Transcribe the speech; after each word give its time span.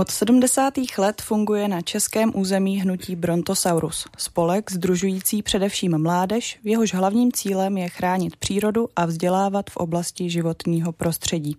Od 0.00 0.10
70. 0.10 0.74
let 0.98 1.22
funguje 1.22 1.68
na 1.68 1.80
českém 1.80 2.32
území 2.34 2.80
hnutí 2.80 3.16
Brontosaurus, 3.16 4.06
spolek 4.18 4.72
združující 4.72 5.42
především 5.42 6.02
mládež, 6.02 6.58
v 6.62 6.66
jehož 6.66 6.94
hlavním 6.94 7.32
cílem 7.32 7.78
je 7.78 7.88
chránit 7.88 8.36
přírodu 8.36 8.88
a 8.96 9.06
vzdělávat 9.06 9.70
v 9.70 9.76
oblasti 9.76 10.30
životního 10.30 10.92
prostředí. 10.92 11.56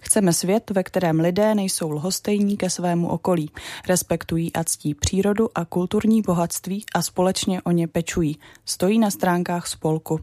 Chceme 0.00 0.32
svět, 0.32 0.70
ve 0.70 0.82
kterém 0.82 1.20
lidé 1.20 1.54
nejsou 1.54 1.90
lhostejní 1.90 2.56
ke 2.56 2.70
svému 2.70 3.08
okolí, 3.08 3.50
respektují 3.88 4.52
a 4.52 4.64
ctí 4.64 4.94
přírodu 4.94 5.48
a 5.54 5.64
kulturní 5.64 6.22
bohatství 6.22 6.84
a 6.94 7.02
společně 7.02 7.62
o 7.62 7.70
ně 7.70 7.88
pečují. 7.88 8.38
Stojí 8.64 8.98
na 8.98 9.10
stránkách 9.10 9.66
spolku. 9.66 10.20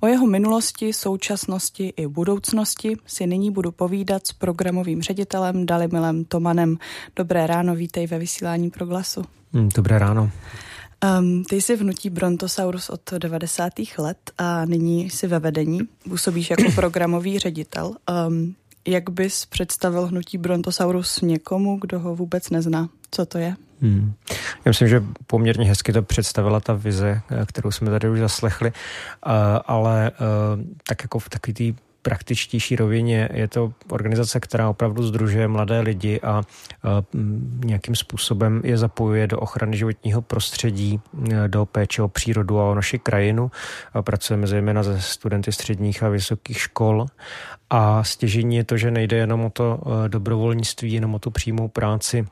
O 0.00 0.06
jeho 0.06 0.26
minulosti, 0.26 0.92
současnosti 0.92 1.92
i 1.96 2.06
budoucnosti 2.06 2.96
si 3.06 3.26
nyní 3.26 3.50
budu 3.50 3.72
povídat 3.72 4.26
s 4.26 4.32
programovým 4.32 5.02
ředitelem 5.02 5.66
Dalimilem 5.66 6.24
Tomanem. 6.24 6.76
Dobré 7.16 7.46
ráno, 7.46 7.74
vítej 7.74 8.06
ve 8.06 8.18
vysílání 8.18 8.70
Proglasu. 8.70 9.24
Hmm, 9.52 9.68
dobré 9.74 9.98
ráno. 9.98 10.30
Um, 11.18 11.44
ty 11.44 11.62
jsi 11.62 11.76
v 11.76 11.80
hnutí 11.80 12.10
Brontosaurus 12.10 12.90
od 12.90 13.12
90. 13.18 13.72
let 13.98 14.30
a 14.38 14.64
nyní 14.64 15.10
jsi 15.10 15.26
ve 15.26 15.38
vedení. 15.38 15.80
Působíš 16.08 16.50
jako 16.50 16.72
programový 16.74 17.38
ředitel. 17.38 17.94
Um, 18.28 18.54
jak 18.88 19.10
bys 19.10 19.46
představil 19.46 20.06
hnutí 20.06 20.38
Brontosaurus 20.38 21.20
někomu, 21.20 21.78
kdo 21.80 22.00
ho 22.00 22.16
vůbec 22.16 22.50
nezná? 22.50 22.88
Co 23.10 23.26
to 23.26 23.38
je? 23.38 23.56
Hmm. 23.80 24.12
Já 24.64 24.70
myslím, 24.70 24.88
že 24.88 25.02
poměrně 25.26 25.64
hezky 25.64 25.92
to 25.92 26.02
představila 26.02 26.60
ta 26.60 26.72
vize, 26.72 27.20
kterou 27.46 27.70
jsme 27.70 27.90
tady 27.90 28.08
už 28.08 28.18
zaslechli, 28.18 28.72
ale 29.66 30.12
tak 30.88 31.02
jako 31.02 31.18
v 31.18 31.28
takový 31.28 31.54
tý 31.54 31.74
praktičtější 32.04 32.76
rovině. 32.76 33.28
Je 33.32 33.48
to 33.48 33.72
organizace, 33.88 34.40
která 34.40 34.68
opravdu 34.68 35.02
združuje 35.02 35.48
mladé 35.48 35.80
lidi 35.80 36.20
a 36.20 36.42
nějakým 37.64 37.96
způsobem 37.96 38.60
je 38.64 38.78
zapojuje 38.78 39.26
do 39.26 39.38
ochrany 39.38 39.76
životního 39.76 40.22
prostředí, 40.22 41.00
do 41.46 41.66
péče 41.66 42.02
o 42.02 42.08
přírodu 42.08 42.60
a 42.60 42.70
o 42.70 42.74
naši 42.74 42.98
krajinu. 42.98 43.50
Pracujeme 44.00 44.46
zejména 44.46 44.82
ze 44.82 45.00
studenty 45.00 45.52
středních 45.52 46.02
a 46.02 46.08
vysokých 46.08 46.58
škol. 46.58 47.06
A 47.70 48.04
stěžení 48.04 48.56
je 48.56 48.64
to, 48.64 48.76
že 48.76 48.90
nejde 48.90 49.16
jenom 49.16 49.44
o 49.44 49.50
to 49.50 49.80
dobrovolnictví, 50.08 50.92
jenom 50.92 51.14
o 51.14 51.18
tu 51.18 51.30
přímou 51.30 51.68
práci 51.68 52.26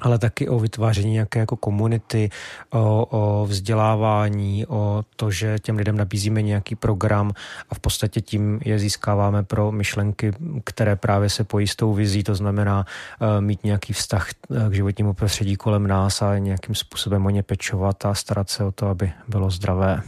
ale 0.00 0.18
taky 0.18 0.48
o 0.48 0.58
vytváření 0.58 1.12
nějaké 1.12 1.38
jako 1.38 1.56
komunity, 1.56 2.30
o, 2.70 3.06
o 3.10 3.46
vzdělávání, 3.46 4.66
o 4.66 5.04
to, 5.16 5.30
že 5.30 5.58
těm 5.58 5.76
lidem 5.76 5.96
nabízíme 5.96 6.42
nějaký 6.42 6.74
program 6.74 7.32
a 7.70 7.74
v 7.74 7.78
podstatě 7.78 8.20
tím 8.20 8.60
je 8.64 8.78
získáváme 8.78 9.42
pro 9.42 9.72
myšlenky, 9.72 10.32
které 10.64 10.96
právě 10.96 11.30
se 11.30 11.44
pojí 11.44 11.68
s 11.68 11.76
tou 11.76 11.92
vizí, 11.92 12.22
to 12.22 12.34
znamená 12.34 12.86
uh, 13.20 13.40
mít 13.40 13.64
nějaký 13.64 13.92
vztah 13.92 14.28
k 14.68 14.74
životnímu 14.74 15.12
prostředí 15.12 15.56
kolem 15.56 15.86
nás 15.86 16.22
a 16.22 16.38
nějakým 16.38 16.74
způsobem 16.74 17.26
o 17.26 17.30
ně 17.30 17.42
pečovat 17.42 18.06
a 18.06 18.14
starat 18.14 18.50
se 18.50 18.64
o 18.64 18.72
to, 18.72 18.86
aby 18.86 19.12
bylo 19.28 19.50
zdravé. 19.50 20.02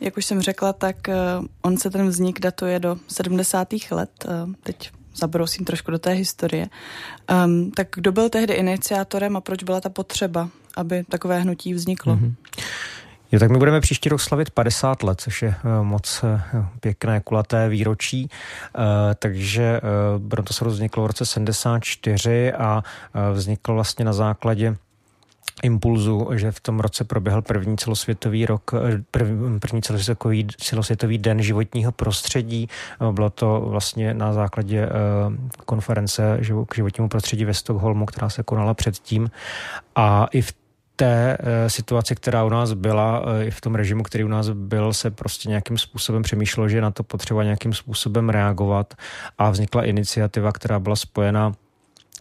Jak 0.00 0.16
už 0.16 0.24
jsem 0.24 0.40
řekla, 0.40 0.72
tak 0.72 0.96
uh, 1.08 1.46
on 1.62 1.76
se 1.76 1.90
ten 1.90 2.08
vznik 2.08 2.40
datuje 2.40 2.80
do 2.80 2.96
70. 3.08 3.68
let. 3.90 4.26
Teď 4.62 4.90
zabrousím 5.14 5.64
trošku 5.64 5.90
do 5.90 5.98
té 5.98 6.10
historie. 6.10 6.66
Um, 7.44 7.70
tak 7.70 7.88
kdo 7.94 8.12
byl 8.12 8.28
tehdy 8.28 8.54
iniciátorem 8.54 9.36
a 9.36 9.40
proč 9.40 9.62
byla 9.62 9.80
ta 9.80 9.88
potřeba, 9.88 10.48
aby 10.76 11.04
takové 11.08 11.40
hnutí 11.40 11.74
vzniklo? 11.74 12.16
Mm-hmm. 12.16 12.34
Jo, 13.32 13.38
tak 13.38 13.50
my 13.50 13.58
budeme 13.58 13.80
příští 13.80 14.08
rok 14.08 14.20
slavit 14.20 14.50
50 14.50 15.02
let, 15.02 15.20
což 15.20 15.42
je 15.42 15.48
uh, 15.48 15.86
moc 15.86 16.22
uh, 16.22 16.64
pěkné 16.80 17.20
kulaté 17.20 17.68
výročí. 17.68 18.28
Uh, 18.78 18.84
takže 19.18 19.80
Brontosaurus 20.18 20.74
vzniklo 20.74 21.02
v 21.02 21.06
roce 21.06 21.26
74 21.26 22.52
a 22.52 22.82
vzniklo 23.32 23.74
vlastně 23.74 24.04
na 24.04 24.12
základě 24.12 24.76
impulzu, 25.62 26.28
že 26.32 26.52
v 26.52 26.60
tom 26.60 26.80
roce 26.80 27.04
proběhl 27.04 27.42
první 27.42 27.76
celosvětový 27.76 28.46
rok, 28.46 28.70
první 29.60 29.82
celosvětový, 29.82 30.46
celosvětový 30.58 31.18
den 31.18 31.42
životního 31.42 31.92
prostředí. 31.92 32.68
Bylo 33.10 33.30
to 33.30 33.60
vlastně 33.66 34.14
na 34.14 34.32
základě 34.32 34.78
eh, 34.82 34.90
konference 35.64 36.40
k 36.68 36.74
životnímu 36.74 37.08
prostředí 37.08 37.44
ve 37.44 37.54
Stockholmu, 37.54 38.06
která 38.06 38.28
se 38.30 38.42
konala 38.42 38.74
předtím. 38.74 39.30
A 39.96 40.26
i 40.32 40.42
v 40.42 40.52
té 40.96 41.36
eh, 41.40 41.70
situaci, 41.70 42.14
která 42.14 42.44
u 42.44 42.48
nás 42.48 42.72
byla, 42.72 43.22
eh, 43.40 43.44
i 43.44 43.50
v 43.50 43.60
tom 43.60 43.74
režimu, 43.74 44.02
který 44.02 44.24
u 44.24 44.28
nás 44.28 44.48
byl, 44.48 44.92
se 44.92 45.10
prostě 45.10 45.48
nějakým 45.48 45.78
způsobem 45.78 46.22
přemýšlelo, 46.22 46.68
že 46.68 46.80
na 46.80 46.90
to 46.90 47.02
potřeba 47.02 47.44
nějakým 47.44 47.72
způsobem 47.72 48.28
reagovat 48.28 48.94
a 49.38 49.50
vznikla 49.50 49.84
iniciativa, 49.84 50.52
která 50.52 50.78
byla 50.78 50.96
spojena 50.96 51.52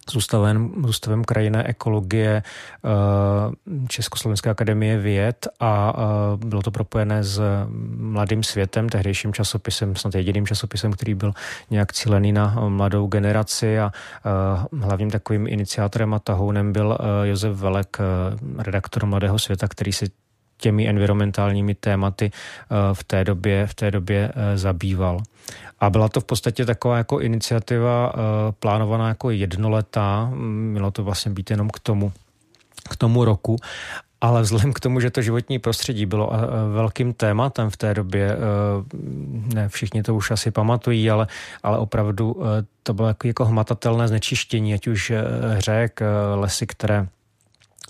s 0.09 0.15
ústavem, 0.15 0.71
s 0.85 0.89
ústavem 0.89 1.23
krajinné 1.23 1.63
ekologie 1.63 2.43
eh, 2.43 2.89
Československé 3.87 4.49
akademie 4.49 4.97
věd 4.97 5.47
a 5.59 5.93
eh, 5.93 6.45
bylo 6.45 6.61
to 6.61 6.71
propojené 6.71 7.23
s 7.23 7.41
mladým 7.97 8.43
světem, 8.43 8.89
tehdejším 8.89 9.33
časopisem, 9.33 9.95
snad 9.95 10.15
jediným 10.15 10.47
časopisem, 10.47 10.91
který 10.91 11.13
byl 11.13 11.33
nějak 11.69 11.93
cílený 11.93 12.31
na 12.31 12.55
mladou 12.67 13.07
generaci 13.07 13.79
a 13.79 13.91
eh, 13.91 14.85
hlavním 14.85 15.11
takovým 15.11 15.47
iniciátorem 15.47 16.13
a 16.13 16.19
tahounem 16.19 16.73
byl 16.73 16.97
Josef 17.23 17.57
Velek, 17.57 17.97
redaktor 18.57 19.05
Mladého 19.05 19.39
světa, 19.39 19.67
který 19.67 19.93
si 19.93 20.05
těmi 20.57 20.89
environmentálními 20.89 21.75
tématy 21.75 22.31
v 22.93 23.03
té 23.03 23.23
době, 23.23 23.67
v 23.67 23.73
té 23.73 23.91
době 23.91 24.31
zabýval. 24.55 25.19
A 25.79 25.89
byla 25.89 26.09
to 26.09 26.21
v 26.21 26.25
podstatě 26.25 26.65
taková 26.65 26.97
jako 26.97 27.19
iniciativa 27.19 28.13
uh, 28.13 28.21
plánovaná 28.59 29.07
jako 29.07 29.29
jednoletá, 29.29 30.31
mělo 30.33 30.91
to 30.91 31.03
vlastně 31.03 31.31
být 31.31 31.49
jenom 31.49 31.69
k 31.69 31.79
tomu, 31.79 32.11
k 32.89 32.95
tomu 32.95 33.25
roku. 33.25 33.57
Ale 34.21 34.41
vzhledem 34.41 34.73
k 34.73 34.79
tomu, 34.79 34.99
že 34.99 35.11
to 35.11 35.21
životní 35.21 35.59
prostředí 35.59 36.05
bylo 36.05 36.33
eh, 36.33 36.37
velkým 36.73 37.13
tématem 37.13 37.69
v 37.69 37.77
té 37.77 37.93
době, 37.93 38.31
eh, 38.31 38.37
ne 39.55 39.69
všichni 39.69 40.03
to 40.03 40.15
už 40.15 40.31
asi 40.31 40.51
pamatují, 40.51 41.11
ale, 41.11 41.27
ale 41.63 41.77
opravdu 41.77 42.35
to 42.83 42.93
bylo 42.93 43.07
jako, 43.07 43.27
jako 43.27 43.45
hmatatelné 43.45 44.07
znečištění, 44.07 44.73
ať 44.73 44.87
už 44.87 45.11
řek, 45.59 45.99
lesy, 46.35 46.67
které 46.67 47.07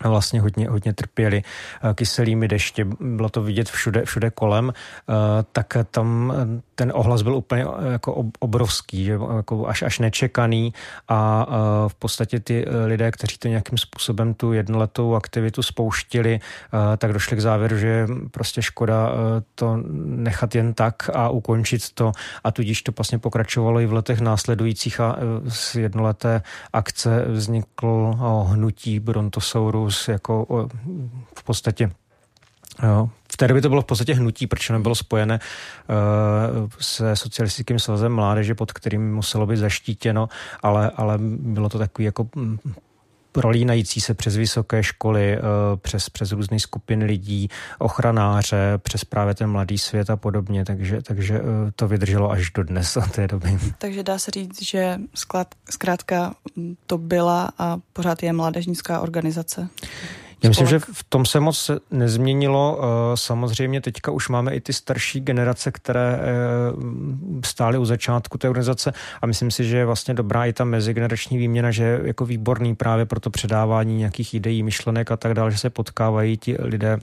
vlastně 0.07 0.41
hodně, 0.41 0.69
hodně 0.69 0.93
trpěli 0.93 1.43
eh, 1.83 1.93
kyselými 1.93 2.47
dešti, 2.47 2.83
bylo 2.99 3.29
to 3.29 3.41
vidět 3.41 3.69
všude, 3.69 4.05
všude 4.05 4.29
kolem, 4.29 4.73
eh, 4.73 5.13
tak 5.51 5.77
tam 5.91 6.33
eh, 6.35 6.61
ten 6.75 6.91
ohlas 6.95 7.21
byl 7.21 7.35
úplně 7.35 7.65
jako 7.91 8.25
obrovský, 8.39 9.05
jako 9.35 9.67
až, 9.67 9.81
až 9.81 9.99
nečekaný. 9.99 10.73
A 11.07 11.45
v 11.87 11.95
podstatě 11.95 12.39
ty 12.39 12.65
lidé, 12.85 13.11
kteří 13.11 13.37
to 13.37 13.47
nějakým 13.47 13.77
způsobem 13.77 14.33
tu 14.33 14.53
jednoletou 14.53 15.15
aktivitu 15.15 15.63
spouštili, 15.63 16.39
tak 16.97 17.13
došli 17.13 17.37
k 17.37 17.39
závěru, 17.39 17.77
že 17.77 17.87
je 17.87 18.07
prostě 18.31 18.61
škoda 18.61 19.11
to 19.55 19.79
nechat 20.05 20.55
jen 20.55 20.73
tak 20.73 21.09
a 21.13 21.29
ukončit 21.29 21.91
to. 21.93 22.11
A 22.43 22.51
tudíž 22.51 22.81
to 22.81 22.91
vlastně 22.97 23.19
pokračovalo 23.19 23.79
i 23.79 23.85
v 23.85 23.93
letech 23.93 24.19
následujících 24.19 24.99
a 24.99 25.15
z 25.47 25.75
jednoleté 25.75 26.41
akce 26.73 27.25
vzniklo 27.27 28.15
hnutí 28.49 28.99
Brontosaurus 28.99 29.88
Plus 29.89 30.07
jako 30.07 30.67
v 31.35 31.43
podstatě 31.43 31.91
Jo. 32.83 33.09
V 33.33 33.37
té 33.37 33.47
době 33.47 33.61
to 33.61 33.69
bylo 33.69 33.81
v 33.81 33.85
podstatě 33.85 34.13
hnutí, 34.13 34.47
proč 34.47 34.69
nebylo 34.69 34.95
spojené 34.95 35.39
uh, 35.39 36.69
se 36.79 37.15
socialistickým 37.15 37.79
svazem 37.79 38.11
mládeže, 38.11 38.55
pod 38.55 38.71
kterým 38.71 39.15
muselo 39.15 39.45
být 39.45 39.57
zaštítěno, 39.57 40.29
ale, 40.63 40.91
ale 40.95 41.17
bylo 41.21 41.69
to 41.69 41.77
takový 41.77 42.05
jako 42.05 42.29
prolínající 43.31 44.01
se 44.01 44.13
přes 44.13 44.37
vysoké 44.37 44.83
školy, 44.83 45.37
uh, 45.37 45.43
přes, 45.79 46.09
přes 46.09 46.31
různé 46.31 46.59
skupiny 46.59 47.05
lidí, 47.05 47.49
ochranáře, 47.79 48.77
přes 48.77 49.05
právě 49.05 49.35
ten 49.35 49.49
mladý 49.49 49.77
svět 49.77 50.09
a 50.09 50.15
podobně, 50.15 50.65
takže, 50.65 51.01
takže 51.01 51.39
uh, 51.39 51.47
to 51.75 51.87
vydrželo 51.87 52.31
až 52.31 52.51
do 52.51 52.63
dnes 52.63 52.97
od 52.97 53.11
té 53.11 53.27
doby. 53.27 53.59
Takže 53.77 54.03
dá 54.03 54.19
se 54.19 54.31
říct, 54.31 54.61
že 54.61 54.99
zkrátka 55.69 56.35
to 56.87 56.97
byla 56.97 57.51
a 57.57 57.77
pořád 57.93 58.23
je 58.23 58.33
mládežnická 58.33 58.99
organizace. 58.99 59.69
Já 60.43 60.49
myslím, 60.49 60.67
že 60.67 60.79
v 60.79 61.03
tom 61.09 61.25
se 61.25 61.39
moc 61.39 61.71
nezměnilo. 61.91 62.79
Eh, 62.81 63.17
samozřejmě 63.17 63.81
teďka 63.81 64.11
už 64.11 64.29
máme 64.29 64.55
i 64.55 64.61
ty 64.61 64.73
starší 64.73 65.19
generace, 65.19 65.71
které 65.71 66.19
eh, 66.19 66.25
stály 67.45 67.77
u 67.77 67.85
začátku 67.85 68.37
té 68.37 68.49
organizace 68.49 68.93
a 69.21 69.27
myslím 69.27 69.51
si, 69.51 69.63
že 69.63 69.77
je 69.77 69.85
vlastně 69.85 70.13
dobrá 70.13 70.45
i 70.45 70.53
ta 70.53 70.63
mezigenerační 70.63 71.37
výměna, 71.37 71.71
že 71.71 71.83
je 71.83 72.01
jako 72.03 72.25
výborný 72.25 72.75
právě 72.75 73.05
pro 73.05 73.19
to 73.19 73.29
předávání 73.29 73.97
nějakých 73.97 74.33
ideí, 74.33 74.63
myšlenek 74.63 75.11
a 75.11 75.17
tak 75.17 75.33
dále, 75.33 75.51
že 75.51 75.57
se 75.57 75.69
potkávají 75.69 76.37
ti 76.37 76.55
lidé 76.59 76.99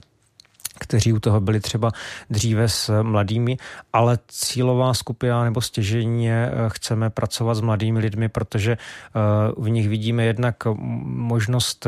kteří 0.79 1.13
u 1.13 1.19
toho 1.19 1.41
byli 1.41 1.59
třeba 1.59 1.91
dříve 2.29 2.69
s 2.69 3.03
mladými, 3.03 3.57
ale 3.93 4.19
cílová 4.27 4.93
skupina 4.93 5.43
nebo 5.43 5.61
stěžení 5.61 6.31
eh, 6.31 6.51
chceme 6.67 7.09
pracovat 7.09 7.55
s 7.55 7.61
mladými 7.61 7.99
lidmi, 7.99 8.29
protože 8.29 8.77
v 9.57 9.69
nich 9.69 9.89
vidíme 9.89 10.25
jednak 10.25 10.55
možnost 11.03 11.87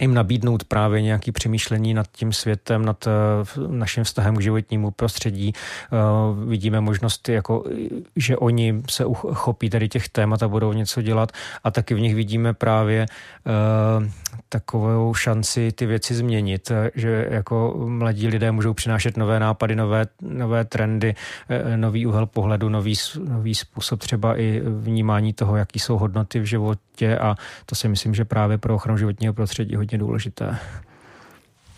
jim 0.00 0.14
nabídnout 0.14 0.64
právě 0.64 1.02
nějaké 1.02 1.32
přemýšlení 1.32 1.94
nad 1.94 2.06
tím 2.12 2.32
světem, 2.32 2.84
nad 2.84 3.08
naším 3.66 4.04
vztahem 4.04 4.36
k 4.36 4.40
životnímu 4.40 4.90
prostředí. 4.90 5.52
Vidíme 6.46 6.80
možnosti, 6.80 7.32
jako, 7.32 7.64
že 8.16 8.36
oni 8.36 8.82
se 8.90 9.04
uchopí 9.04 9.70
tady 9.70 9.88
těch 9.88 10.08
témat 10.08 10.42
a 10.42 10.48
budou 10.48 10.72
něco 10.72 11.02
dělat 11.02 11.32
a 11.64 11.70
taky 11.70 11.94
v 11.94 12.00
nich 12.00 12.14
vidíme 12.14 12.54
právě 12.54 13.06
takovou 14.48 15.14
šanci 15.14 15.72
ty 15.72 15.86
věci 15.86 16.14
změnit, 16.14 16.72
že 16.94 17.28
jako 17.30 17.74
mladí 17.88 18.28
lidé 18.28 18.52
můžou 18.52 18.74
přinášet 18.74 19.16
nové 19.16 19.40
nápady, 19.40 19.76
nové, 19.76 20.06
nové 20.22 20.64
trendy, 20.64 21.14
nový 21.76 22.06
úhel 22.06 22.26
pohledu, 22.26 22.68
nový, 22.68 22.94
nový 23.28 23.54
způsob 23.54 24.00
třeba 24.00 24.40
i 24.40 24.62
vnímání 24.66 25.32
toho, 25.32 25.56
jaký 25.56 25.78
jsou 25.78 25.98
hodnoty 25.98 26.40
v 26.40 26.44
životě 26.44 27.18
a 27.18 27.34
to 27.66 27.74
si 27.74 27.88
myslím, 27.88 28.14
že 28.14 28.24
právě 28.24 28.58
pro 28.58 28.74
ochranu 28.74 28.98
životního 28.98 29.34
prostředí 29.34 29.76
hodně 29.76 29.98
důležité. 29.98 30.56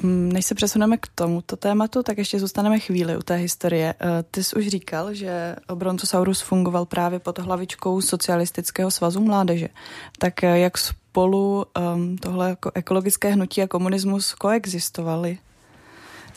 Mm, 0.03 0.33
než 0.33 0.47
se 0.47 0.55
přesuneme 0.55 0.97
k 0.97 1.07
tomuto 1.15 1.57
tématu, 1.57 2.03
tak 2.03 2.19
ještě 2.19 2.39
zůstaneme 2.39 2.79
chvíli 2.79 3.17
u 3.17 3.23
té 3.23 3.37
historie. 3.37 3.95
Eh, 4.01 4.23
ty 4.31 4.45
jsi 4.45 4.57
už 4.57 4.69
říkal, 4.69 5.15
že 5.15 5.57
Brontosaurus 5.75 6.41
fungoval 6.41 6.85
právě 6.85 7.19
pod 7.19 7.39
hlavičkou 7.39 8.01
Socialistického 8.01 8.91
svazu 8.91 9.21
mládeže. 9.21 9.69
Tak 10.19 10.45
eh, 10.45 10.59
jak 10.59 10.79
spolu 10.79 11.67
um, 11.95 12.19
tohle 12.19 12.49
jako 12.49 12.71
ekologické 12.75 13.29
hnutí 13.29 13.63
a 13.63 13.67
komunismus 13.67 14.35
koexistovaly? 14.35 15.39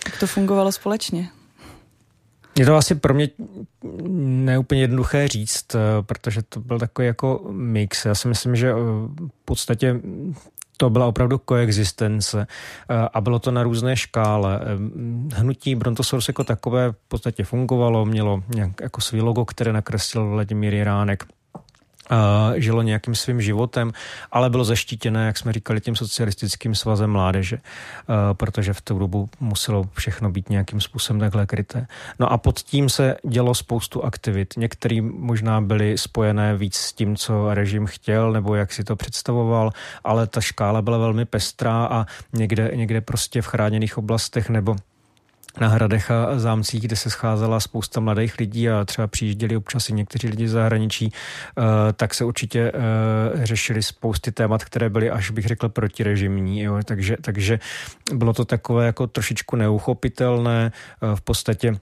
Jak 0.06 0.20
to 0.20 0.28
fungovalo 0.28 0.72
společně? 0.72 1.30
Je 2.60 2.66
to 2.66 2.76
asi 2.76 2.96
pro 2.96 3.14
mě 3.14 3.30
neúplně 4.04 4.82
jednoduché 4.82 5.28
říct, 5.28 5.76
eh, 5.76 5.80
protože 6.02 6.42
to 6.42 6.60
byl 6.60 6.80
takový 6.80 7.06
jako 7.06 7.46
mix. 7.52 8.06
Já 8.06 8.16
si 8.16 8.28
myslím, 8.28 8.56
že 8.56 8.74
v 8.74 9.46
podstatě 9.46 10.02
to 10.82 10.90
byla 10.90 11.06
opravdu 11.06 11.38
koexistence 11.38 12.48
eh, 12.90 13.08
a 13.14 13.22
bylo 13.22 13.40
to 13.40 13.52
na 13.52 13.64
různé 13.64 13.96
škále. 13.96 14.60
Eh, 14.62 15.36
hnutí 15.36 15.76
Brontosaurus 15.76 16.28
jako 16.28 16.44
takové 16.44 16.92
v 16.92 17.08
podstatě 17.08 17.44
fungovalo, 17.44 18.06
mělo 18.06 18.44
nějak 18.56 18.82
jako 18.82 19.02
svý 19.02 19.22
logo, 19.22 19.46
které 19.46 19.74
nakreslil 19.74 20.30
Vladimír 20.30 20.74
Jiránek 20.74 21.24
žilo 22.56 22.82
nějakým 22.82 23.16
svým 23.16 23.42
životem, 23.42 23.92
ale 24.32 24.50
bylo 24.50 24.64
zaštítěné, 24.64 25.26
jak 25.26 25.38
jsme 25.38 25.54
říkali, 25.54 25.82
tím 25.82 25.96
socialistickým 25.96 26.76
svazem 26.76 27.10
mládeže, 27.10 27.58
protože 28.34 28.74
v 28.74 28.82
tu 28.82 29.00
dobu 29.00 29.30
muselo 29.40 29.86
všechno 29.94 30.32
být 30.32 30.50
nějakým 30.50 30.82
způsobem 30.82 31.20
takhle 31.20 31.46
kryté. 31.46 31.88
No 32.20 32.32
a 32.32 32.38
pod 32.38 32.60
tím 32.60 32.90
se 32.90 33.16
dělo 33.28 33.56
spoustu 33.56 34.06
aktivit. 34.06 34.54
Některé 34.58 35.02
možná 35.02 35.62
byly 35.62 35.98
spojené 35.98 36.58
víc 36.58 36.76
s 36.76 36.94
tím, 36.94 37.16
co 37.16 37.54
režim 37.54 37.86
chtěl, 37.86 38.32
nebo 38.32 38.56
jak 38.56 38.74
si 38.74 38.84
to 38.84 38.96
představoval, 38.96 39.72
ale 40.04 40.28
ta 40.28 40.42
škála 40.42 40.82
byla 40.82 40.98
velmi 40.98 41.26
pestrá 41.26 41.86
a 41.86 42.06
někde, 42.34 42.72
někde 42.76 43.02
prostě 43.02 43.42
v 43.42 43.48
chráněných 43.48 43.98
oblastech 43.98 44.50
nebo 44.50 44.76
na 45.60 45.68
hradech 45.68 46.12
a 46.12 46.40
zámcích, 46.40 46.82
kde 46.82 46.96
se 46.96 47.10
scházela 47.10 47.60
spousta 47.60 48.00
mladých 48.00 48.40
lidí 48.40 48.70
a 48.70 48.86
třeba 48.86 49.08
přijížděli 49.08 49.58
občas 49.58 49.90
i 49.90 49.94
někteří 49.94 50.28
lidi 50.28 50.48
z 50.48 50.52
zahraničí, 50.52 51.12
eh, 51.12 51.94
tak 51.94 52.14
se 52.14 52.26
určitě 52.26 52.72
eh, 52.74 53.46
řešili 53.46 53.84
spousty 53.84 54.32
témat, 54.32 54.64
které 54.64 54.90
byly 54.90 55.10
až 55.10 55.32
bych 55.32 55.46
řekl 55.46 55.70
protirežimní. 55.70 56.62
Jo. 56.62 56.80
Takže, 56.86 57.18
takže 57.22 57.60
bylo 58.14 58.34
to 58.34 58.46
takové 58.46 58.86
jako 58.86 59.08
trošičku 59.08 59.56
neuchopitelné. 59.56 60.72
Eh, 60.72 61.16
v 61.16 61.22
podstatě 61.22 61.76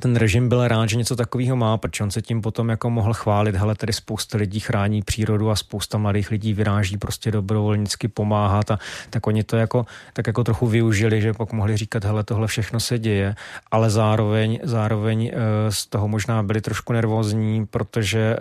ten 0.00 0.16
režim 0.16 0.48
byl 0.48 0.68
rád, 0.68 0.88
že 0.88 0.96
něco 0.96 1.16
takového 1.16 1.56
má, 1.56 1.78
protože 1.78 2.04
on 2.04 2.10
se 2.10 2.22
tím 2.22 2.42
potom 2.42 2.68
jako 2.68 2.90
mohl 2.90 3.12
chválit, 3.14 3.56
hele, 3.56 3.74
tady 3.74 3.92
spousta 3.92 4.38
lidí 4.38 4.60
chrání 4.60 5.02
přírodu 5.02 5.50
a 5.50 5.56
spousta 5.56 5.98
mladých 5.98 6.30
lidí 6.30 6.54
vyráží 6.54 6.96
prostě 6.96 7.30
dobrovolnicky 7.30 8.08
pomáhat 8.08 8.70
a 8.70 8.78
tak 9.10 9.26
oni 9.26 9.44
to 9.44 9.56
jako, 9.56 9.86
tak 10.12 10.26
jako 10.26 10.44
trochu 10.44 10.66
využili, 10.66 11.20
že 11.20 11.32
pak 11.32 11.52
mohli 11.52 11.76
říkat, 11.76 12.04
hele, 12.04 12.24
tohle 12.24 12.46
všechno 12.46 12.80
se 12.80 12.98
děje, 12.98 13.34
ale 13.70 13.90
zároveň, 13.90 14.58
zároveň 14.62 15.30
eh, 15.32 15.72
z 15.72 15.86
toho 15.86 16.08
možná 16.08 16.42
byli 16.42 16.60
trošku 16.60 16.92
nervózní, 16.92 17.66
protože 17.66 18.36
eh, 18.36 18.38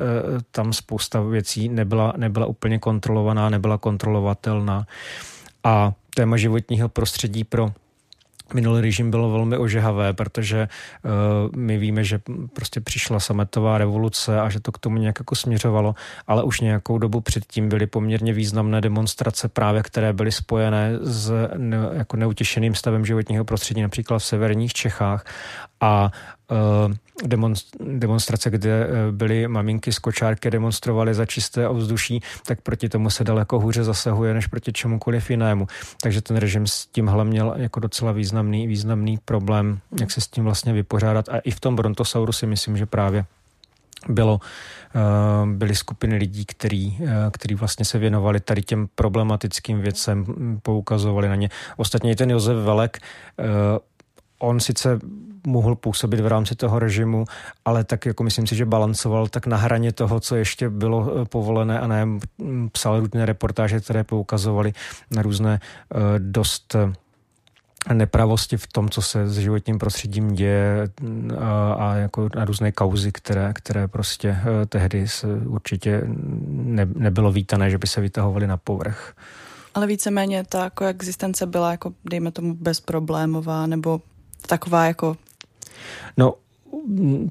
tam 0.51 0.73
spousta 0.73 1.21
věcí 1.21 1.69
nebyla, 1.69 2.13
nebyla 2.17 2.45
úplně 2.45 2.79
kontrolovaná, 2.79 3.49
nebyla 3.49 3.77
kontrolovatelná. 3.77 4.87
A 5.63 5.93
téma 6.15 6.37
životního 6.37 6.89
prostředí 6.89 7.43
pro 7.43 7.71
minulý 8.53 8.81
režim 8.81 9.11
bylo 9.11 9.31
velmi 9.31 9.57
ožehavé, 9.57 10.13
protože 10.13 10.67
uh, 11.03 11.11
my 11.55 11.77
víme, 11.77 12.03
že 12.03 12.19
prostě 12.53 12.81
přišla 12.81 13.19
sametová 13.19 13.77
revoluce 13.77 14.41
a 14.41 14.49
že 14.49 14.59
to 14.59 14.71
k 14.71 14.77
tomu 14.77 14.97
nějak 14.97 15.19
jako 15.19 15.35
směřovalo, 15.35 15.95
ale 16.27 16.43
už 16.43 16.59
nějakou 16.59 16.97
dobu 16.97 17.21
předtím 17.21 17.69
byly 17.69 17.87
poměrně 17.87 18.33
významné 18.33 18.81
demonstrace 18.81 19.47
právě, 19.47 19.83
které 19.83 20.13
byly 20.13 20.31
spojené 20.31 20.97
s 21.01 21.31
ne, 21.57 21.77
jako 21.93 22.17
neutěšeným 22.17 22.75
stavem 22.75 23.05
životního 23.05 23.45
prostředí, 23.45 23.81
například 23.81 24.19
v 24.19 24.25
severních 24.25 24.73
Čechách 24.73 25.25
a 25.83 26.11
uh, 26.51 26.93
demonstrace, 27.81 28.49
kde 28.49 28.87
eh, 28.87 29.11
byly 29.11 29.47
maminky 29.47 29.93
z 29.93 29.99
kočárky 29.99 30.51
demonstrovaly 30.51 31.13
za 31.13 31.25
čisté 31.25 31.67
ovzduší, 31.67 32.21
tak 32.45 32.61
proti 32.61 32.89
tomu 32.89 33.09
se 33.09 33.23
daleko 33.23 33.59
hůře 33.59 33.83
zasahuje 33.83 34.33
než 34.33 34.47
proti 34.47 34.73
čemukoliv 34.73 35.29
jinému. 35.29 35.67
Takže 36.01 36.21
ten 36.21 36.37
režim 36.37 36.67
s 36.67 36.85
tímhle 36.85 37.25
měl 37.25 37.53
jako 37.57 37.79
docela 37.79 38.11
významný, 38.11 38.67
významný 38.67 39.19
problém, 39.25 39.79
jak 39.99 40.11
se 40.11 40.21
s 40.21 40.27
tím 40.27 40.43
vlastně 40.43 40.73
vypořádat. 40.73 41.29
A 41.29 41.37
i 41.37 41.51
v 41.51 41.59
tom 41.59 41.75
Brontosauru 41.75 42.31
si 42.31 42.47
myslím, 42.47 42.77
že 42.77 42.85
právě 42.85 43.25
bylo, 44.07 44.39
eh, 44.95 44.99
byly 45.45 45.75
skupiny 45.75 46.15
lidí, 46.15 46.45
který, 46.45 46.97
eh, 47.01 47.07
který 47.31 47.55
vlastně 47.55 47.85
se 47.85 47.97
věnovali 47.97 48.39
tady 48.39 48.61
těm 48.61 48.87
problematickým 48.95 49.81
věcem, 49.81 50.25
poukazovali 50.61 51.27
na 51.27 51.35
ně. 51.35 51.49
Ostatně 51.77 52.11
i 52.11 52.15
ten 52.15 52.29
Josef 52.29 52.57
Velek, 52.57 52.99
on 54.39 54.59
sice 54.59 54.99
mohl 55.47 55.75
působit 55.75 56.19
v 56.19 56.27
rámci 56.27 56.55
toho 56.55 56.79
režimu, 56.79 57.25
ale 57.65 57.83
tak 57.83 58.05
jako 58.05 58.23
myslím 58.23 58.47
si, 58.47 58.55
že 58.55 58.65
balancoval 58.65 59.27
tak 59.27 59.47
na 59.47 59.57
hraně 59.57 59.91
toho, 59.91 60.19
co 60.19 60.35
ještě 60.35 60.69
bylo 60.69 61.21
eh, 61.21 61.25
povolené 61.25 61.79
a 61.79 61.87
ne 61.87 62.07
psal 62.71 62.99
různé 62.99 63.25
reportáže, 63.25 63.79
které 63.79 64.03
poukazovaly 64.03 64.73
na 65.11 65.21
různé 65.21 65.59
uh, 65.95 66.01
dost 66.17 66.75
eh, 66.75 66.93
nepravosti 67.93 68.57
v 68.57 68.67
tom, 68.67 68.89
co 68.89 69.01
se 69.01 69.27
s 69.27 69.37
životním 69.37 69.79
prostředím 69.79 70.33
děje 70.33 70.87
a, 71.39 71.73
a 71.73 71.95
jako 71.95 72.29
na 72.35 72.45
různé 72.45 72.71
kauzy, 72.71 73.11
které, 73.11 73.53
které 73.53 73.87
prostě 73.87 74.37
tehdy 74.69 75.07
se 75.07 75.27
určitě 75.27 76.01
ne, 76.47 76.87
nebylo 76.95 77.31
vítané, 77.31 77.69
že 77.69 77.77
by 77.77 77.87
se 77.87 78.01
vytahovaly 78.01 78.47
na 78.47 78.57
povrch. 78.57 79.13
Ale 79.73 79.87
víceméně 79.87 80.43
ta 80.49 80.69
koexistence 80.69 81.45
byla 81.45 81.71
jako, 81.71 81.93
dejme 82.09 82.31
tomu, 82.31 82.53
bezproblémová, 82.53 83.67
nebo 83.67 84.01
taková 84.47 84.85
jako 84.85 85.17
No, 86.17 86.33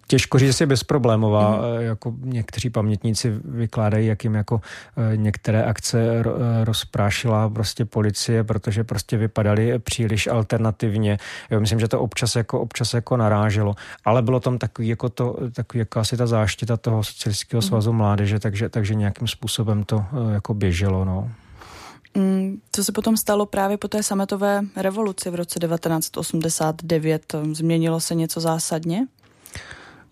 těžko 0.06 0.38
říct, 0.38 0.61
je 0.61 0.66
bezproblémová. 0.66 1.56
Mm. 1.56 1.80
Jako 1.80 2.14
někteří 2.25 2.71
pamětníci 2.71 3.32
vykládají, 3.44 4.06
jak 4.06 4.25
jim 4.25 4.35
jako 4.35 4.61
eh, 4.97 5.16
některé 5.16 5.64
akce 5.64 5.99
eh, 6.00 6.25
rozprášila 6.64 7.49
prostě 7.49 7.85
policie, 7.85 8.44
protože 8.44 8.85
prostě 8.85 9.16
vypadaly 9.16 9.78
příliš 9.78 10.26
alternativně. 10.26 11.18
Já 11.50 11.61
myslím, 11.61 11.80
že 11.80 11.88
to 11.88 12.00
občas 12.00 12.37
jako, 12.37 12.61
občas 12.61 12.94
jako 12.94 13.16
naráželo. 13.16 13.75
Ale 14.04 14.23
bylo 14.23 14.40
tam 14.40 14.59
takový, 14.59 14.88
jako 14.88 15.09
to, 15.09 15.37
takový 15.52 15.78
jako 15.78 16.00
asi 16.00 16.16
ta 16.16 16.26
záštita 16.26 16.76
toho 16.76 17.04
socialistického 17.04 17.61
mhm. 17.61 17.68
svazu 17.68 17.92
mm. 17.92 17.99
mládeže, 17.99 18.38
takže, 18.38 18.68
takže 18.68 18.94
nějakým 18.94 19.28
způsobem 19.28 19.85
to 19.85 20.04
jako 20.32 20.54
běželo. 20.54 21.04
No. 21.04 21.30
Mm, 22.14 22.61
co 22.73 22.85
se 22.85 22.92
potom 22.92 23.16
stalo 23.16 23.47
právě 23.47 23.76
po 23.76 23.88
té 23.88 24.02
sametové 24.02 24.62
revoluci 24.76 25.31
v 25.31 25.35
roce 25.35 25.59
1989? 25.59 27.35
Změnilo 27.52 28.00
se 28.00 28.14
něco 28.14 28.40
zásadně? 28.40 29.07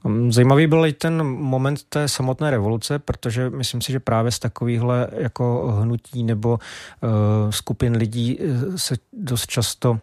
Mm, 0.04 0.32
zajímavý 0.32 0.66
byl 0.66 0.86
i 0.86 0.92
ten 0.92 1.22
moment 1.22 1.82
té 1.88 2.08
samotné 2.08 2.50
revoluce, 2.50 2.98
protože 2.98 3.50
myslím 3.50 3.80
si, 3.80 3.92
že 3.92 4.00
právě 4.00 4.32
z 4.32 4.38
takovýchhle 4.38 5.08
jako 5.12 5.76
hnutí 5.80 6.22
nebo 6.22 6.50
uh, 6.50 7.50
skupin 7.50 7.96
lidí 7.96 8.38
eh, 8.40 8.78
se 8.78 8.94
dost 9.12 9.46
často 9.46 9.98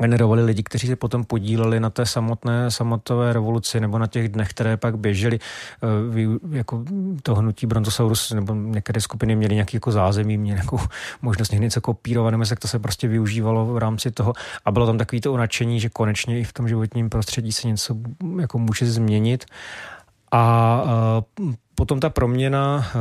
generovali 0.00 0.44
lidi, 0.44 0.62
kteří 0.62 0.86
se 0.86 0.96
potom 0.96 1.24
podíleli 1.24 1.80
na 1.80 1.90
té 1.90 2.06
samotné 2.06 2.70
samotové 2.70 3.32
revoluci 3.32 3.80
nebo 3.80 3.98
na 3.98 4.06
těch 4.06 4.28
dnech, 4.28 4.50
které 4.50 4.76
pak 4.76 4.98
běžely. 4.98 5.38
Eh, 5.38 6.56
jako 6.56 6.84
to 7.22 7.34
hnutí 7.34 7.66
Brontosaurus 7.66 8.30
nebo 8.30 8.54
některé 8.54 9.00
skupiny 9.00 9.36
měly 9.36 9.54
nějaký 9.54 9.76
jako 9.76 9.92
zázemí, 9.92 10.38
měly 10.38 10.56
nějakou 10.56 10.80
možnost 11.22 11.52
někdy 11.52 11.66
něco 11.66 11.80
kopírovat, 11.80 12.30
nebo 12.30 12.44
jak 12.50 12.58
to 12.58 12.68
se 12.68 12.78
prostě 12.78 13.08
využívalo 13.08 13.66
v 13.66 13.78
rámci 13.78 14.10
toho. 14.10 14.32
A 14.64 14.70
bylo 14.70 14.86
tam 14.86 14.98
takový 14.98 15.20
to 15.20 15.32
unačení, 15.32 15.80
že 15.80 15.88
konečně 15.88 16.40
i 16.40 16.44
v 16.44 16.52
tom 16.52 16.68
životním 16.68 17.10
prostředí 17.10 17.52
se 17.52 17.68
něco 17.68 17.96
jako 18.40 18.58
může 18.58 18.86
změnit. 18.86 19.44
A 20.32 20.82
uh, 21.40 21.52
Potom 21.78 22.00
ta 22.00 22.10
proměna 22.10 22.86
eh, 22.86 22.92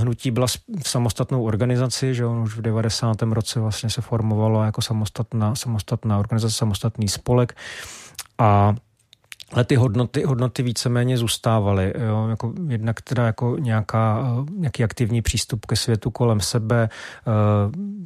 hnutí 0.00 0.30
byla 0.30 0.46
v 0.82 0.88
samostatnou 0.88 1.44
organizaci, 1.44 2.14
že 2.14 2.26
on 2.26 2.38
už 2.38 2.56
v 2.56 2.62
90. 2.62 3.22
roce 3.22 3.60
vlastně 3.60 3.90
se 3.90 4.00
formovalo 4.00 4.64
jako 4.64 4.82
samostatná, 4.82 5.54
samostatná 5.54 6.18
organizace, 6.18 6.54
samostatný 6.54 7.08
spolek 7.08 7.56
a 8.38 8.74
ale 9.52 9.64
ty 9.64 9.74
hodnoty, 9.74 10.22
hodnoty 10.24 10.62
víceméně 10.62 11.18
zůstávaly. 11.18 11.94
Jo? 12.06 12.26
Jako 12.28 12.52
jednak 12.68 13.00
teda 13.00 13.26
jako 13.26 13.56
nějaká, 13.58 14.34
nějaký 14.56 14.84
aktivní 14.84 15.22
přístup 15.22 15.66
ke 15.66 15.76
světu 15.76 16.10
kolem 16.10 16.40
sebe, 16.40 16.88
eh, 16.88 17.32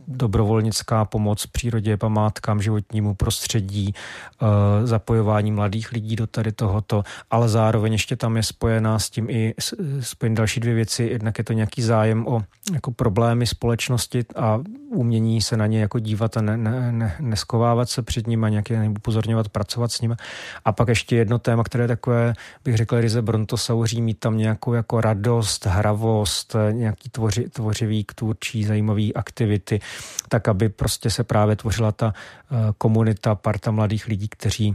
dobrovolnická 0.08 1.04
pomoc 1.04 1.46
přírodě, 1.46 1.96
památkám, 1.96 2.62
životnímu 2.62 3.14
prostředí, 3.14 3.94
eh, 3.94 4.86
zapojování 4.86 5.52
mladých 5.52 5.92
lidí 5.92 6.16
do 6.16 6.26
tady 6.26 6.52
tohoto, 6.52 7.02
ale 7.30 7.48
zároveň 7.48 7.92
ještě 7.92 8.16
tam 8.16 8.36
je 8.36 8.42
spojená 8.42 8.98
s 8.98 9.10
tím 9.10 9.30
i 9.30 9.54
spojen 10.00 10.34
další 10.34 10.60
dvě 10.60 10.74
věci. 10.74 11.02
Jednak 11.02 11.38
je 11.38 11.44
to 11.44 11.52
nějaký 11.52 11.82
zájem 11.82 12.26
o 12.26 12.42
jako 12.72 12.90
problémy 12.90 13.46
společnosti 13.46 14.24
a 14.36 14.60
umění 14.90 15.42
se 15.42 15.56
na 15.56 15.66
ně 15.66 15.80
jako 15.80 15.98
dívat 15.98 16.36
a 16.36 16.40
ne, 16.40 16.56
ne, 16.56 16.92
ne, 16.92 17.16
neskovávat 17.20 17.88
se 17.88 18.02
před 18.02 18.26
ním 18.26 18.44
a 18.44 18.48
nějaké 18.48 18.88
upozorňovat, 18.88 19.48
pracovat 19.48 19.92
s 19.92 20.00
ním. 20.00 20.16
A 20.64 20.72
pak 20.72 20.88
ještě 20.88 21.16
jedno 21.16 21.35
téma, 21.38 21.64
které 21.64 21.84
je 21.84 21.88
takové, 21.88 22.34
bych 22.64 22.76
řekl, 22.76 23.00
ryze 23.00 23.22
brontosauří, 23.22 24.02
mít 24.02 24.18
tam 24.18 24.38
nějakou 24.38 24.72
jako 24.72 25.00
radost, 25.00 25.66
hravost, 25.66 26.56
nějaký 26.70 27.08
tvoři, 27.08 27.48
tvořivý, 27.48 28.04
tvůrčí, 28.14 28.64
zajímavý 28.64 29.14
aktivity, 29.14 29.80
tak 30.28 30.48
aby 30.48 30.68
prostě 30.68 31.10
se 31.10 31.24
právě 31.24 31.56
tvořila 31.56 31.92
ta 31.92 32.14
eh, 32.14 32.56
komunita, 32.78 33.34
parta 33.34 33.70
mladých 33.70 34.06
lidí, 34.06 34.28
kteří 34.28 34.74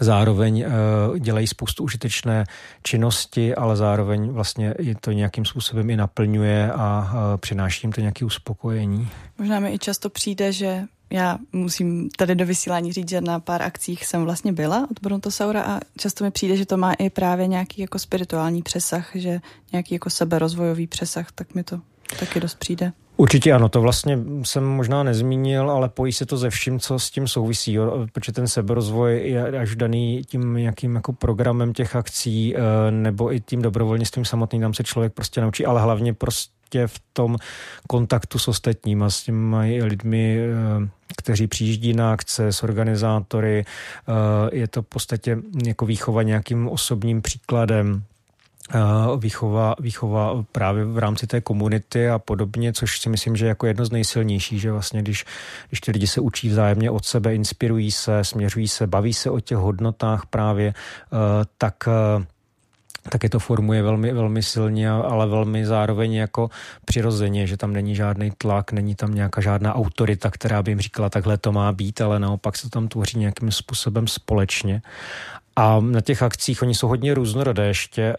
zároveň 0.00 0.64
uh, 0.66 1.18
dělají 1.18 1.46
spoustu 1.46 1.84
užitečné 1.84 2.44
činnosti, 2.82 3.54
ale 3.54 3.76
zároveň 3.76 4.30
vlastně 4.30 4.74
je 4.78 4.94
to 4.94 5.12
nějakým 5.12 5.44
způsobem 5.44 5.90
i 5.90 5.96
naplňuje 5.96 6.72
a 6.72 7.10
uh, 7.12 7.36
přináší 7.36 7.86
jim 7.86 7.92
to 7.92 8.00
nějaké 8.00 8.24
uspokojení. 8.24 9.08
Možná 9.38 9.60
mi 9.60 9.74
i 9.74 9.78
často 9.78 10.10
přijde, 10.10 10.52
že 10.52 10.82
já 11.10 11.38
musím 11.52 12.10
tady 12.16 12.34
do 12.34 12.46
vysílání 12.46 12.92
říct, 12.92 13.08
že 13.08 13.20
na 13.20 13.40
pár 13.40 13.62
akcích 13.62 14.06
jsem 14.06 14.24
vlastně 14.24 14.52
byla 14.52 14.88
od 14.90 15.00
Brontosaura 15.02 15.62
a 15.62 15.80
často 15.98 16.24
mi 16.24 16.30
přijde, 16.30 16.56
že 16.56 16.66
to 16.66 16.76
má 16.76 16.92
i 16.92 17.10
právě 17.10 17.46
nějaký 17.46 17.80
jako 17.80 17.98
spirituální 17.98 18.62
přesah, 18.62 19.10
že 19.14 19.40
nějaký 19.72 19.94
jako 19.94 20.10
seberozvojový 20.10 20.86
přesah, 20.86 21.32
tak 21.32 21.54
mi 21.54 21.64
to 21.64 21.80
taky 22.18 22.40
dost 22.40 22.54
přijde. 22.54 22.92
Určitě 23.20 23.52
ano, 23.52 23.68
to 23.68 23.80
vlastně 23.80 24.18
jsem 24.42 24.64
možná 24.64 25.02
nezmínil, 25.02 25.70
ale 25.70 25.88
pojí 25.88 26.12
se 26.12 26.26
to 26.26 26.36
ze 26.36 26.50
vším, 26.50 26.80
co 26.80 26.98
s 26.98 27.10
tím 27.10 27.28
souvisí, 27.28 27.72
jo? 27.72 28.06
protože 28.12 28.32
ten 28.32 28.48
seberozvoj 28.48 29.20
je 29.24 29.58
až 29.58 29.76
daný 29.76 30.22
tím 30.26 30.54
nějakým 30.54 30.94
jako 30.94 31.12
programem 31.12 31.72
těch 31.72 31.96
akcí 31.96 32.56
eh, 32.56 32.60
nebo 32.90 33.34
i 33.34 33.40
tím 33.40 33.62
dobrovolnictvím 33.62 34.24
samotným, 34.24 34.62
tam 34.62 34.74
se 34.74 34.84
člověk 34.84 35.12
prostě 35.12 35.40
naučí, 35.40 35.66
ale 35.66 35.80
hlavně 35.80 36.14
prostě 36.14 36.86
v 36.86 37.00
tom 37.12 37.36
kontaktu 37.88 38.38
s 38.38 38.48
ostatníma, 38.48 39.10
s 39.10 39.22
těmi 39.22 39.82
lidmi, 39.82 40.38
eh, 40.38 40.88
kteří 41.16 41.46
přijíždí 41.46 41.92
na 41.92 42.12
akce, 42.12 42.52
s 42.52 42.62
organizátory. 42.62 43.64
Eh, 43.64 44.56
je 44.56 44.68
to 44.68 44.82
v 44.82 44.86
podstatě 44.86 45.38
jako 45.66 45.86
výchova 45.86 46.22
nějakým 46.22 46.68
osobním 46.68 47.22
příkladem 47.22 48.04
výchova, 49.16 49.74
výchova 49.80 50.44
právě 50.52 50.84
v 50.84 50.98
rámci 50.98 51.26
té 51.26 51.40
komunity 51.40 52.08
a 52.08 52.18
podobně, 52.18 52.72
což 52.72 53.00
si 53.00 53.08
myslím, 53.08 53.36
že 53.36 53.44
je 53.44 53.48
jako 53.48 53.66
jedno 53.66 53.84
z 53.84 53.90
nejsilnějších, 53.90 54.60
že 54.60 54.72
vlastně 54.72 55.02
když, 55.02 55.24
když 55.68 55.80
ty 55.80 55.92
lidi 55.92 56.06
se 56.06 56.20
učí 56.20 56.48
vzájemně 56.48 56.90
od 56.90 57.04
sebe, 57.04 57.34
inspirují 57.34 57.90
se, 57.90 58.24
směřují 58.24 58.68
se, 58.68 58.86
baví 58.86 59.14
se 59.14 59.30
o 59.30 59.40
těch 59.40 59.58
hodnotách 59.58 60.26
právě, 60.26 60.74
eh, 60.74 61.44
tak 61.58 61.74
eh, 61.88 62.24
tak 63.08 63.22
je 63.22 63.30
to 63.30 63.38
formuje 63.38 63.82
velmi, 63.82 64.12
velmi 64.12 64.42
silně, 64.42 64.90
ale 64.90 65.26
velmi 65.26 65.66
zároveň 65.66 66.14
jako 66.14 66.50
přirozeně, 66.84 67.46
že 67.46 67.56
tam 67.56 67.72
není 67.72 67.94
žádný 67.94 68.32
tlak, 68.38 68.72
není 68.72 68.94
tam 68.94 69.14
nějaká 69.14 69.40
žádná 69.40 69.74
autorita, 69.74 70.30
která 70.30 70.62
by 70.62 70.70
jim 70.70 70.80
říkala, 70.80 71.10
takhle 71.10 71.38
to 71.38 71.52
má 71.52 71.72
být, 71.72 72.00
ale 72.00 72.18
naopak 72.18 72.56
se 72.56 72.70
tam 72.70 72.88
tvoří 72.88 73.18
nějakým 73.18 73.52
způsobem 73.52 74.06
společně. 74.06 74.82
A 75.60 75.80
na 75.80 76.00
těch 76.00 76.22
akcích 76.22 76.62
oni 76.62 76.74
jsou 76.74 76.88
hodně 76.88 77.14
různorodé 77.14 77.66
ještě, 77.66 78.02
eh, 78.02 78.16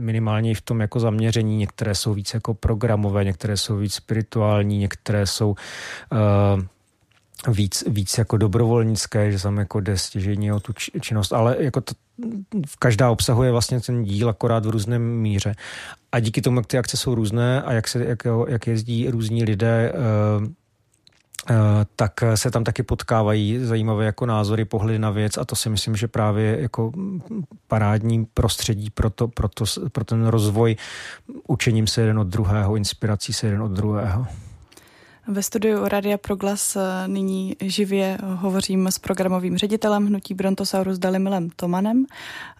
minimálně 0.00 0.54
v 0.54 0.60
tom 0.60 0.80
jako 0.80 1.00
zaměření. 1.00 1.56
Některé 1.56 1.94
jsou 1.94 2.14
víc 2.14 2.34
jako 2.34 2.54
programové, 2.54 3.24
některé 3.24 3.56
jsou 3.56 3.76
víc 3.76 3.94
spirituální, 3.94 4.78
některé 4.78 5.26
jsou 5.26 5.48
uh, 5.48 7.54
víc, 7.54 7.84
víc 7.86 8.18
jako 8.18 8.36
dobrovolnické, 8.36 9.32
že 9.32 9.42
tam 9.42 9.58
jako 9.58 9.80
jde 9.80 9.98
stěžení 9.98 10.52
o 10.52 10.60
tu 10.60 10.72
činnost, 11.00 11.32
ale 11.32 11.56
jako 11.58 11.80
to, 11.80 11.92
každá 12.78 13.10
obsahuje 13.10 13.50
vlastně 13.50 13.80
ten 13.80 14.02
díl 14.02 14.28
akorát 14.28 14.66
v 14.66 14.70
různém 14.70 15.02
míře. 15.02 15.54
A 16.12 16.20
díky 16.20 16.42
tomu, 16.42 16.58
jak 16.58 16.66
ty 16.66 16.78
akce 16.78 16.96
jsou 16.96 17.14
různé 17.14 17.62
a 17.62 17.72
jak, 17.72 17.88
se, 17.88 18.04
jak, 18.04 18.18
jak 18.48 18.66
jezdí 18.66 19.10
různí 19.10 19.44
lidé 19.44 19.92
Eh, 19.94 20.59
tak 21.96 22.12
se 22.34 22.50
tam 22.50 22.64
taky 22.64 22.82
potkávají 22.82 23.58
zajímavé 23.58 24.04
jako 24.04 24.26
názory, 24.26 24.64
pohledy 24.64 24.98
na 24.98 25.10
věc 25.10 25.38
a 25.38 25.44
to 25.44 25.56
si 25.56 25.70
myslím, 25.70 25.96
že 25.96 26.08
právě 26.08 26.60
jako 26.60 26.92
parádní 27.68 28.24
prostředí 28.24 28.90
pro, 28.90 29.10
to, 29.10 29.28
pro, 29.28 29.48
to, 29.48 29.64
pro 29.92 30.04
ten 30.04 30.26
rozvoj 30.26 30.76
učením 31.48 31.86
se 31.86 32.00
jeden 32.00 32.18
od 32.18 32.26
druhého, 32.26 32.76
inspirací 32.76 33.32
se 33.32 33.46
jeden 33.46 33.62
od 33.62 33.72
druhého. 33.72 34.26
Ve 35.26 35.42
studiu 35.42 35.88
Radia 35.88 36.18
Proglas 36.18 36.76
eh, 36.76 36.80
nyní 37.08 37.56
živě 37.60 38.18
hovořím 38.22 38.86
s 38.86 38.98
programovým 38.98 39.58
ředitelem 39.58 40.06
hnutí 40.06 40.34
Brontosaurus 40.34 40.98
Dalimilem 40.98 41.50
Tomanem 41.56 42.06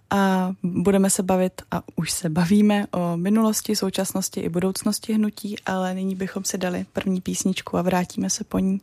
a 0.09 0.51
budeme 0.63 1.09
se 1.09 1.23
bavit, 1.23 1.61
a 1.71 1.81
už 1.95 2.11
se 2.11 2.29
bavíme, 2.29 2.87
o 2.91 3.17
minulosti, 3.17 3.75
současnosti 3.75 4.39
i 4.39 4.49
budoucnosti 4.49 5.13
hnutí, 5.13 5.55
ale 5.65 5.93
nyní 5.93 6.15
bychom 6.15 6.43
si 6.43 6.57
dali 6.57 6.85
první 6.93 7.21
písničku 7.21 7.77
a 7.77 7.81
vrátíme 7.81 8.29
se 8.29 8.43
po 8.43 8.59
ní. 8.59 8.81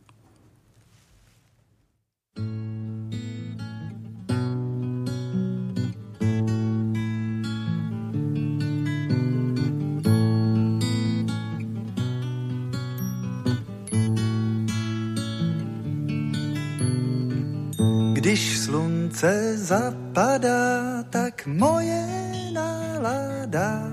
Slunce 19.19 19.57
zapadá, 19.57 21.03
tak 21.09 21.43
moje 21.45 22.07
nálada 22.53 23.91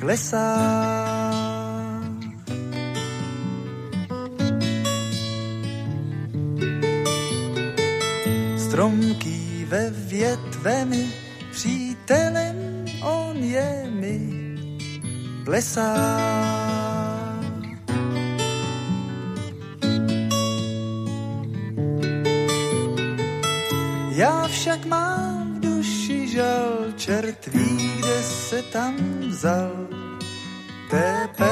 klesá. 0.00 0.56
Stromký 8.56 9.66
ve 9.68 9.90
větvemi, 9.90 11.12
přítelem 11.52 12.84
on 13.04 13.36
je 13.36 13.84
mi 13.92 14.18
plesá. 15.44 16.81
Já 24.22 24.48
však 24.48 24.84
mám 24.84 25.54
v 25.54 25.60
duši 25.60 26.28
žal, 26.28 26.92
čert 26.96 27.46
ví, 27.46 27.92
kde 27.98 28.22
se 28.22 28.62
tam 28.62 28.94
vzal. 29.20 29.86
TP, 30.90 31.42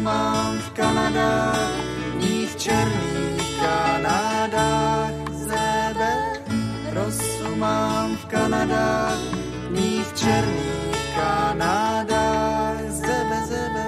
mám 0.00 0.58
v 0.58 0.70
Kanadách, 0.70 1.76
ní 2.16 2.46
v 2.46 2.56
černých 2.56 3.60
Kanadách. 3.60 5.12
Zebe, 5.32 6.12
rosu 6.92 7.56
mám 7.56 8.16
v 8.16 8.24
Kanadách, 8.26 9.20
ní 9.70 10.02
v 10.04 10.10
černých 10.16 11.04
Kanadách. 11.16 12.80
Zebe, 12.88 13.38
zebe. 13.48 13.86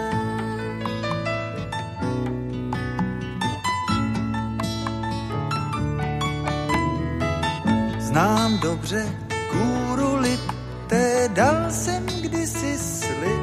Znám 7.99 8.59
dobře 8.59 9.07
kůru 9.51 10.17
lité, 10.17 11.29
dal 11.33 11.71
jsem 11.71 12.07
kdysi 12.07 12.79
slib, 12.79 13.43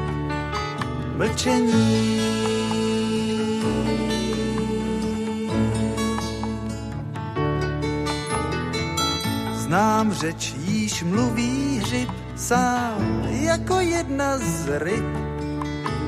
mlčení. 1.16 2.59
Znám 9.70 10.12
řeč, 10.12 10.54
již 10.58 11.02
mluví 11.02 11.78
hřib 11.78 12.10
sám, 12.36 13.22
jako 13.30 13.80
jedna 13.80 14.38
z 14.38 14.78
ryb 14.78 15.04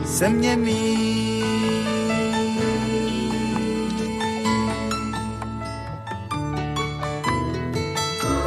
se 0.05 0.29
mě 0.29 0.57
mí. 0.57 1.43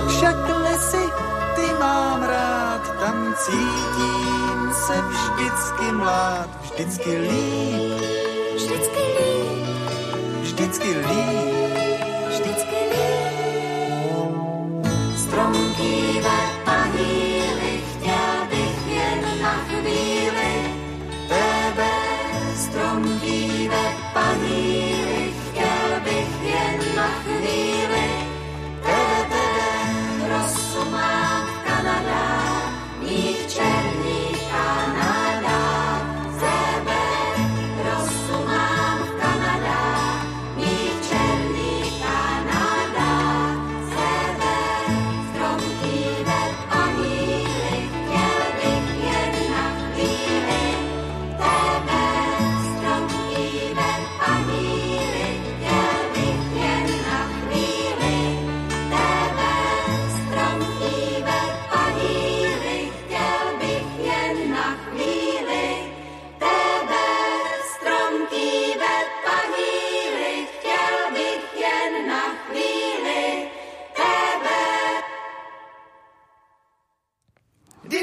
Však 0.08 0.36
lesy 0.64 1.06
ty 1.56 1.74
mám 1.80 2.24
rád, 2.24 3.00
tam 3.00 3.36
cítím 3.38 4.74
se 4.88 5.02
vždycky 5.02 5.92
mlád, 5.92 6.50
vždycky 6.62 7.18
líp, 7.18 8.02
vždycky 8.56 9.00
líp, 9.00 9.66
vždycky 10.42 10.88
líp. 10.88 11.65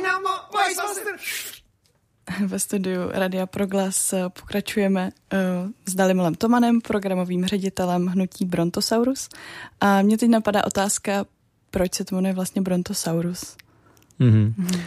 Dynamo, 0.02 0.28
moje 0.52 0.75
sestr! 0.75 1.14
Ve 2.47 2.59
studiu 2.59 3.00
Radia 3.12 3.47
Proglas 3.47 4.12
eh, 4.12 4.28
pokračujeme 4.28 5.11
uh, 5.32 5.38
s 5.87 5.94
Dalimilem 5.94 6.35
Tomanem, 6.35 6.80
programovým 6.80 7.47
ředitelem 7.47 8.06
hnutí 8.06 8.44
Brontosaurus. 8.44 9.28
A 9.80 10.02
mě 10.02 10.18
teď 10.18 10.30
napadá 10.30 10.66
otázka, 10.66 11.25
proč 11.71 11.94
se 11.94 12.04
to 12.04 12.14
jmenuje 12.14 12.35
vlastně 12.35 12.62
Brontosaurus? 12.62 13.56
Mm-hmm. 14.21 14.80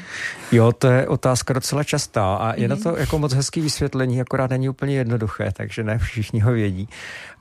Jo, 0.51 0.71
to 0.71 0.87
je 0.87 1.07
otázka 1.07 1.53
docela 1.53 1.83
častá 1.83 2.35
a 2.35 2.53
je 2.53 2.67
mm-hmm. 2.67 2.69
na 2.69 2.75
to 2.75 2.97
jako 2.97 3.19
moc 3.19 3.33
hezký 3.33 3.61
vysvětlení, 3.61 4.21
akorát 4.21 4.49
není 4.49 4.69
úplně 4.69 4.95
jednoduché, 4.95 5.51
takže 5.53 5.83
ne 5.83 5.97
všichni 5.97 6.39
ho 6.39 6.51
vědí. 6.51 6.89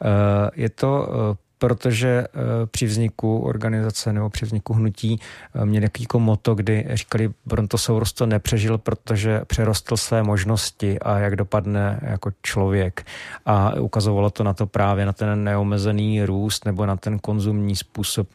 Uh, 0.05 0.09
je 0.55 0.71
to 0.71 1.09
uh, 1.09 1.37
protože 1.65 2.27
uh, 2.35 2.43
při 2.67 2.87
vzniku 2.87 3.39
organizace 3.39 4.13
nebo 4.13 4.31
při 4.31 4.45
vzniku 4.45 4.73
hnutí 4.73 5.21
uh, 5.55 5.65
měli 5.65 5.89
jako 6.01 6.21
moto, 6.21 6.55
kdy 6.55 6.87
říkali, 6.93 7.31
Brontosaurus 7.47 8.13
to 8.13 8.27
nepřežil, 8.27 8.79
protože 8.79 9.41
přerostl 9.47 9.97
své 9.97 10.23
možnosti 10.23 10.99
a 10.99 11.19
jak 11.19 11.37
dopadne 11.37 12.01
jako 12.03 12.31
člověk. 12.43 13.07
A 13.47 13.75
ukazovalo 13.81 14.31
to 14.31 14.45
na 14.45 14.53
to 14.53 14.67
právě 14.67 15.07
na 15.07 15.13
ten 15.13 15.45
neomezený 15.45 16.25
růst 16.25 16.65
nebo 16.65 16.87
na 16.87 16.97
ten 16.97 17.19
konzumní 17.19 17.77
způsob 17.77 18.29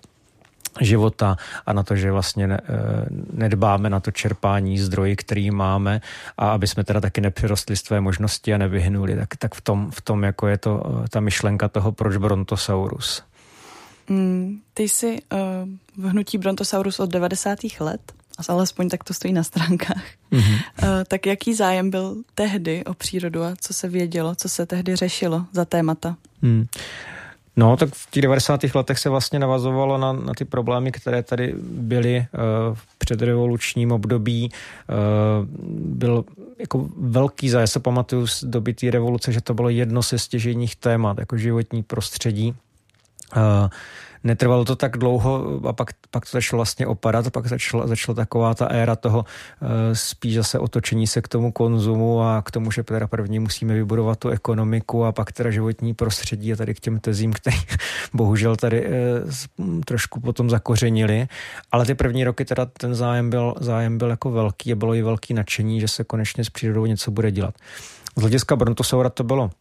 života 0.82 1.38
a 1.66 1.74
na 1.74 1.84
to, 1.84 1.96
že 1.96 2.12
vlastně 2.12 2.48
ne, 2.48 2.62
nedbáme 3.34 3.90
na 3.90 4.00
to 4.00 4.12
čerpání 4.12 4.80
zdroji, 4.80 5.16
který 5.16 5.52
máme 5.52 6.02
a 6.38 6.52
aby 6.52 6.68
jsme 6.68 6.84
teda 6.84 7.02
taky 7.02 7.22
nepřirostli 7.22 7.78
své 7.78 8.02
možnosti 8.02 8.54
a 8.54 8.58
nevyhnuli, 8.58 9.16
tak, 9.16 9.36
tak 9.36 9.56
v, 9.56 9.62
tom, 9.62 9.92
v 9.92 10.02
tom 10.02 10.24
jako 10.24 10.48
je 10.48 10.58
to 10.58 10.84
ta 11.10 11.20
myšlenka 11.20 11.68
toho, 11.68 11.92
proč 11.92 12.18
Brontosaurus. 12.18 13.24
Mm, 14.10 14.60
ty 14.74 14.84
jsi 14.84 15.18
uh, 15.32 15.40
v 16.04 16.10
hnutí 16.10 16.38
Brontosaurus 16.38 17.00
od 17.00 17.10
90. 17.10 17.60
let, 17.80 18.02
a 18.40 18.54
alespoň 18.54 18.90
tak 18.90 19.04
to 19.04 19.14
stojí 19.14 19.34
na 19.34 19.44
stránkách. 19.44 20.04
Mm-hmm. 20.32 20.54
Uh, 20.84 20.88
tak 21.08 21.26
jaký 21.26 21.54
zájem 21.54 21.90
byl 21.90 22.16
tehdy 22.36 22.86
o 22.86 22.94
přírodu 22.94 23.44
a 23.44 23.56
co 23.62 23.74
se 23.74 23.90
vědělo, 23.90 24.36
co 24.36 24.50
se 24.50 24.66
tehdy 24.66 24.96
řešilo 24.96 25.46
za 25.52 25.66
témata? 25.66 26.16
Mm. 26.42 26.68
No, 27.60 27.78
tak 27.78 27.90
v 27.94 28.12
těch 28.12 28.22
90. 28.22 28.62
letech 28.76 29.00
se 29.00 29.10
vlastně 29.10 29.40
navazovalo 29.40 29.98
na, 29.98 30.14
na 30.14 30.34
ty 30.34 30.46
problémy, 30.46 30.92
které 30.92 31.24
tady 31.24 31.54
byly 31.62 32.18
uh, 32.18 32.76
v 32.76 32.98
předrevolučním 32.98 33.92
období. 33.92 34.52
Uh, 34.52 35.46
byl 35.98 36.26
jako 36.60 36.90
velký 36.98 37.50
zájem, 37.50 37.68
se 37.68 37.80
pamatuju 37.80 38.28
z 38.28 38.44
doby 38.44 38.74
té 38.74 38.92
revoluce, 38.92 39.32
že 39.32 39.42
to 39.42 39.54
bylo 39.54 39.70
jedno 39.70 40.02
ze 40.02 40.20
stěžejních 40.20 40.76
témat, 40.76 41.18
jako 41.18 41.38
životní 41.38 41.84
prostředí. 41.84 42.56
Uh, 43.38 43.70
netrvalo 44.24 44.66
to 44.66 44.76
tak 44.76 44.98
dlouho 44.98 45.62
a 45.68 45.74
pak, 45.74 45.90
pak 46.12 46.26
to 46.26 46.30
začalo 46.32 46.58
vlastně 46.58 46.88
opadat 46.88 47.30
pak 47.30 47.48
začala, 47.48 47.88
začala 47.88 48.16
taková 48.16 48.54
ta 48.54 48.66
éra 48.66 48.96
toho 48.96 49.20
uh, 49.20 49.68
spíš 49.94 50.36
zase 50.36 50.60
otočení 50.60 51.08
se 51.08 51.22
k 51.22 51.28
tomu 51.28 51.52
konzumu 51.52 52.22
a 52.22 52.42
k 52.42 52.52
tomu, 52.52 52.72
že 52.72 52.84
teda 52.84 53.08
první 53.08 53.40
musíme 53.40 53.74
vybudovat 53.74 54.20
tu 54.20 54.30
ekonomiku 54.30 55.06
a 55.06 55.12
pak 55.12 55.32
teda 55.32 55.52
životní 55.52 55.94
prostředí 55.94 56.54
a 56.54 56.56
tady 56.56 56.74
k 56.74 56.80
těm 56.80 57.00
tezím, 57.00 57.34
který 57.34 57.58
bohužel 58.14 58.56
tady 58.56 58.88
uh, 58.88 59.82
trošku 59.86 60.20
potom 60.20 60.50
zakořenili. 60.50 61.28
Ale 61.72 61.86
ty 61.86 61.96
první 61.96 62.24
roky 62.24 62.46
teda 62.46 62.66
ten 62.66 62.96
zájem 62.96 63.30
byl, 63.30 63.56
zájem 63.60 63.98
byl 63.98 64.10
jako 64.10 64.32
velký 64.32 64.72
a 64.72 64.76
bylo 64.76 64.96
i 64.96 65.02
velký 65.02 65.34
nadšení, 65.34 65.80
že 65.80 65.88
se 65.88 66.04
konečně 66.04 66.44
s 66.44 66.50
přírodou 66.50 66.86
něco 66.86 67.12
bude 67.12 67.32
dělat. 67.32 67.56
Z 68.16 68.22
hlediska 68.22 68.56
Brontosaura 68.56 69.10
to 69.10 69.24
bylo 69.24 69.52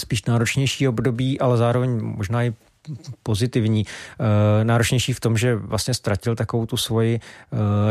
spíš 0.00 0.24
náročnější 0.24 0.88
období, 0.88 1.40
ale 1.40 1.56
zároveň 1.56 2.00
možná 2.00 2.42
i 2.42 2.52
pozitivní, 3.22 3.84
e, 4.60 4.64
náročnější 4.64 5.12
v 5.12 5.20
tom, 5.20 5.36
že 5.36 5.54
vlastně 5.54 5.94
ztratil 5.94 6.36
takovou 6.36 6.66
tu 6.66 6.76
svoji 6.76 7.14
e, 7.14 7.20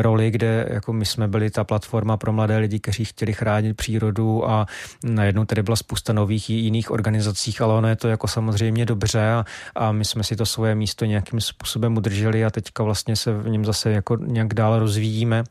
roli, 0.02 0.32
kde 0.32 0.68
jako 0.70 0.94
my 0.94 1.06
jsme 1.06 1.28
byli 1.28 1.50
ta 1.50 1.64
platforma 1.64 2.18
pro 2.18 2.34
mladé 2.34 2.58
lidi, 2.58 2.80
kteří 2.80 3.06
chtěli 3.06 3.34
chránit 3.34 3.78
přírodu 3.78 4.50
a 4.50 4.66
najednou 5.04 5.46
tady 5.46 5.64
byla 5.64 5.76
spousta 5.76 6.14
nových 6.14 6.50
jiných 6.50 6.92
organizacích, 6.92 7.62
ale 7.62 7.74
ono 7.74 7.88
je 7.88 7.96
to 7.96 8.08
jako 8.08 8.28
samozřejmě 8.28 8.86
dobře 8.86 9.32
a, 9.32 9.46
a 9.76 9.92
my 9.92 10.06
jsme 10.06 10.24
si 10.24 10.36
to 10.36 10.46
svoje 10.46 10.76
místo 10.76 11.06
nějakým 11.06 11.42
způsobem 11.42 11.98
udrželi 11.98 12.46
a 12.46 12.50
teďka 12.50 12.84
vlastně 12.84 13.16
se 13.16 13.34
v 13.34 13.50
něm 13.50 13.66
zase 13.66 13.92
jako 13.92 14.16
nějak 14.16 14.54
dál 14.54 14.80
rozvíjíme. 14.80 15.44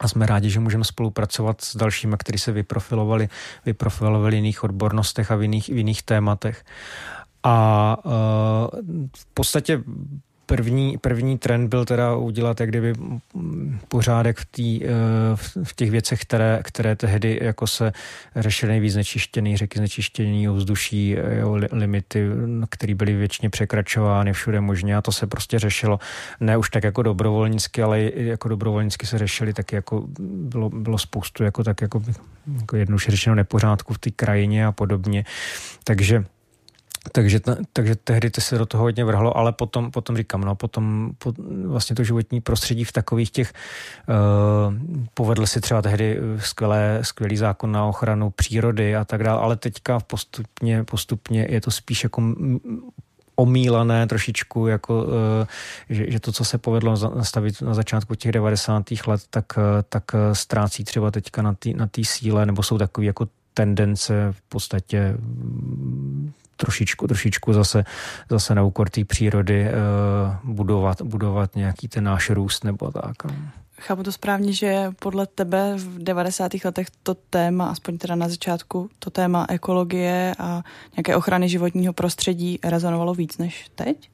A 0.00 0.08
jsme 0.08 0.26
rádi, 0.26 0.50
že 0.50 0.60
můžeme 0.60 0.84
spolupracovat 0.84 1.60
s 1.60 1.76
dalšími, 1.76 2.16
kteří 2.18 2.38
se 2.38 2.52
vyprofilovali, 2.52 3.28
vyprofilovali 3.66 4.30
v 4.30 4.34
jiných 4.34 4.64
odbornostech 4.64 5.30
a 5.30 5.36
v 5.36 5.42
jiných, 5.42 5.68
v 5.68 5.76
jiných 5.76 6.02
tématech. 6.02 6.64
A 7.42 7.96
uh, 8.04 8.12
v 9.16 9.26
podstatě 9.34 9.82
první, 10.46 10.98
první 10.98 11.38
trend 11.38 11.68
byl 11.68 11.84
teda 11.84 12.16
udělat 12.16 12.60
jak 12.60 12.68
kdyby 12.68 12.92
pořádek 13.88 14.38
v, 14.38 14.44
tý, 14.44 14.80
v 15.62 15.76
těch 15.76 15.90
věcech, 15.90 16.20
které, 16.20 16.60
které 16.64 16.96
tehdy 16.96 17.38
jako 17.42 17.66
se 17.66 17.92
řešily 18.36 18.72
nejvíc 18.72 18.92
znečištěný, 18.92 19.56
řeky 19.56 19.78
znečištění 19.78 20.48
ovzduší, 20.48 21.16
jo, 21.38 21.58
limity, 21.72 22.28
které 22.68 22.94
byly 22.94 23.14
většině 23.14 23.50
překračovány 23.50 24.32
všude 24.32 24.60
možně 24.60 24.96
a 24.96 25.02
to 25.02 25.12
se 25.12 25.26
prostě 25.26 25.58
řešilo 25.58 25.98
ne 26.40 26.56
už 26.56 26.70
tak 26.70 26.84
jako 26.84 27.02
dobrovolnicky, 27.02 27.82
ale 27.82 28.10
jako 28.14 28.48
dobrovolnicky 28.48 29.06
se 29.06 29.18
řešili 29.18 29.52
taky 29.52 29.74
jako 29.74 30.04
bylo, 30.20 30.70
bylo 30.70 30.98
spoustu 30.98 31.44
jako 31.44 31.64
tak 31.64 31.80
jako, 31.80 32.02
jako 32.60 32.76
jednoduše 32.76 33.10
řečeno 33.10 33.36
nepořádku 33.36 33.94
v 33.94 33.98
té 33.98 34.10
krajině 34.10 34.66
a 34.66 34.72
podobně. 34.72 35.24
Takže 35.84 36.24
takže, 37.12 37.40
takže 37.72 37.96
tehdy 37.96 38.30
to 38.30 38.40
se 38.40 38.58
do 38.58 38.66
toho 38.66 38.82
hodně 38.82 39.04
vrhlo, 39.04 39.36
ale 39.36 39.52
potom, 39.52 39.90
potom 39.90 40.16
říkám, 40.16 40.40
no 40.40 40.54
potom 40.54 41.10
po, 41.18 41.32
vlastně 41.66 41.96
to 41.96 42.04
životní 42.04 42.40
prostředí 42.40 42.84
v 42.84 42.92
takových 42.92 43.30
těch, 43.30 43.52
uh, 44.08 44.74
povedl 45.14 45.46
si 45.46 45.60
třeba 45.60 45.82
tehdy 45.82 46.18
skvělé, 46.38 46.98
skvělý 47.02 47.36
zákon 47.36 47.72
na 47.72 47.84
ochranu 47.84 48.30
přírody 48.30 48.96
a 48.96 49.04
tak 49.04 49.24
dále, 49.24 49.40
ale 49.40 49.56
teďka 49.56 50.00
postupně, 50.00 50.84
postupně 50.84 51.46
je 51.50 51.60
to 51.60 51.70
spíš 51.70 52.02
jako 52.04 52.22
omílané 53.36 54.06
trošičku, 54.06 54.66
jako, 54.66 55.06
že, 55.88 56.10
že 56.10 56.20
to, 56.20 56.32
co 56.32 56.44
se 56.44 56.58
povedlo 56.58 57.14
nastavit 57.16 57.62
na 57.62 57.74
začátku 57.74 58.14
těch 58.14 58.32
90. 58.32 58.84
let, 59.06 59.20
tak, 59.30 59.46
tak 59.88 60.04
ztrácí 60.32 60.84
třeba 60.84 61.10
teďka 61.10 61.42
na 61.42 61.54
té 61.54 61.70
na 61.70 61.88
síle, 62.02 62.46
nebo 62.46 62.62
jsou 62.62 62.78
takové 62.78 63.06
jako 63.06 63.26
tendence 63.54 64.28
v 64.30 64.42
podstatě 64.42 65.16
trošičku, 66.62 67.06
trošičku 67.06 67.52
zase, 67.52 67.84
zase 68.30 68.54
na 68.54 68.62
úkor 68.62 68.88
té 68.88 69.04
přírody 69.04 69.66
uh, 69.66 70.54
budovat, 70.54 71.02
budovat 71.02 71.56
nějaký 71.56 71.88
ten 71.88 72.04
náš 72.04 72.30
růst 72.30 72.64
nebo 72.64 72.90
tak. 72.90 73.16
Chápu 73.80 74.02
to 74.02 74.12
správně, 74.12 74.52
že 74.52 74.90
podle 74.98 75.26
tebe 75.26 75.74
v 75.76 76.02
90. 76.02 76.52
letech 76.64 76.86
to 77.02 77.14
téma, 77.14 77.66
aspoň 77.66 77.98
teda 77.98 78.14
na 78.14 78.28
začátku, 78.28 78.90
to 78.98 79.10
téma 79.10 79.46
ekologie 79.48 80.34
a 80.38 80.62
nějaké 80.96 81.16
ochrany 81.16 81.48
životního 81.48 81.92
prostředí 81.92 82.58
rezonovalo 82.64 83.14
víc 83.14 83.38
než 83.38 83.70
teď? 83.74 84.10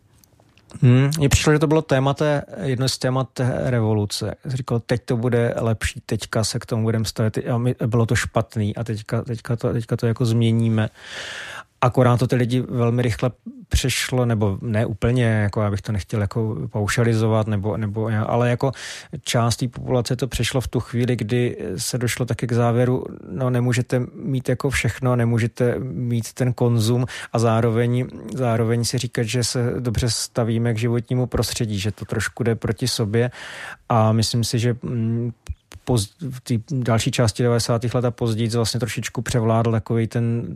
Hmm, 0.83 1.11
mně 1.19 1.29
přišlo, 1.29 1.53
že 1.53 1.59
to 1.59 1.67
bylo 1.67 1.83
téma 1.83 2.15
té, 2.15 2.43
jedno 2.63 2.89
z 2.89 2.99
témat 2.99 3.29
té 3.33 3.61
revoluce. 3.65 4.35
Říkal, 4.45 4.81
teď 4.81 5.03
to 5.05 5.17
bude 5.17 5.55
lepší, 5.57 6.01
teďka 6.07 6.45
se 6.45 6.59
k 6.59 6.67
tomu 6.67 6.83
budeme 6.83 7.05
stavit. 7.05 7.39
A 7.39 7.59
my, 7.59 7.75
bylo 7.87 8.07
to 8.07 8.15
špatný 8.15 8.77
a 8.77 8.85
teďka, 8.85 9.23
teďka, 9.23 9.57
to, 9.57 9.73
teďka 9.73 9.97
to 9.97 10.07
jako 10.07 10.27
změníme. 10.27 10.89
Akorát 11.81 12.17
to 12.17 12.27
ty 12.27 12.37
lidi 12.37 12.61
velmi 12.61 13.03
rychle 13.03 13.31
přešlo, 13.69 14.27
nebo 14.27 14.59
ne 14.63 14.87
úplně, 14.87 15.25
jako 15.25 15.63
já 15.63 15.71
bych 15.71 15.83
to 15.83 15.93
nechtěl 15.93 16.21
jako 16.21 16.57
paušalizovat, 16.71 17.47
nebo, 17.47 17.77
nebo, 17.77 18.11
ale 18.27 18.51
jako 18.51 18.73
část 19.25 19.57
té 19.57 19.69
populace 19.69 20.17
to 20.17 20.29
přešlo 20.29 20.61
v 20.61 20.69
tu 20.69 20.81
chvíli, 20.81 21.17
kdy 21.17 21.57
se 21.77 21.99
došlo 21.99 22.27
taky 22.27 22.47
k 22.47 22.53
závěru, 22.53 23.05
no 23.31 23.51
nemůžete 23.51 24.01
mít 24.15 24.49
jako 24.49 24.71
všechno, 24.71 25.17
nemůžete 25.17 25.79
mít 25.79 26.33
ten 26.33 26.53
konzum 26.53 27.07
a 27.33 27.39
zároveň, 27.39 28.07
zároveň 28.35 28.85
si 28.85 28.99
říkat, 28.99 29.23
že 29.23 29.45
se 29.45 29.75
dobře 29.79 30.11
stavíme 30.11 30.75
k 30.75 30.79
životnímu 30.79 31.27
prostředí, 31.27 31.79
že 31.79 31.93
to 31.93 32.05
trošku 32.05 32.43
jde 32.43 32.55
proti 32.55 32.89
sobě 32.89 33.31
a 33.89 34.13
myslím 34.13 34.45
si, 34.45 34.59
že 34.59 34.77
mm, 34.83 35.33
v 36.21 36.41
další 36.71 37.11
části 37.11 37.43
90. 37.43 37.85
let 37.95 38.05
a 38.05 38.11
později 38.11 38.49
vlastně 38.49 38.81
trošičku 38.81 39.23
převládl 39.23 39.73
takový 39.73 40.07
ten 40.07 40.47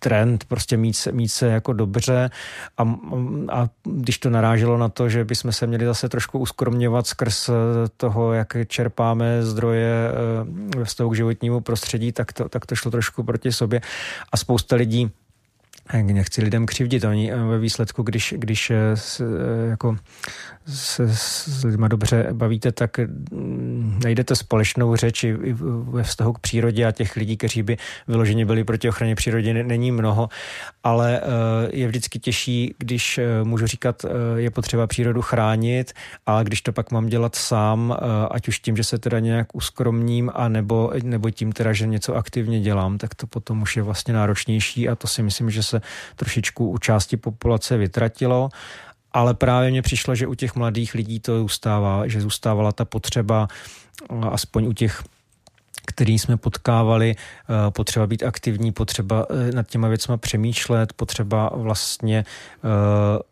trend 0.00 0.44
prostě 0.44 0.76
mít 0.76 0.92
se, 0.92 1.12
mít 1.12 1.28
se 1.28 1.46
jako 1.46 1.72
dobře. 1.72 2.30
A, 2.78 2.94
a 3.52 3.68
když 3.84 4.18
to 4.18 4.30
naráželo 4.30 4.78
na 4.78 4.88
to, 4.88 5.08
že 5.08 5.24
bychom 5.24 5.52
se 5.52 5.66
měli 5.66 5.84
zase 5.84 6.08
trošku 6.08 6.38
uskromňovat 6.38 7.06
skrz 7.06 7.50
toho, 7.96 8.32
jak 8.32 8.56
čerpáme 8.66 9.42
zdroje 9.42 10.10
eh, 10.10 10.78
ve 10.78 10.84
vztahu 10.84 11.10
k 11.10 11.16
životnímu 11.16 11.60
prostředí, 11.60 12.12
tak 12.12 12.32
to, 12.32 12.48
tak 12.48 12.66
to 12.66 12.74
šlo 12.74 12.90
trošku 12.90 13.22
proti 13.22 13.52
sobě. 13.52 13.80
A 14.32 14.36
spousta 14.36 14.76
lidí 14.76 15.10
nechci 15.92 16.42
lidem 16.42 16.66
křivdit, 16.66 17.04
oni 17.04 17.32
eh, 17.32 17.36
ve 17.36 17.58
výsledku, 17.58 18.02
když, 18.02 18.34
když 18.36 18.70
eh, 18.70 18.96
se, 18.96 19.24
jako 19.70 19.96
se 20.66 21.16
s 21.16 21.64
lidmi 21.64 21.86
dobře 21.88 22.28
bavíte, 22.32 22.72
tak 22.72 22.98
mm, 22.98 24.00
najdete 24.04 24.36
společnou 24.36 24.96
řeč 24.96 25.24
i 25.24 25.36
ve 25.82 26.02
vztahu 26.02 26.32
k 26.32 26.38
přírodě 26.38 26.86
a 26.86 26.92
těch 26.92 27.16
lidí, 27.16 27.36
kteří 27.36 27.62
by 27.62 27.76
vyloženě 28.08 28.46
byli 28.46 28.64
proti 28.64 28.88
ochraně 28.88 29.14
přírody, 29.14 29.64
není 29.64 29.92
mnoho, 29.92 30.28
ale 30.84 31.20
eh, 31.20 31.24
je 31.72 31.88
vždycky 31.88 32.18
těžší, 32.18 32.74
když 32.78 33.20
můžu 33.42 33.66
říkat, 33.66 34.04
je 34.36 34.50
potřeba 34.50 34.86
přírodu 34.86 35.22
chránit, 35.22 35.92
ale 36.26 36.44
když 36.44 36.62
to 36.62 36.72
pak 36.72 36.90
mám 36.90 37.06
dělat 37.06 37.34
sám, 37.34 37.96
ať 38.30 38.48
už 38.48 38.58
tím, 38.58 38.76
že 38.76 38.84
se 38.84 38.98
teda 38.98 39.18
nějak 39.18 39.56
uskromním, 39.56 40.30
a 40.34 40.48
nebo, 40.48 40.92
nebo 41.02 41.30
tím 41.30 41.52
teda, 41.52 41.72
že 41.72 41.86
něco 41.86 42.16
aktivně 42.16 42.60
dělám, 42.60 42.98
tak 42.98 43.14
to 43.14 43.26
potom 43.26 43.62
už 43.62 43.76
je 43.76 43.82
vlastně 43.82 44.14
náročnější 44.14 44.88
a 44.88 44.94
to 44.94 45.06
si 45.06 45.22
myslím, 45.22 45.50
že 45.50 45.62
se 45.62 45.79
trošičku 46.16 46.70
u 46.70 46.78
části 46.78 47.16
populace 47.16 47.76
vytratilo. 47.76 48.48
Ale 49.12 49.34
právě 49.34 49.70
mně 49.70 49.82
přišlo, 49.82 50.14
že 50.14 50.26
u 50.26 50.34
těch 50.34 50.54
mladých 50.54 50.94
lidí 50.94 51.20
to 51.20 51.38
zůstává, 51.38 52.06
že 52.06 52.20
zůstávala 52.20 52.72
ta 52.72 52.84
potřeba, 52.84 53.48
aspoň 54.30 54.66
u 54.66 54.72
těch 54.72 55.02
který 55.86 56.18
jsme 56.18 56.36
potkávali, 56.36 57.16
eh, 57.16 57.70
potřeba 57.70 58.06
být 58.06 58.22
aktivní, 58.22 58.72
potřeba 58.72 59.26
eh, 59.30 59.52
nad 59.52 59.66
těma 59.66 59.88
věcma 59.88 60.16
přemýšlet, 60.16 60.92
potřeba 60.92 61.50
vlastně 61.54 62.24
eh, 62.64 63.29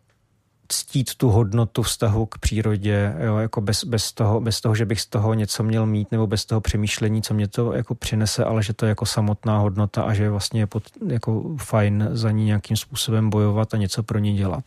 ctít 0.68 1.14
tu 1.14 1.28
hodnotu 1.28 1.82
vztahu 1.82 2.26
k 2.26 2.38
přírodě, 2.38 3.14
jo, 3.24 3.36
jako 3.36 3.60
bez, 3.60 3.84
bez, 3.84 4.12
toho, 4.12 4.40
bez 4.40 4.60
toho, 4.60 4.74
že 4.74 4.84
bych 4.84 5.00
z 5.00 5.06
toho 5.06 5.34
něco 5.34 5.62
měl 5.62 5.86
mít, 5.86 6.12
nebo 6.12 6.26
bez 6.26 6.44
toho 6.44 6.60
přemýšlení, 6.60 7.22
co 7.22 7.34
mě 7.34 7.48
to 7.48 7.72
jako 7.72 7.94
přinese, 7.94 8.44
ale 8.44 8.62
že 8.62 8.72
to 8.72 8.86
je 8.86 8.88
jako 8.88 9.06
samotná 9.06 9.58
hodnota 9.58 10.02
a 10.02 10.14
že 10.14 10.30
vlastně 10.30 10.60
je 10.60 10.66
pod, 10.66 10.82
jako 11.06 11.56
fajn 11.56 12.08
za 12.12 12.30
ní 12.30 12.44
nějakým 12.44 12.76
způsobem 12.76 13.30
bojovat 13.30 13.74
a 13.74 13.76
něco 13.76 14.02
pro 14.02 14.18
ní 14.18 14.36
dělat. 14.36 14.64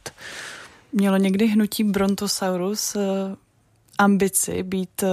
Mělo 0.93 1.17
někdy 1.17 1.47
hnutí 1.47 1.83
Brontosaurus 1.83 2.95
uh, 2.95 3.01
ambici 3.97 4.63
být 4.63 5.03
uh, 5.03 5.09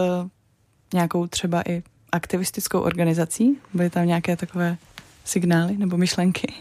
nějakou 0.94 1.27
třeba 1.27 1.62
i 1.68 1.83
aktivistickou 2.12 2.81
organizací? 2.81 3.59
Byly 3.74 3.90
tam 3.90 4.07
nějaké 4.07 4.37
takové 4.37 4.77
signály 5.24 5.77
nebo 5.77 5.96
myšlenky? 5.96 6.53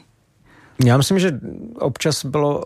Já 0.85 0.97
myslím, 0.97 1.19
že 1.19 1.39
občas 1.75 2.25
bylo 2.25 2.63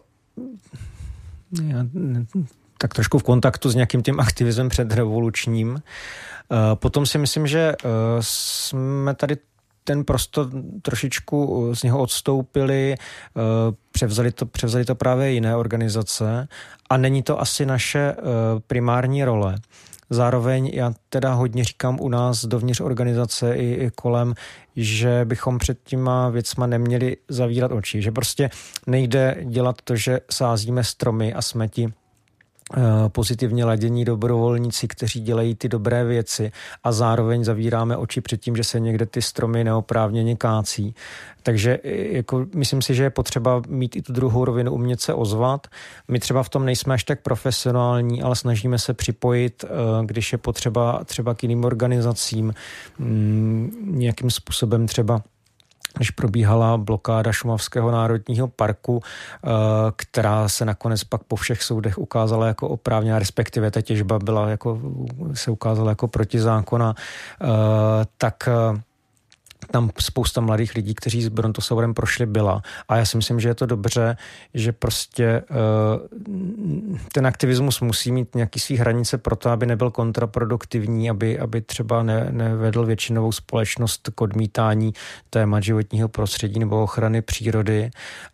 tak 2.77 2.93
trošku 2.93 3.19
v 3.19 3.23
kontaktu 3.23 3.69
s 3.69 3.75
nějakým 3.75 4.03
tím 4.03 4.19
aktivismem 4.19 4.69
předrevolučním. 4.69 5.81
Eh, 5.81 6.75
potom 6.75 7.05
si 7.05 7.17
myslím, 7.17 7.47
že 7.47 7.59
eh, 7.59 7.87
jsme 8.19 9.15
tady 9.15 9.37
ten 9.83 10.03
prostor 10.03 10.49
trošičku 10.81 11.69
z 11.75 11.83
něho 11.83 11.99
odstoupili, 11.99 12.95
eh, 12.95 13.41
převzali 13.91 14.31
to, 14.31 14.45
převzali 14.45 14.85
to 14.85 14.95
právě 14.95 15.31
jiné 15.31 15.55
organizace 15.55 16.47
a 16.89 16.97
není 16.97 17.23
to 17.23 17.41
asi 17.41 17.65
naše 17.65 18.15
primární 18.67 19.23
role. 19.23 19.55
Zároveň 20.13 20.71
já 20.73 20.93
teda 21.09 21.33
hodně 21.33 21.63
říkám 21.63 21.97
u 21.99 22.09
nás 22.09 22.45
dovnitř 22.45 22.79
organizace 22.79 23.55
i, 23.55 23.73
i 23.73 23.91
kolem, 23.95 24.33
že 24.75 25.25
bychom 25.25 25.57
před 25.57 25.77
těma 25.83 26.29
věcma 26.29 26.67
neměli 26.67 27.17
zavírat 27.27 27.71
oči, 27.71 28.01
že 28.01 28.11
prostě 28.11 28.49
nejde 28.87 29.37
dělat 29.43 29.75
to, 29.83 29.95
že 29.95 30.19
sázíme 30.31 30.83
stromy 30.83 31.33
a 31.33 31.41
jsme 31.41 31.67
ti 31.67 31.87
Eh, 31.87 32.00
pozitivně 33.07 33.65
ladění 33.65 34.05
dobrovolníci, 34.05 34.87
kteří 34.87 35.21
dělají 35.21 35.55
ty 35.55 35.69
dobré 35.69 36.03
věci 36.03 36.51
a 36.83 36.91
zároveň 36.91 37.43
zavíráme 37.43 37.97
oči 37.97 38.21
před 38.21 38.41
tím, 38.41 38.55
že 38.55 38.63
se 38.63 38.79
někde 38.79 39.05
ty 39.05 39.21
stromy 39.21 39.63
neoprávněně 39.63 40.35
kácí. 40.35 40.95
Takže 41.43 41.79
eh, 41.83 42.15
jako, 42.15 42.45
myslím 42.55 42.81
si, 42.81 42.95
že 42.95 43.03
je 43.03 43.09
potřeba 43.09 43.61
mít 43.67 43.95
i 43.95 44.01
tu 44.01 44.13
druhou 44.13 44.45
rovinu, 44.45 44.73
umět 44.73 45.01
se 45.01 45.13
ozvat. 45.13 45.67
My 46.07 46.19
třeba 46.19 46.43
v 46.43 46.49
tom 46.49 46.65
nejsme 46.65 46.93
až 46.93 47.03
tak 47.03 47.21
profesionální, 47.21 48.21
ale 48.21 48.35
snažíme 48.35 48.79
se 48.79 48.93
připojit, 48.93 49.65
eh, 49.65 50.05
když 50.05 50.31
je 50.31 50.37
potřeba 50.37 51.03
třeba 51.05 51.33
k 51.33 51.43
jiným 51.43 51.65
organizacím, 51.65 52.53
mm, 52.99 53.71
nějakým 53.91 54.29
způsobem 54.29 54.87
třeba 54.87 55.21
když 55.95 56.11
probíhala 56.11 56.77
blokáda 56.77 57.31
Šumavského 57.31 57.91
národního 57.91 58.47
parku, 58.47 59.01
eh, 59.03 59.49
která 59.95 60.49
se 60.49 60.65
nakonec 60.65 61.03
pak 61.03 61.23
po 61.23 61.35
všech 61.35 61.63
soudech 61.63 61.97
ukázala 61.97 62.47
jako 62.47 62.69
oprávněná, 62.69 63.19
respektive 63.19 63.71
ta 63.71 63.81
těžba 63.81 64.19
byla 64.19 64.49
jako, 64.49 64.79
se 65.33 65.51
ukázala 65.51 65.89
jako 65.89 66.07
protizákona, 66.07 66.95
eh, 67.41 67.45
tak 68.17 68.47
eh, 68.47 68.81
tam 69.71 69.89
spousta 69.99 70.41
mladých 70.41 70.75
lidí, 70.75 70.95
kteří 70.95 71.21
s 71.21 71.27
Brontosaurem 71.27 71.93
prošli, 71.93 72.25
byla. 72.25 72.61
A 72.89 72.97
já 72.97 73.05
si 73.05 73.17
myslím, 73.17 73.39
že 73.39 73.49
je 73.49 73.55
to 73.55 73.65
dobře, 73.65 74.17
že 74.53 74.71
prostě 74.71 75.43
uh, 75.49 76.19
ten 77.13 77.27
aktivismus 77.27 77.81
musí 77.81 78.11
mít 78.11 78.35
nějaký 78.35 78.59
svý 78.59 78.77
hranice 78.77 79.17
pro 79.17 79.35
to, 79.35 79.49
aby 79.49 79.65
nebyl 79.65 79.91
kontraproduktivní, 79.91 81.09
aby, 81.09 81.39
aby 81.39 81.61
třeba 81.61 82.03
ne, 82.03 82.27
nevedl 82.31 82.85
většinovou 82.85 83.31
společnost 83.31 84.09
k 84.15 84.21
odmítání 84.21 84.93
témat 85.29 85.63
životního 85.63 86.07
prostředí 86.07 86.59
nebo 86.59 86.83
ochrany 86.83 87.21
přírody, 87.21 87.91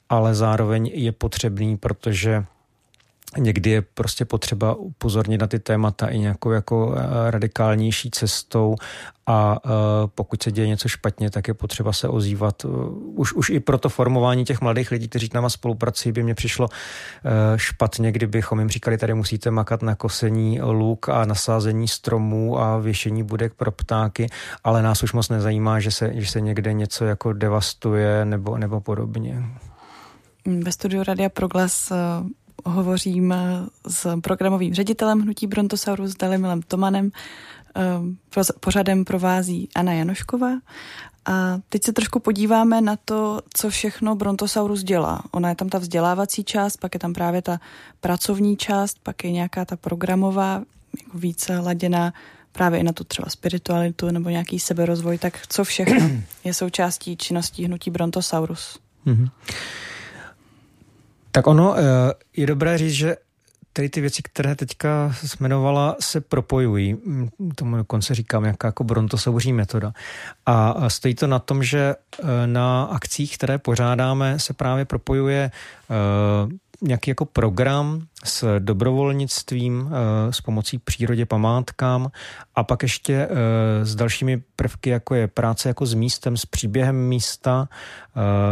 ale 0.10 0.36
zároveň 0.36 0.92
je 0.94 1.12
potřebný, 1.12 1.78
protože 1.78 2.46
Někdy 3.38 3.70
je 3.70 3.82
prostě 3.82 4.26
potřeba 4.26 4.74
upozornit 4.74 5.42
na 5.42 5.48
ty 5.48 5.60
témata 5.60 6.08
i 6.08 6.20
nějakou 6.20 6.52
jako 6.52 6.96
eh, 6.98 7.32
radikálnější 7.32 8.12
cestou 8.12 8.76
a 9.26 9.60
eh, 9.66 9.70
pokud 10.16 10.44
se 10.44 10.52
děje 10.52 10.68
něco 10.68 10.88
špatně, 10.88 11.32
tak 11.32 11.48
je 11.48 11.54
potřeba 11.54 11.94
se 11.94 12.08
ozývat. 12.08 12.66
Eh, 12.66 12.68
už, 13.16 13.34
už 13.34 13.50
i 13.50 13.60
pro 13.60 13.78
to 13.78 13.90
formování 13.90 14.46
těch 14.46 14.62
mladých 14.62 14.92
lidí, 14.92 15.08
kteří 15.08 15.30
nám 15.34 15.50
spolupracují, 15.50 16.14
by 16.14 16.24
mě 16.24 16.36
přišlo 16.36 16.70
špatně, 17.56 18.12
kdybychom 18.12 18.60
jim 18.60 18.70
říkali, 18.70 18.98
tady 18.98 19.14
musíte 19.14 19.52
makat 19.52 19.82
na 19.82 19.96
kosení 19.96 20.62
luk 20.62 21.10
a 21.10 21.26
nasázení 21.26 21.88
stromů 21.88 22.60
a 22.60 22.78
věšení 22.78 23.24
budek 23.24 23.54
pro 23.54 23.72
ptáky, 23.72 24.28
ale 24.64 24.82
nás 24.82 25.04
už 25.04 25.14
moc 25.14 25.30
nezajímá, 25.30 25.80
že 25.80 25.92
se, 25.92 26.12
že 26.14 26.28
se 26.28 26.42
někde 26.42 26.74
něco 26.74 27.06
jako 27.06 27.34
devastuje 27.34 28.26
nebo, 28.26 28.58
nebo 28.58 28.82
podobně. 28.82 29.44
Ve 30.64 30.72
studiu 30.72 31.04
Radia 31.04 31.30
Proglas 31.30 31.92
hovořím 32.66 33.34
s 33.88 34.22
programovým 34.22 34.74
ředitelem 34.74 35.22
Hnutí 35.22 35.48
Brontosaurus 35.48 36.16
Dalimilem 36.16 36.62
Tomanem. 36.62 37.12
Eh, 37.76 38.44
pořadem 38.60 39.06
provází 39.06 39.70
Anna 39.76 39.94
Janošková. 39.94 40.52
A 41.26 41.60
teď 41.70 41.84
se 41.84 41.94
trošku 41.94 42.20
podíváme 42.20 42.82
na 42.82 42.96
to, 43.06 43.42
co 43.54 43.70
všechno 43.70 44.16
Brontosaurus 44.16 44.84
dělá. 44.84 45.24
Ona 45.32 45.50
je 45.50 45.56
tam 45.56 45.70
ta 45.70 45.78
vzdělávací 45.78 46.44
část, 46.44 46.78
pak 46.78 46.94
je 46.94 47.00
tam 47.00 47.14
právě 47.14 47.42
ta 47.42 47.60
pracovní 48.00 48.58
část, 48.58 48.98
pak 49.04 49.24
je 49.24 49.32
nějaká 49.32 49.66
ta 49.66 49.76
programová, 49.76 50.64
jako 51.04 51.18
více 51.18 51.60
laděná 51.60 52.14
právě 52.52 52.80
i 52.80 52.84
na 52.84 52.94
tu 52.94 53.04
třeba 53.04 53.30
spiritualitu 53.30 54.12
nebo 54.12 54.30
nějaký 54.30 54.60
seberozvoj, 54.60 55.18
tak 55.18 55.48
co 55.48 55.64
všechno 55.64 56.10
je 56.44 56.54
součástí 56.54 57.18
činností 57.18 57.66
hnutí 57.66 57.92
Brontosaurus? 57.92 58.80
Mm-hmm. 59.06 59.30
Tak 61.32 61.48
ono 61.48 61.76
eh, 61.78 61.82
je 62.38 62.48
dobré 62.48 62.78
říct, 62.78 62.94
že 62.94 63.18
tady 63.78 63.90
ty 63.90 64.02
věci, 64.02 64.22
které 64.24 64.56
teďka 64.56 65.16
jmenovala, 65.40 65.96
se 66.00 66.22
propojují. 66.22 66.94
Mm, 66.94 67.30
tomu 67.56 67.78
dokonce 67.78 68.16
říkám, 68.16 68.46
jaká 68.46 68.68
jako 68.68 68.84
brontosouří 68.84 69.54
metoda. 69.54 69.94
A 70.46 70.90
stojí 70.90 71.16
to 71.16 71.28
na 71.28 71.40
tom, 71.40 71.64
že 71.64 71.96
eh, 71.96 72.48
na 72.48 72.84
akcích, 72.84 73.38
které 73.38 73.58
pořádáme, 73.58 74.40
se 74.40 74.54
právě 74.54 74.86
propojuje 74.86 75.52
eh, 75.52 75.94
nějaký 76.82 77.12
jako 77.12 77.26
program 77.26 78.02
s 78.24 78.60
dobrovolnictvím, 78.60 79.90
eh, 79.92 80.34
s 80.34 80.42
pomocí 80.42 80.78
přírodě 80.78 81.26
památkám 81.26 82.12
a 82.56 82.64
pak 82.64 82.84
ještě 82.84 83.14
eh, 83.14 83.86
s 83.86 83.96
dalšími 83.96 84.44
prvky, 84.56 84.90
jako 84.90 85.16
je 85.16 85.28
práce 85.28 85.70
jako 85.70 85.86
s 85.86 85.94
místem, 85.94 86.38
s 86.38 86.46
příběhem 86.46 86.96
místa, 86.96 87.70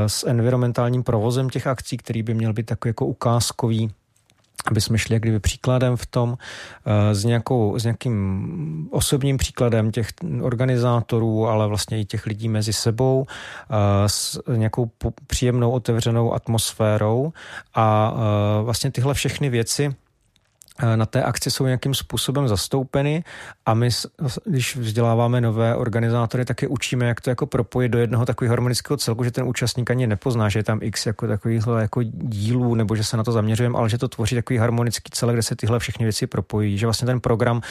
s 0.07 0.27
environmentálním 0.27 1.03
provozem 1.03 1.49
těch 1.49 1.67
akcí, 1.67 1.97
který 1.97 2.23
by 2.23 2.33
měl 2.33 2.53
být 2.53 2.65
takový 2.65 2.89
jako 2.89 3.05
ukázkový 3.05 3.91
aby 4.65 4.81
jsme 4.81 4.97
šli 4.97 5.19
kdyby 5.19 5.39
příkladem 5.39 5.95
v 5.95 6.05
tom, 6.05 6.37
s, 7.11 7.23
nějakou, 7.25 7.79
s 7.79 7.83
nějakým 7.83 8.89
osobním 8.91 9.37
příkladem 9.37 9.91
těch 9.91 10.07
organizátorů, 10.41 11.47
ale 11.47 11.67
vlastně 11.67 11.99
i 12.01 12.05
těch 12.05 12.25
lidí 12.25 12.49
mezi 12.49 12.73
sebou, 12.73 13.25
s 14.07 14.41
nějakou 14.55 14.91
příjemnou 15.27 15.71
otevřenou 15.71 16.33
atmosférou 16.33 17.33
a 17.73 18.13
vlastně 18.63 18.91
tyhle 18.91 19.13
všechny 19.13 19.49
věci 19.49 19.95
Eh, 20.04 20.04
na 20.95 21.05
té 21.05 21.23
akci 21.23 21.51
jsou 21.51 21.65
nějakým 21.65 21.93
způsobem 21.93 22.47
zastoupeny 22.47 23.23
a 23.65 23.73
my, 23.73 23.89
když 24.45 24.75
vzděláváme 24.75 25.41
nové 25.41 25.75
organizátory, 25.75 26.45
tak 26.45 26.61
je 26.61 26.67
učíme, 26.67 27.05
jak 27.05 27.21
to 27.21 27.29
jako 27.29 27.45
propojit 27.45 27.91
do 27.91 27.99
jednoho 27.99 28.25
takového 28.25 28.51
harmonického 28.51 28.97
celku, 28.97 29.23
že 29.23 29.31
ten 29.31 29.47
účastník 29.47 29.91
ani 29.91 30.07
nepozná, 30.07 30.49
že 30.49 30.59
je 30.59 30.63
tam 30.63 30.79
x 30.81 31.05
jako 31.05 31.27
takovýchhle 31.27 31.81
jako 31.81 32.03
dílů, 32.03 32.75
nebo 32.75 32.95
že 32.95 33.03
se 33.03 33.17
na 33.17 33.23
to 33.23 33.31
zaměřujeme, 33.31 33.77
ale 33.77 33.89
že 33.89 33.97
to 33.97 34.07
tvoří 34.07 34.35
takový 34.35 34.57
harmonický 34.57 35.09
celek, 35.09 35.35
kde 35.35 35.43
se 35.43 35.55
tyhle 35.55 35.79
všechny 35.79 36.05
věci 36.05 36.27
propojí, 36.27 36.77
že 36.77 36.87
vlastně 36.87 37.05
ten 37.05 37.19
program 37.19 37.61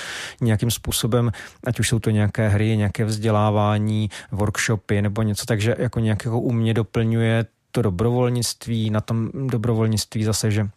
nějakým 0.40 0.70
způsobem, 0.70 1.32
ať 1.66 1.80
už 1.80 1.88
jsou 1.88 1.98
to 1.98 2.10
nějaké 2.10 2.48
hry, 2.48 2.76
nějaké 2.76 3.04
vzdělávání, 3.04 4.10
workshopy 4.32 5.02
nebo 5.02 5.22
něco, 5.22 5.46
takže 5.46 5.76
jako 5.78 6.00
nějak 6.00 6.24
jako 6.24 6.40
umě 6.40 6.74
doplňuje 6.74 7.46
to 7.72 7.82
dobrovolnictví, 7.82 8.90
na 8.90 9.00
tom 9.00 9.30
dobrovolnictví 9.48 10.24
zase, 10.24 10.50
že 10.50 10.68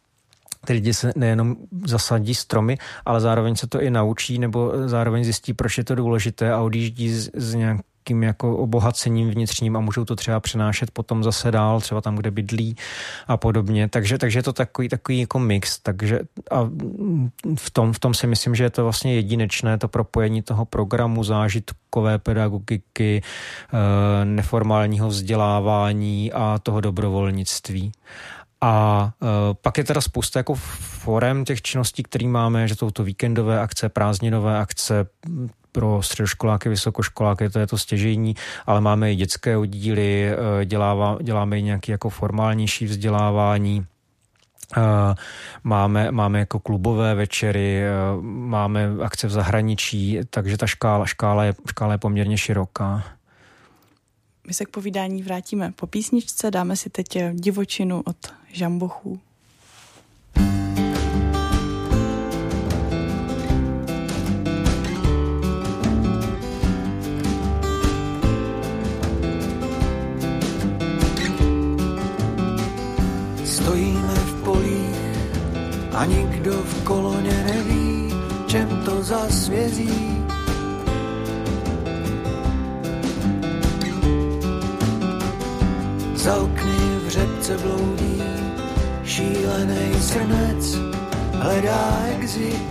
ty 0.68 0.74
lidi 0.74 0.94
se 0.94 1.12
nejenom 1.16 1.56
zasadí 1.86 2.36
stromy, 2.36 2.78
ale 3.06 3.22
zároveň 3.22 3.56
se 3.56 3.68
to 3.68 3.82
i 3.82 3.92
naučí 3.92 4.40
nebo 4.40 4.74
zároveň 4.86 5.24
zjistí, 5.24 5.54
proč 5.54 5.78
je 5.78 5.84
to 5.84 5.96
důležité 5.96 6.52
a 6.52 6.62
odjíždí 6.62 7.10
z, 7.10 7.30
z 7.34 7.54
nějakým 7.54 8.24
jako 8.24 8.58
obohacením 8.58 9.30
vnitřním 9.30 9.78
a 9.78 9.80
můžou 9.80 10.06
to 10.06 10.16
třeba 10.16 10.40
přenášet 10.40 10.92
potom 10.92 11.24
zase 11.24 11.52
dál, 11.52 11.82
třeba 11.82 12.02
tam, 12.02 12.16
kde 12.16 12.32
bydlí 12.32 12.76
a 13.28 13.38
podobně. 13.38 13.88
Takže, 13.88 14.18
takže 14.18 14.40
je 14.40 14.44
to 14.44 14.54
takový, 14.54 14.90
takový 14.90 15.20
jako 15.20 15.40
mix. 15.40 15.80
Takže 15.80 16.20
a 16.52 16.70
v 17.56 17.70
tom, 17.72 17.94
v 17.94 18.00
tom 18.00 18.14
si 18.14 18.28
myslím, 18.28 18.56
že 18.56 18.64
je 18.64 18.70
to 18.70 18.84
vlastně 18.84 19.16
jedinečné, 19.16 19.78
to 19.78 19.88
propojení 19.88 20.42
toho 20.42 20.66
programu, 20.66 21.24
zážitkové 21.24 22.20
pedagogiky, 22.20 23.22
eh, 23.24 24.26
neformálního 24.26 25.08
vzdělávání 25.08 26.32
a 26.32 26.60
toho 26.64 26.82
dobrovolnictví. 26.82 27.92
A 28.62 29.04
uh, 29.22 29.30
pak 29.62 29.78
je 29.78 29.84
teda 29.84 30.02
spousta 30.02 30.40
jako 30.40 30.56
forem 30.56 31.46
těch 31.46 31.62
činností, 31.62 32.04
které 32.04 32.28
máme, 32.28 32.68
že 32.68 32.76
jsou 32.76 32.92
to 32.92 33.04
víkendové 33.04 33.60
akce, 33.60 33.90
prázdninové 33.90 34.60
akce, 34.60 35.08
pro 35.78 36.02
středoškoláky, 36.02 36.70
vysokoškoláky, 36.70 37.50
to 37.50 37.60
je 37.60 37.68
to 37.68 37.78
stěžení, 37.78 38.36
ale 38.66 38.82
máme 38.82 39.14
i 39.14 39.16
dětské 39.16 39.58
oddíly, 39.58 40.30
e, 40.30 40.66
dělává, 40.66 41.18
děláme 41.22 41.60
i 41.60 41.64
nějaké 41.64 41.92
jako 41.92 42.10
formálnější 42.10 42.86
vzdělávání, 42.86 43.86
e, 44.78 44.82
Máme, 45.64 46.12
máme 46.12 46.40
jako 46.40 46.60
klubové 46.60 47.16
večery, 47.16 47.84
máme 48.22 48.90
akce 49.04 49.28
v 49.28 49.32
zahraničí, 49.32 50.20
takže 50.30 50.58
ta 50.58 50.68
škála, 50.68 51.06
škála, 51.06 51.44
je, 51.44 51.54
škála 51.70 51.92
je 51.92 51.98
poměrně 51.98 52.38
široká. 52.38 53.04
My 54.48 54.54
se 54.54 54.66
k 54.66 54.70
povídání 54.70 55.24
vrátíme 55.24 55.74
po 55.76 55.88
písničce, 55.88 56.52
dáme 56.52 56.76
si 56.76 56.90
teď 56.90 57.18
divočinu 57.34 58.02
od 58.06 58.18
žambochů. 58.52 59.20
Stojíme 73.46 74.16
v 74.16 74.44
polích 74.44 74.98
a 75.94 76.06
nikdo 76.06 76.52
v 76.52 76.84
koloně 76.84 77.44
neví, 77.44 78.14
čem 78.48 78.82
to 78.86 79.04
zasvězí 79.04 80.17
Za 86.28 86.36
okny 86.36 87.00
v 87.06 87.10
řepce 87.10 87.58
bloudí 87.58 88.24
šílený 89.04 89.94
srnec, 90.00 90.76
hledá 91.34 92.04
exit. 92.20 92.68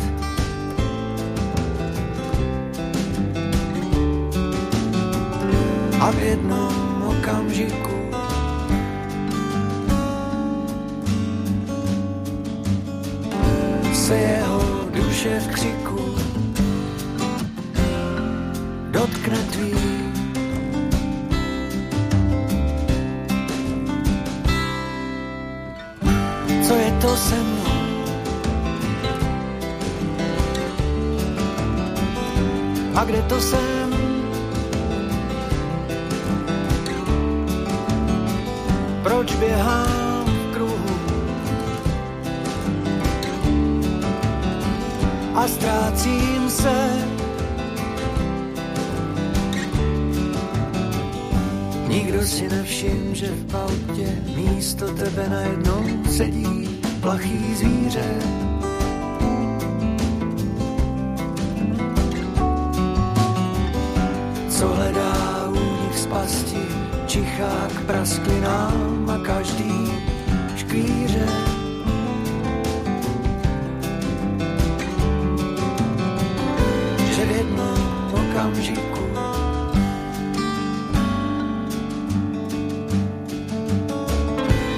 A 6.01 6.11
v 6.11 6.19
jednom 6.23 7.05
okamžiku 7.07 7.97
se 13.93 14.15
jeho 14.15 14.61
duše 14.93 15.41
v 15.41 15.49
křiku 15.49 15.96
tebe 55.17 55.29
najednou 55.29 56.05
sedí 56.11 56.81
plachý 57.01 57.55
zvíře. 57.55 58.56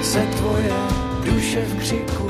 Se 0.09 0.19
tvoje 0.19 0.73
duše 1.25 1.61
v 1.61 1.79
křiku 1.79 2.29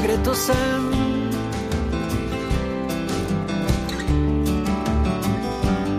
kde 0.00 0.18
to 0.18 0.34
jsem. 0.34 0.90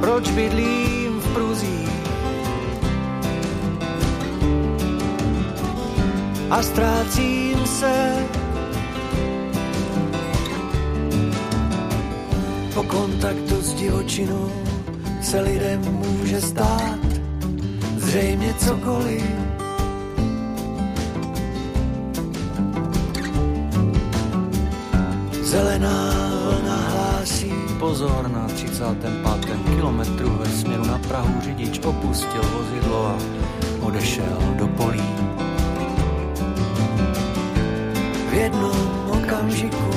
Proč 0.02 0.32
bydlím 0.32 0.88
a 6.50 6.64
ztrácím 6.64 7.68
se 7.68 8.26
po 12.74 12.84
kontaktu 12.84 13.62
s 13.62 13.74
divočinou 13.74 14.52
se 15.22 15.42
lidem 15.42 15.82
může 15.82 16.42
stát 16.42 17.00
zřejmě 17.98 18.54
cokoliv 18.54 19.24
Zelená 25.50 26.14
vlna 26.44 26.78
hlásí 26.90 27.54
pozor 27.80 28.30
na 28.34 28.48
35. 28.48 29.12
kilometru 29.76 30.30
ve 30.30 30.46
směru 30.46 30.86
na 30.86 30.98
Prahu 30.98 31.42
řidič 31.42 31.80
opustil 31.80 32.42
vozidlo 32.42 33.08
a 33.08 33.18
odešel 33.82 34.56
do 34.58 34.68
polí. 34.68 35.49
Jednom 38.39 38.80
okamžiku. 39.12 39.89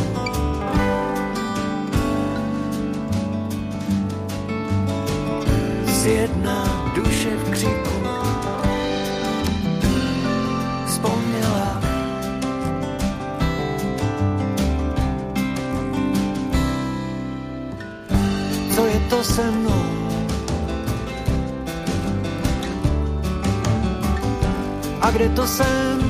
Zjedná 5.86 6.90
duše 6.94 7.30
v 7.30 7.50
křiku. 7.50 7.96
Vzpomněla 10.86 11.82
Co 18.74 18.86
je 18.86 19.00
to 19.10 19.24
se 19.24 19.50
mnou? 19.50 19.84
A 25.00 25.10
kde 25.10 25.28
to 25.28 25.46
jsem? 25.46 26.01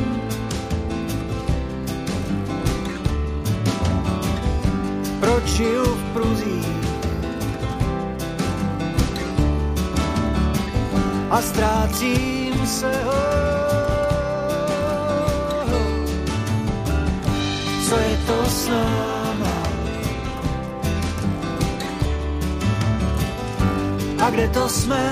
Žiju 5.62 5.84
v 5.84 6.04
pruzích? 6.12 6.82
A 11.30 11.38
ztrácím 11.42 12.66
se 12.66 12.92
ho. 13.04 13.22
Co 17.88 17.94
je 17.96 18.16
to 18.26 18.38
s 18.50 18.68
náma? 18.68 19.56
A 24.22 24.30
kde 24.30 24.48
to 24.48 24.68
jsme? 24.68 25.04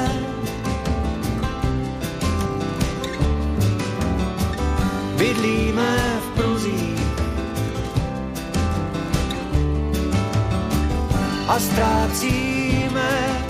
Bydlíme 5.17 6.21
v 6.21 6.27
pruzích 6.37 7.00
a 11.51 11.59
ztrácíme 11.59 13.50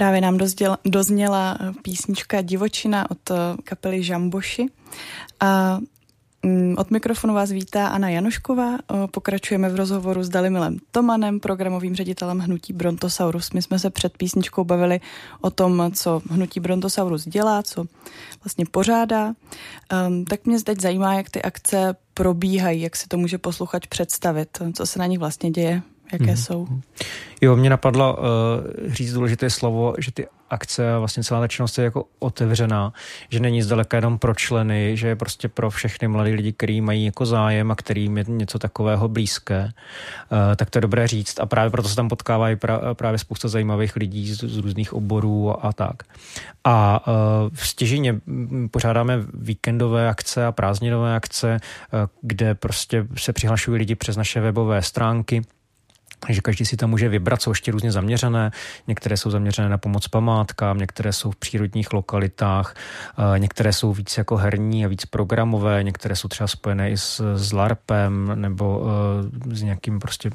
Právě 0.00 0.20
nám 0.20 0.38
dozděl, 0.38 0.76
dozněla 0.84 1.58
písnička 1.82 2.40
Divočina 2.42 3.10
od 3.10 3.30
eh, 3.30 3.34
kapely 3.64 4.02
Žamboši. 4.02 4.66
A 5.40 5.78
mm, 6.42 6.74
od 6.78 6.90
mikrofonu 6.90 7.34
vás 7.34 7.50
vítá 7.50 7.88
Anna 7.88 8.08
Janošková. 8.08 8.76
Pokračujeme 9.10 9.68
v 9.68 9.76
rozhovoru 9.76 10.22
s 10.22 10.28
Dalimilem 10.28 10.76
Tomanem, 10.90 11.40
programovým 11.40 11.94
ředitelem 11.94 12.38
Hnutí 12.38 12.72
Brontosaurus. 12.72 13.52
My 13.52 13.62
jsme 13.62 13.78
se 13.78 13.90
před 13.90 14.16
písničkou 14.16 14.64
bavili 14.64 15.00
o 15.40 15.50
tom, 15.50 15.90
co 15.94 16.22
Hnutí 16.30 16.60
Brontosaurus 16.60 17.28
dělá, 17.28 17.62
co 17.62 17.84
vlastně 18.44 18.64
pořádá. 18.70 19.26
Um, 20.06 20.24
tak 20.24 20.46
mě 20.46 20.62
teď 20.62 20.80
zajímá, 20.80 21.14
jak 21.14 21.30
ty 21.30 21.42
akce 21.42 21.96
probíhají, 22.14 22.80
jak 22.80 22.96
si 22.96 23.08
to 23.08 23.16
může 23.16 23.38
posluchač 23.38 23.86
představit, 23.86 24.58
co 24.74 24.86
se 24.86 24.98
na 24.98 25.06
nich 25.06 25.18
vlastně 25.18 25.50
děje 25.50 25.82
jaké 26.12 26.24
hmm. 26.24 26.36
jsou. 26.36 26.66
Jo, 27.40 27.56
mě 27.56 27.70
napadlo 27.70 28.16
uh, 28.16 28.24
říct 28.92 29.12
důležité 29.12 29.50
slovo, 29.50 29.94
že 29.98 30.12
ty 30.12 30.26
akce 30.50 30.94
a 30.94 30.98
vlastně 30.98 31.24
celá 31.24 31.40
ta 31.40 31.48
činnost 31.48 31.78
je 31.78 31.84
jako 31.84 32.04
otevřená, 32.18 32.92
že 33.28 33.40
není 33.40 33.62
zdaleka 33.62 33.96
jenom 33.96 34.18
pro 34.18 34.34
členy, 34.34 34.96
že 34.96 35.08
je 35.08 35.16
prostě 35.16 35.48
pro 35.48 35.70
všechny 35.70 36.08
mladé 36.08 36.30
lidi, 36.30 36.52
kteří 36.52 36.80
mají 36.80 37.04
jako 37.04 37.26
zájem 37.26 37.70
a 37.70 37.74
kterým 37.74 38.18
je 38.18 38.24
něco 38.28 38.58
takového 38.58 39.08
blízké, 39.08 39.62
uh, 39.64 40.38
tak 40.56 40.70
to 40.70 40.78
je 40.78 40.82
dobré 40.82 41.06
říct 41.06 41.40
a 41.40 41.46
právě 41.46 41.70
proto 41.70 41.88
se 41.88 41.96
tam 41.96 42.08
potkávají 42.08 42.56
pra, 42.56 42.94
právě 42.94 43.18
spousta 43.18 43.48
zajímavých 43.48 43.96
lidí 43.96 44.34
z, 44.34 44.38
z 44.38 44.56
různých 44.56 44.92
oborů 44.92 45.50
a, 45.50 45.54
a 45.68 45.72
tak. 45.72 46.02
A 46.64 47.06
uh, 47.06 47.14
v 47.54 47.68
stěžině 47.68 48.20
pořádáme 48.70 49.18
víkendové 49.34 50.08
akce 50.08 50.46
a 50.46 50.52
prázdninové 50.52 51.16
akce, 51.16 51.56
uh, 51.92 52.00
kde 52.22 52.54
prostě 52.54 53.06
se 53.16 53.32
přihlašují 53.32 53.78
lidi 53.78 53.94
přes 53.94 54.16
naše 54.16 54.40
webové 54.40 54.82
stránky, 54.82 55.42
že 56.28 56.40
každý 56.40 56.64
si 56.64 56.76
tam 56.76 56.90
může 56.90 57.08
vybrat, 57.08 57.42
jsou 57.42 57.50
ještě 57.50 57.72
různě 57.72 57.92
zaměřené. 57.92 58.50
Některé 58.86 59.16
jsou 59.16 59.30
zaměřené 59.30 59.68
na 59.68 59.78
pomoc 59.78 60.08
památkám, 60.08 60.78
některé 60.78 61.12
jsou 61.12 61.30
v 61.30 61.36
přírodních 61.36 61.92
lokalitách, 61.92 62.74
eh, 63.34 63.38
některé 63.38 63.72
jsou 63.72 63.92
víc 63.92 64.18
jako 64.18 64.36
herní 64.36 64.84
a 64.84 64.88
víc 64.88 65.04
programové, 65.04 65.82
některé 65.82 66.16
jsou 66.16 66.28
třeba 66.28 66.48
spojené 66.48 66.90
i 66.90 66.96
s, 66.96 67.36
s 67.36 67.52
LARPem 67.52 68.32
nebo 68.34 68.82
eh, 69.50 69.56
s 69.56 69.62
nějakým 69.62 69.98
prostě 69.98 70.30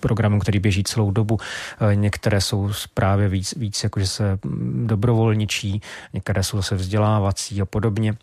programem, 0.00 0.40
který 0.40 0.58
běží 0.58 0.84
celou 0.84 1.10
dobu. 1.10 1.38
Eh, 1.80 1.96
některé 1.96 2.40
jsou 2.40 2.70
právě 2.94 3.28
víc, 3.28 3.54
víc 3.56 3.84
jako, 3.84 4.00
že 4.00 4.06
se 4.06 4.38
mm, 4.44 4.86
dobrovolničí, 4.86 5.82
některé 6.12 6.42
jsou 6.42 6.56
zase 6.56 6.74
vzdělávací 6.74 7.60
a 7.60 7.64
podobně. 7.64 8.14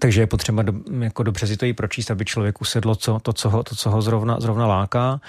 Takže 0.00 0.20
je 0.20 0.26
potřeba 0.26 0.62
do, 0.62 0.72
jako 1.00 1.22
dobře 1.22 1.46
si 1.46 1.56
to 1.56 1.66
i 1.66 1.72
pročíst, 1.72 2.10
aby 2.10 2.24
člověk 2.24 2.60
usedlo 2.60 2.94
co, 2.94 3.18
to, 3.22 3.32
co 3.32 3.50
ho, 3.50 3.62
to, 3.62 3.74
co 3.74 3.90
ho 3.90 4.02
zrovna, 4.02 4.36
zrovna 4.40 4.66
láká. 4.66 5.20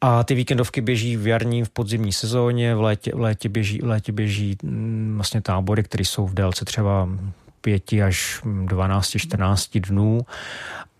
A 0.00 0.24
ty 0.24 0.34
víkendovky 0.34 0.80
běží 0.80 1.16
v 1.16 1.26
jarní, 1.26 1.64
v 1.64 1.70
podzimní 1.70 2.12
sezóně, 2.12 2.74
v 2.74 2.80
létě, 2.80 3.12
v 3.14 3.20
létě, 3.20 3.48
běží, 3.48 3.78
v 3.78 3.86
létě 3.86 4.12
běží 4.12 4.56
mm, 4.62 5.12
vlastně 5.16 5.40
tábory, 5.40 5.82
které 5.82 6.04
jsou 6.04 6.26
v 6.26 6.34
délce 6.34 6.64
třeba 6.64 7.08
5 7.60 7.92
až 7.92 8.40
12, 8.64 9.16
14 9.18 9.78
dnů. 9.78 10.20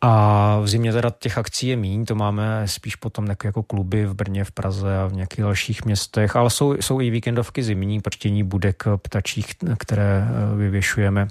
A 0.00 0.58
v 0.60 0.68
zimě 0.68 0.92
teda 0.92 1.10
těch 1.18 1.38
akcí 1.38 1.66
je 1.66 1.76
míň, 1.76 2.04
to 2.04 2.14
máme 2.14 2.68
spíš 2.68 2.96
potom 2.96 3.26
jako 3.44 3.62
kluby 3.62 4.06
v 4.06 4.14
Brně, 4.14 4.44
v 4.44 4.50
Praze 4.50 4.98
a 4.98 5.06
v 5.06 5.12
nějakých 5.12 5.40
dalších 5.40 5.84
městech, 5.84 6.36
ale 6.36 6.50
jsou, 6.50 6.72
jsou 6.72 7.00
i 7.00 7.10
víkendovky 7.10 7.62
zimní, 7.62 8.00
prštění 8.00 8.42
budek 8.42 8.84
ptačích, 9.02 9.46
které 9.78 10.28
eh, 10.28 10.56
vyvěšujeme 10.56 11.28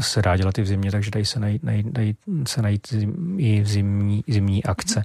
se 0.00 0.22
dá 0.22 0.36
dělat 0.36 0.58
i 0.58 0.62
v 0.62 0.66
zimě, 0.66 0.90
takže 0.90 1.10
dají 1.10 1.26
se 1.26 1.40
najít, 1.40 1.62
najít, 1.62 1.86
dají 1.86 2.16
se 2.46 2.62
najít 2.62 2.88
zim, 2.90 3.36
i 3.38 3.60
v 3.60 3.68
zimní, 3.68 4.24
zimní 4.28 4.64
akce. 4.64 4.98
Mm. 4.98 5.04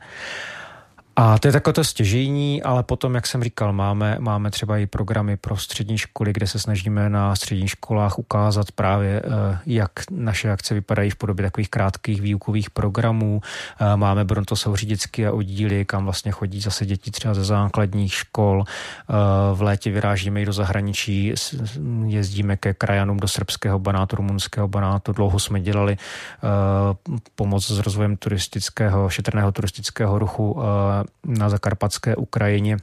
A 1.18 1.40
to 1.40 1.48
je 1.48 1.52
takové 1.52 1.74
to 1.74 1.84
stěžení, 1.84 2.64
ale 2.64 2.84
potom, 2.84 3.16
jak 3.16 3.28
jsem 3.28 3.44
říkal, 3.44 3.74
máme, 3.74 4.18
máme 4.20 4.52
třeba 4.52 4.78
i 4.78 4.86
programy 4.86 5.38
pro 5.38 5.58
střední 5.58 5.98
školy, 5.98 6.34
kde 6.34 6.48
se 6.48 6.60
snažíme 6.60 7.10
na 7.10 7.36
středních 7.36 7.70
školách 7.70 8.20
ukázat 8.20 8.72
právě, 8.72 9.22
eh, 9.26 9.60
jak 9.66 9.92
naše 10.12 10.52
akce 10.52 10.74
vypadají 10.74 11.10
v 11.10 11.16
podobě 11.16 11.46
takových 11.46 11.70
krátkých 11.70 12.22
výukových 12.22 12.70
programů. 12.70 13.42
Eh, 13.80 13.98
máme 13.98 14.26
Brontosauří 14.26 14.86
dětské 14.86 15.32
oddíly, 15.32 15.86
kam 15.86 16.04
vlastně 16.04 16.32
chodí 16.32 16.62
zase 16.62 16.86
děti 16.86 17.12
třeba 17.12 17.34
ze 17.34 17.44
základních 17.44 18.14
škol. 18.14 18.64
Eh, 18.68 19.14
v 19.54 19.62
létě 19.62 19.92
vyrážíme 19.92 20.42
i 20.42 20.46
do 20.46 20.54
zahraničí, 20.54 21.34
jezdíme 22.06 22.58
ke 22.58 22.74
krajanům 22.74 23.18
do 23.18 23.28
srbského 23.28 23.80
banátu, 23.80 24.16
rumunského 24.16 24.68
banátu. 24.68 25.12
Dlouho 25.12 25.40
jsme 25.40 25.62
dělali 25.62 25.98
pomoc 27.36 27.72
s 27.72 27.80
rozvojem 27.80 28.18
turistického, 28.18 29.10
šetrného 29.10 29.52
turistického 29.52 30.20
ruchu 30.20 30.60
na 31.26 31.50
zakarpatské 31.50 32.16
Ukrajině 32.16 32.78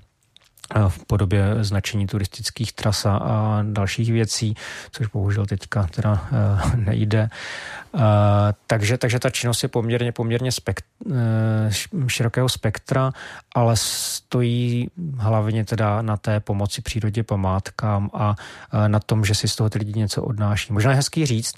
v 0.89 1.05
podobě 1.07 1.45
značení 1.61 2.07
turistických 2.07 2.73
tras 2.73 3.07
a 3.07 3.59
dalších 3.63 4.13
věcí, 4.13 4.55
což 4.91 5.07
bohužel 5.07 5.47
teďka 5.47 5.87
teda 5.87 6.29
eh, 6.33 6.77
nejde. 6.77 7.31
Eh, 7.95 7.99
takže, 8.67 8.99
takže 8.99 9.19
ta 9.19 9.31
činnost 9.31 9.63
je 9.63 9.69
poměrně, 9.69 10.13
poměrně 10.13 10.53
spekt, 10.53 10.85
eh, 11.11 11.71
širokého 12.07 12.49
spektra, 12.49 13.13
ale 13.55 13.77
stojí 13.77 14.91
hlavně 15.17 15.65
teda 15.65 16.03
na 16.03 16.17
té 16.17 16.41
pomoci 16.41 16.83
přírodě, 16.83 17.23
památkám 17.23 18.11
a 18.13 18.35
na 18.87 19.01
tom, 19.01 19.25
že 19.25 19.35
si 19.35 19.49
z 19.49 19.57
toho 19.57 19.71
ty 19.71 19.79
lidi 19.79 19.93
něco 20.01 20.23
odnáší. 20.23 20.73
Možná 20.73 20.91
je 20.91 20.97
hezký 20.97 21.27
říct, 21.27 21.55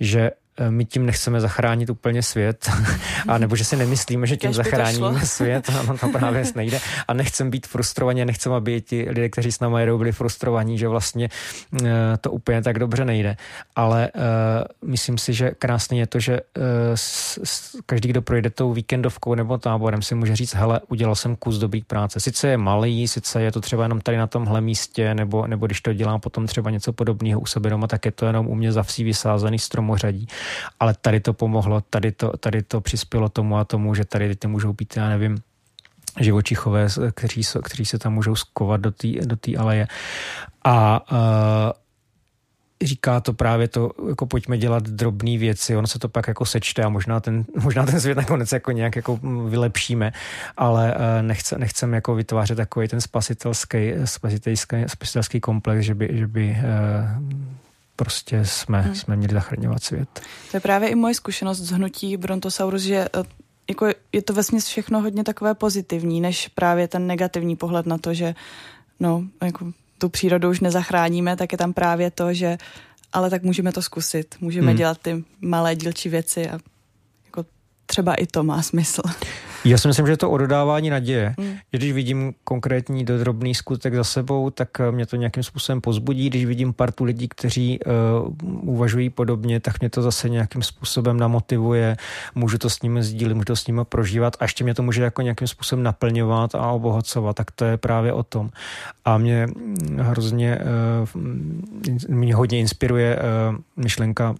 že 0.00 0.30
my 0.70 0.84
tím 0.84 1.06
nechceme 1.06 1.40
zachránit 1.40 1.90
úplně 1.90 2.22
svět, 2.22 2.70
a 3.28 3.38
nebo 3.38 3.56
že 3.56 3.64
si 3.64 3.76
nemyslíme, 3.76 4.26
že 4.26 4.36
tím 4.36 4.54
zachráníme 4.54 5.20
svět, 5.26 5.70
ano, 5.80 5.98
to 5.98 6.08
právě 6.08 6.44
nejde. 6.54 6.80
A 7.08 7.14
nechcem 7.14 7.50
být 7.50 7.66
frustrovaní, 7.66 8.24
nechcem, 8.24 8.52
aby 8.52 8.80
ti 8.80 9.06
lidé, 9.08 9.28
kteří 9.28 9.52
s 9.52 9.60
námi 9.60 9.80
jedou, 9.80 9.98
byli 9.98 10.12
frustrovaní, 10.12 10.78
že 10.78 10.88
vlastně 10.88 11.28
uh, 11.72 11.88
to 12.20 12.30
úplně 12.30 12.62
tak 12.62 12.78
dobře 12.78 13.04
nejde. 13.04 13.36
Ale 13.76 14.10
uh, 14.14 14.90
myslím 14.90 15.18
si, 15.18 15.32
že 15.32 15.50
krásně 15.58 16.00
je 16.00 16.06
to, 16.06 16.20
že 16.20 16.40
uh, 16.40 16.62
s, 16.94 17.38
s, 17.44 17.76
každý, 17.86 18.08
kdo 18.08 18.22
projde 18.22 18.50
tou 18.50 18.72
víkendovkou 18.72 19.34
nebo 19.34 19.58
táborem, 19.58 20.02
si 20.02 20.14
může 20.14 20.36
říct, 20.36 20.54
hele, 20.54 20.80
udělal 20.88 21.14
jsem 21.14 21.36
kus 21.36 21.58
dobrý 21.58 21.82
práce. 21.82 22.20
Sice 22.20 22.48
je 22.48 22.56
malý, 22.56 23.08
sice 23.08 23.42
je 23.42 23.52
to 23.52 23.60
třeba 23.60 23.82
jenom 23.82 24.00
tady 24.00 24.16
na 24.16 24.26
tomhle 24.26 24.60
místě, 24.60 25.14
nebo, 25.14 25.46
nebo 25.46 25.66
když 25.66 25.80
to 25.80 25.92
dělám 25.92 26.20
potom 26.20 26.46
třeba 26.46 26.70
něco 26.70 26.92
podobného 26.92 27.40
u 27.40 27.46
sebe 27.46 27.70
doma, 27.70 27.86
tak 27.86 28.04
je 28.04 28.12
to 28.12 28.26
jenom 28.26 28.46
u 28.46 28.54
mě 28.54 28.72
za 28.72 28.82
vsí 28.82 29.04
vysázený 29.04 29.58
stromořadí 29.58 30.28
ale 30.80 30.94
tady 31.00 31.20
to 31.20 31.32
pomohlo, 31.32 31.80
tady 31.80 32.12
to, 32.12 32.36
tady 32.36 32.62
to 32.62 32.80
přispělo 32.80 33.28
tomu 33.28 33.56
a 33.56 33.64
tomu, 33.64 33.94
že 33.94 34.04
tady 34.04 34.28
teď 34.28 34.50
můžou 34.50 34.72
být, 34.72 34.96
já 34.96 35.08
nevím, 35.08 35.38
živočichové, 36.20 36.86
kteří, 37.14 37.42
kteří 37.64 37.84
se 37.84 37.98
tam 37.98 38.14
můžou 38.14 38.34
skovat 38.34 38.80
do 38.80 38.90
té 38.90 39.08
do 39.26 39.36
aleje. 39.58 39.86
A 40.64 41.04
uh, 41.12 41.18
říká 42.82 43.20
to 43.20 43.32
právě 43.32 43.68
to, 43.68 43.90
jako 44.08 44.26
pojďme 44.26 44.58
dělat 44.58 44.82
drobné 44.82 45.38
věci, 45.38 45.76
ono 45.76 45.86
se 45.86 45.98
to 45.98 46.08
pak 46.08 46.28
jako 46.28 46.44
sečte 46.44 46.82
a 46.82 46.88
možná 46.88 47.20
ten, 47.20 47.44
možná 47.62 47.86
ten 47.86 48.00
svět 48.00 48.14
nakonec 48.14 48.52
jako 48.52 48.72
nějak 48.72 48.96
jako 48.96 49.16
vylepšíme, 49.48 50.12
ale 50.56 50.94
uh, 50.94 51.00
nechce, 51.22 51.58
nechceme 51.58 51.96
jako 51.96 52.14
vytvářet 52.14 52.56
takový 52.56 52.88
ten 52.88 53.00
spasitelský, 53.00 53.92
spasitelský, 54.04 54.76
spasitelský 54.86 55.40
komplex, 55.40 55.84
že 55.84 55.94
by, 55.94 56.08
že 56.12 56.26
by 56.26 56.56
uh, 56.58 57.48
prostě 57.98 58.44
jsme, 58.44 58.80
hmm. 58.80 58.94
jsme 58.94 59.16
měli 59.16 59.34
zachraňovat 59.34 59.82
svět. 59.82 60.20
To 60.50 60.56
je 60.56 60.60
právě 60.60 60.88
i 60.88 60.94
moje 60.94 61.14
zkušenost 61.14 61.58
z 61.58 61.70
hnutí 61.70 62.16
Brontosaurus, 62.16 62.82
že 62.82 63.08
jako 63.68 63.86
je 64.12 64.22
to 64.22 64.32
vesměs 64.32 64.66
všechno 64.66 65.00
hodně 65.00 65.24
takové 65.24 65.54
pozitivní, 65.54 66.20
než 66.20 66.48
právě 66.48 66.88
ten 66.88 67.06
negativní 67.06 67.56
pohled 67.56 67.86
na 67.86 67.98
to, 67.98 68.14
že 68.14 68.34
no, 69.00 69.24
jako 69.42 69.72
tu 69.98 70.08
přírodu 70.08 70.50
už 70.50 70.60
nezachráníme, 70.60 71.36
tak 71.36 71.52
je 71.52 71.58
tam 71.58 71.72
právě 71.72 72.10
to, 72.10 72.32
že 72.34 72.58
ale 73.12 73.30
tak 73.30 73.42
můžeme 73.42 73.72
to 73.72 73.82
zkusit, 73.82 74.34
můžeme 74.40 74.66
hmm. 74.66 74.76
dělat 74.76 74.98
ty 74.98 75.24
malé 75.40 75.76
dílčí 75.76 76.08
věci 76.08 76.50
a 76.50 76.58
jako 77.24 77.44
třeba 77.86 78.14
i 78.14 78.26
to 78.26 78.44
má 78.44 78.62
smysl. 78.62 79.02
Já 79.68 79.78
si 79.78 79.88
myslím, 79.88 80.06
že 80.06 80.12
je 80.12 80.16
to 80.16 80.30
o 80.30 80.38
dodávání 80.38 80.90
naděje. 80.90 81.34
Mm. 81.38 81.54
Když 81.70 81.92
vidím 81.92 82.32
konkrétní 82.44 83.04
dodrobný 83.04 83.54
skutek 83.54 83.94
za 83.94 84.04
sebou, 84.04 84.50
tak 84.50 84.80
eh, 84.80 84.92
mě 84.92 85.06
to 85.06 85.16
nějakým 85.16 85.42
způsobem 85.42 85.80
pozbudí. 85.80 86.30
Když 86.30 86.46
vidím 86.46 86.72
partu 86.72 87.04
lidí, 87.04 87.28
kteří 87.28 87.80
uh, 87.80 88.74
uvažují 88.74 89.10
podobně, 89.10 89.60
tak 89.60 89.80
mě 89.80 89.90
to 89.90 90.02
zase 90.02 90.28
nějakým 90.28 90.62
způsobem 90.62 91.16
namotivuje. 91.16 91.96
Můžu 92.34 92.58
to 92.58 92.70
s 92.70 92.82
nimi 92.82 93.02
sdílet, 93.02 93.34
můžu 93.34 93.44
to 93.44 93.56
s 93.56 93.66
nimi 93.66 93.80
prožívat 93.84 94.36
a 94.40 94.44
ještě 94.44 94.64
mě 94.64 94.74
to 94.74 94.82
může 94.82 95.02
jako 95.02 95.22
nějakým 95.22 95.48
způsobem 95.48 95.82
naplňovat 95.82 96.54
a 96.54 96.70
obohacovat. 96.70 97.36
Tak 97.36 97.50
to 97.50 97.64
je 97.64 97.76
právě 97.76 98.12
o 98.12 98.22
tom. 98.22 98.50
A 99.04 99.18
mě 99.18 99.46
hm, 99.46 99.98
hrozně, 100.00 100.58
uh, 101.14 101.22
mě 102.08 102.34
hodně 102.34 102.60
inspiruje 102.60 103.16
uh, 103.16 103.56
myšlenka 103.76 104.34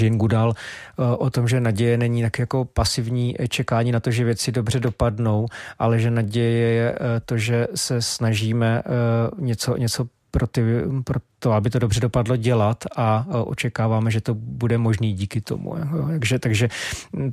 Jane 0.00 0.16
Goodall 0.16 0.54
eh, 0.54 1.02
o 1.16 1.30
tom, 1.30 1.48
že 1.48 1.60
naděje 1.60 1.98
není 1.98 2.22
tak 2.22 2.38
jako 2.38 2.64
pasivní 2.64 3.36
čekání 3.48 3.92
na 3.92 4.00
to, 4.00 4.10
že 4.10 4.24
věci 4.24 4.52
dobře 4.52 4.80
dopadnou, 4.80 5.46
ale 5.78 5.98
že 5.98 6.10
naděje 6.10 6.68
je 6.72 6.92
eh, 6.94 7.20
to, 7.24 7.38
že 7.38 7.66
se 7.74 8.02
snažíme 8.02 8.82
eh, 8.86 8.90
něco, 9.38 9.76
něco 9.76 10.06
pro, 10.34 10.46
ty, 10.46 10.62
pro 11.04 11.20
to, 11.38 11.52
aby 11.52 11.70
to 11.70 11.78
dobře 11.78 12.00
dopadlo, 12.00 12.36
dělat 12.36 12.84
a 12.96 13.26
očekáváme, 13.44 14.10
že 14.10 14.20
to 14.20 14.34
bude 14.34 14.78
možný 14.78 15.12
díky 15.12 15.40
tomu. 15.40 15.74
Takže, 16.08 16.38
takže 16.38 16.68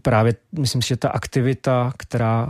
právě 0.02 0.36
myslím 0.52 0.82
si, 0.82 0.88
že 0.88 0.98
ta 0.98 1.10
aktivita, 1.10 1.94
která 1.98 2.50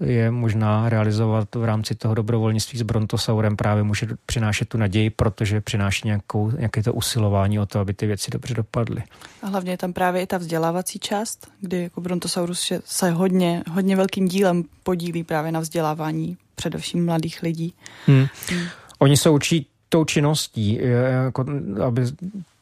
e, 0.00 0.12
je 0.12 0.30
možná 0.30 0.88
realizovat 0.88 1.54
v 1.54 1.64
rámci 1.64 1.94
toho 1.94 2.14
dobrovolnictví 2.14 2.78
s 2.78 2.82
Brontosaurem, 2.82 3.56
právě 3.56 3.82
může 3.82 4.06
přinášet 4.26 4.68
tu 4.68 4.78
naději, 4.78 5.10
protože 5.10 5.60
přináší 5.60 6.02
nějakou, 6.04 6.50
nějaké 6.50 6.82
to 6.82 6.92
usilování 6.92 7.58
o 7.58 7.66
to, 7.66 7.80
aby 7.80 7.94
ty 7.94 8.06
věci 8.06 8.30
dobře 8.30 8.54
dopadly. 8.54 9.02
A 9.42 9.46
hlavně 9.46 9.72
je 9.72 9.78
tam 9.78 9.92
právě 9.92 10.22
i 10.22 10.26
ta 10.26 10.38
vzdělávací 10.38 10.98
část, 10.98 11.48
kdy 11.60 11.82
jako 11.82 12.00
Brontosaurus 12.00 12.72
se 12.84 13.10
hodně, 13.10 13.62
hodně 13.70 13.96
velkým 13.96 14.28
dílem 14.28 14.64
podílí 14.82 15.24
právě 15.24 15.52
na 15.52 15.60
vzdělávání 15.60 16.36
především 16.54 17.04
mladých 17.04 17.42
lidí. 17.42 17.74
Hmm. 18.06 18.26
Hmm. 18.50 18.66
Oni 18.98 19.16
se 19.16 19.30
učí 19.30 19.66
tou 19.88 20.04
činností, 20.04 20.80
jako, 21.26 21.44
aby 21.84 22.02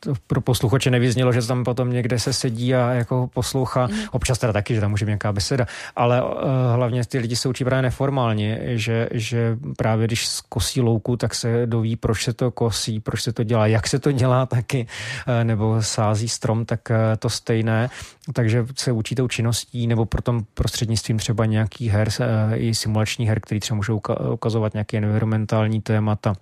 to 0.05 0.15
pro 0.27 0.41
posluchače 0.41 0.91
nevyznělo, 0.91 1.33
že 1.33 1.47
tam 1.47 1.65
potom 1.65 1.93
někde 1.93 2.19
se 2.19 2.33
sedí 2.33 2.75
a 2.75 2.91
jako 2.91 3.31
poslouchá. 3.35 3.87
Mm. 3.87 3.95
Občas 4.11 4.39
teda 4.39 4.53
taky, 4.53 4.75
že 4.75 4.81
tam 4.81 4.91
může 4.91 5.05
být 5.05 5.09
nějaká 5.09 5.33
beseda, 5.33 5.67
ale 5.97 6.23
uh, 6.23 6.31
hlavně 6.75 7.05
ty 7.05 7.19
lidi 7.19 7.37
se 7.37 7.49
učí 7.49 7.65
právě 7.65 7.83
neformálně, 7.83 8.61
že, 8.65 9.09
že 9.13 9.57
právě 9.77 10.07
když 10.07 10.29
kosí 10.49 10.81
louku, 10.81 11.17
tak 11.17 11.35
se 11.35 11.67
doví, 11.67 11.97
proč 11.97 12.25
se 12.25 12.33
to 12.33 12.51
kosí, 12.51 13.01
proč 13.01 13.23
se 13.23 13.33
to 13.33 13.43
dělá, 13.43 13.67
jak 13.67 13.89
se 13.89 13.99
to 13.99 14.13
dělá 14.13 14.47
taky, 14.47 14.87
uh, 15.29 15.45
nebo 15.45 15.83
sází 15.83 16.29
strom, 16.29 16.65
tak 16.65 16.81
uh, 16.91 16.97
to 17.19 17.31
stejné. 17.31 17.91
Takže 18.33 18.67
se 18.77 18.93
učí 18.93 19.15
tou 19.15 19.29
činností, 19.29 19.87
nebo 19.87 20.05
potom 20.05 20.45
prostřednictvím 20.55 21.19
třeba 21.19 21.47
nějakých 21.47 21.91
her, 21.91 22.09
uh, 22.21 22.27
i 22.55 22.75
simulačních 22.75 23.29
her, 23.29 23.41
které 23.41 23.61
třeba 23.61 23.77
můžou 23.77 24.01
ukazovat 24.33 24.75
nějaké 24.75 24.97
environmentální 24.97 25.81
témata 25.81 26.35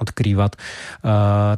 odkrývat. 0.00 0.56
Uh, 1.04 1.10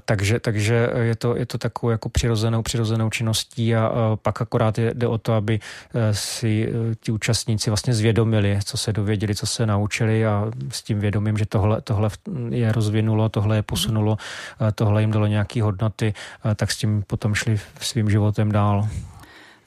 takže, 0.04 0.40
takže 0.40 0.90
je 1.00 1.16
to, 1.16 1.36
je 1.36 1.46
to 1.46 1.58
takovou 1.58 1.90
jako 1.90 2.08
přirozenou, 2.08 2.62
přirozenou 2.62 3.10
činností 3.10 3.74
a 3.74 3.90
uh, 3.90 3.96
pak 4.22 4.42
akorát 4.42 4.78
je, 4.78 4.94
jde 4.94 5.06
o 5.06 5.18
to, 5.18 5.32
aby 5.32 5.60
uh, 5.94 6.00
si 6.12 6.72
uh, 6.72 6.94
ti 7.00 7.12
účastníci 7.12 7.70
vlastně 7.70 7.94
zvědomili, 7.94 8.58
co 8.64 8.76
se 8.76 8.92
dověděli, 8.92 9.34
co 9.34 9.46
se 9.46 9.66
naučili 9.66 10.26
a 10.26 10.50
s 10.70 10.82
tím 10.82 11.00
vědomím, 11.00 11.38
že 11.38 11.46
tohle, 11.46 11.80
tohle 11.80 12.10
je 12.48 12.72
rozvinulo, 12.72 13.28
tohle 13.28 13.56
je 13.56 13.62
posunulo, 13.62 14.12
uh, 14.12 14.68
tohle 14.74 15.00
jim 15.00 15.10
dalo 15.10 15.26
nějaké 15.26 15.62
hodnoty, 15.62 16.14
uh, 16.44 16.54
tak 16.54 16.70
s 16.70 16.76
tím 16.76 17.04
potom 17.06 17.34
šli 17.34 17.60
svým 17.80 18.10
životem 18.10 18.52
dál. 18.52 18.88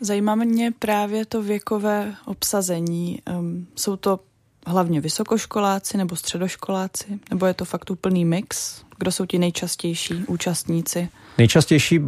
Zajímá 0.03 0.35
mě 0.35 0.71
právě 0.79 1.25
to 1.25 1.43
věkové 1.43 2.13
obsazení. 2.25 3.21
Um, 3.29 3.67
jsou 3.75 3.95
to 3.95 4.19
hlavně 4.67 5.01
vysokoškoláci 5.01 5.97
nebo 5.97 6.15
středoškoláci? 6.15 7.19
Nebo 7.29 7.45
je 7.45 7.53
to 7.53 7.65
fakt 7.65 7.91
úplný 7.91 8.25
mix? 8.25 8.81
Kdo 9.01 9.11
jsou 9.11 9.25
ti 9.25 9.39
nejčastější 9.39 10.13
účastníci? 10.13 11.09
Nejčastější 11.37 11.99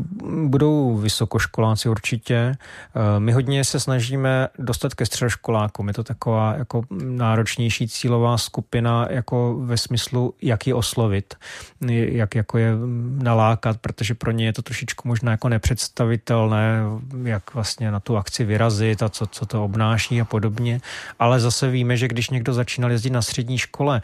budou 0.45 0.97
vysokoškoláci 0.97 1.89
určitě. 1.89 2.35
Eh, 2.35 3.19
my 3.19 3.31
hodně 3.31 3.63
se 3.63 3.79
snažíme 3.79 4.47
dostat 4.59 4.93
ke 4.93 5.05
středoškolákům. 5.05 5.87
Je 5.87 5.93
to 5.93 6.03
taková 6.03 6.55
jako 6.57 6.83
náročnější 7.01 7.87
cílová 7.87 8.37
skupina 8.37 9.07
jako 9.09 9.55
ve 9.59 9.77
smyslu, 9.77 10.33
jak 10.41 10.67
je 10.67 10.75
oslovit, 10.75 11.33
jak 11.89 12.35
jako 12.35 12.57
je 12.57 12.71
nalákat, 13.17 13.77
protože 13.77 14.13
pro 14.13 14.31
ně 14.31 14.45
je 14.45 14.53
to 14.53 14.61
trošičku 14.61 15.07
možná 15.07 15.31
jako 15.31 15.49
nepředstavitelné, 15.49 16.79
jak 17.23 17.53
vlastně 17.53 17.91
na 17.91 17.99
tu 17.99 18.17
akci 18.17 18.43
vyrazit 18.43 19.03
a 19.03 19.09
co, 19.09 19.27
co 19.27 19.45
to 19.45 19.63
obnáší 19.63 20.21
a 20.21 20.25
podobně. 20.25 20.81
Ale 21.19 21.39
zase 21.39 21.69
víme, 21.69 21.97
že 21.97 22.07
když 22.07 22.29
někdo 22.29 22.53
začínal 22.53 22.91
jezdit 22.91 23.09
na 23.09 23.21
střední 23.21 23.57
škole, 23.57 24.01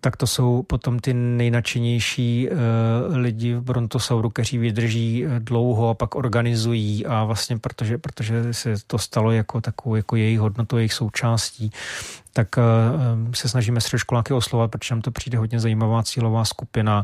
tak 0.00 0.16
to 0.16 0.26
jsou 0.26 0.62
potom 0.62 0.98
ty 0.98 1.14
nejnačenější 1.14 2.48
uh, 2.50 3.16
lidi 3.16 3.54
v 3.54 3.62
Brontosauru, 3.62 4.30
kteří 4.30 4.58
vydrží 4.58 5.26
eh, 5.26 5.40
dlouho 5.40 5.88
a 5.88 5.94
pak 5.94 6.14
organizují 6.14 7.06
a 7.06 7.24
vlastně 7.24 7.58
protože, 7.58 7.98
protože 7.98 8.54
se 8.54 8.74
to 8.86 8.98
stalo 8.98 9.32
jako 9.32 9.60
takovou 9.60 9.94
jako 9.94 10.16
jejich 10.16 10.40
hodnotu, 10.40 10.76
jejich 10.76 10.92
součástí, 10.92 11.70
tak 12.32 12.48
uh, 12.56 13.32
se 13.34 13.48
snažíme 13.48 13.80
středoškoláky 13.80 14.34
oslovat, 14.34 14.70
protože 14.70 14.94
nám 14.94 15.02
to 15.02 15.10
přijde 15.10 15.38
hodně 15.38 15.60
zajímavá 15.60 16.02
cílová 16.02 16.44
skupina. 16.44 17.02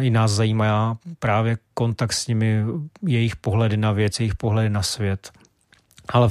I 0.00 0.10
nás 0.10 0.30
zajímá 0.30 0.96
právě 1.18 1.58
kontakt 1.74 2.12
s 2.12 2.26
nimi, 2.26 2.64
jejich 3.06 3.36
pohledy 3.36 3.76
na 3.76 3.92
věc, 3.92 4.20
jejich 4.20 4.34
pohledy 4.34 4.70
na 4.70 4.82
svět. 4.82 5.30
Ale 6.08 6.28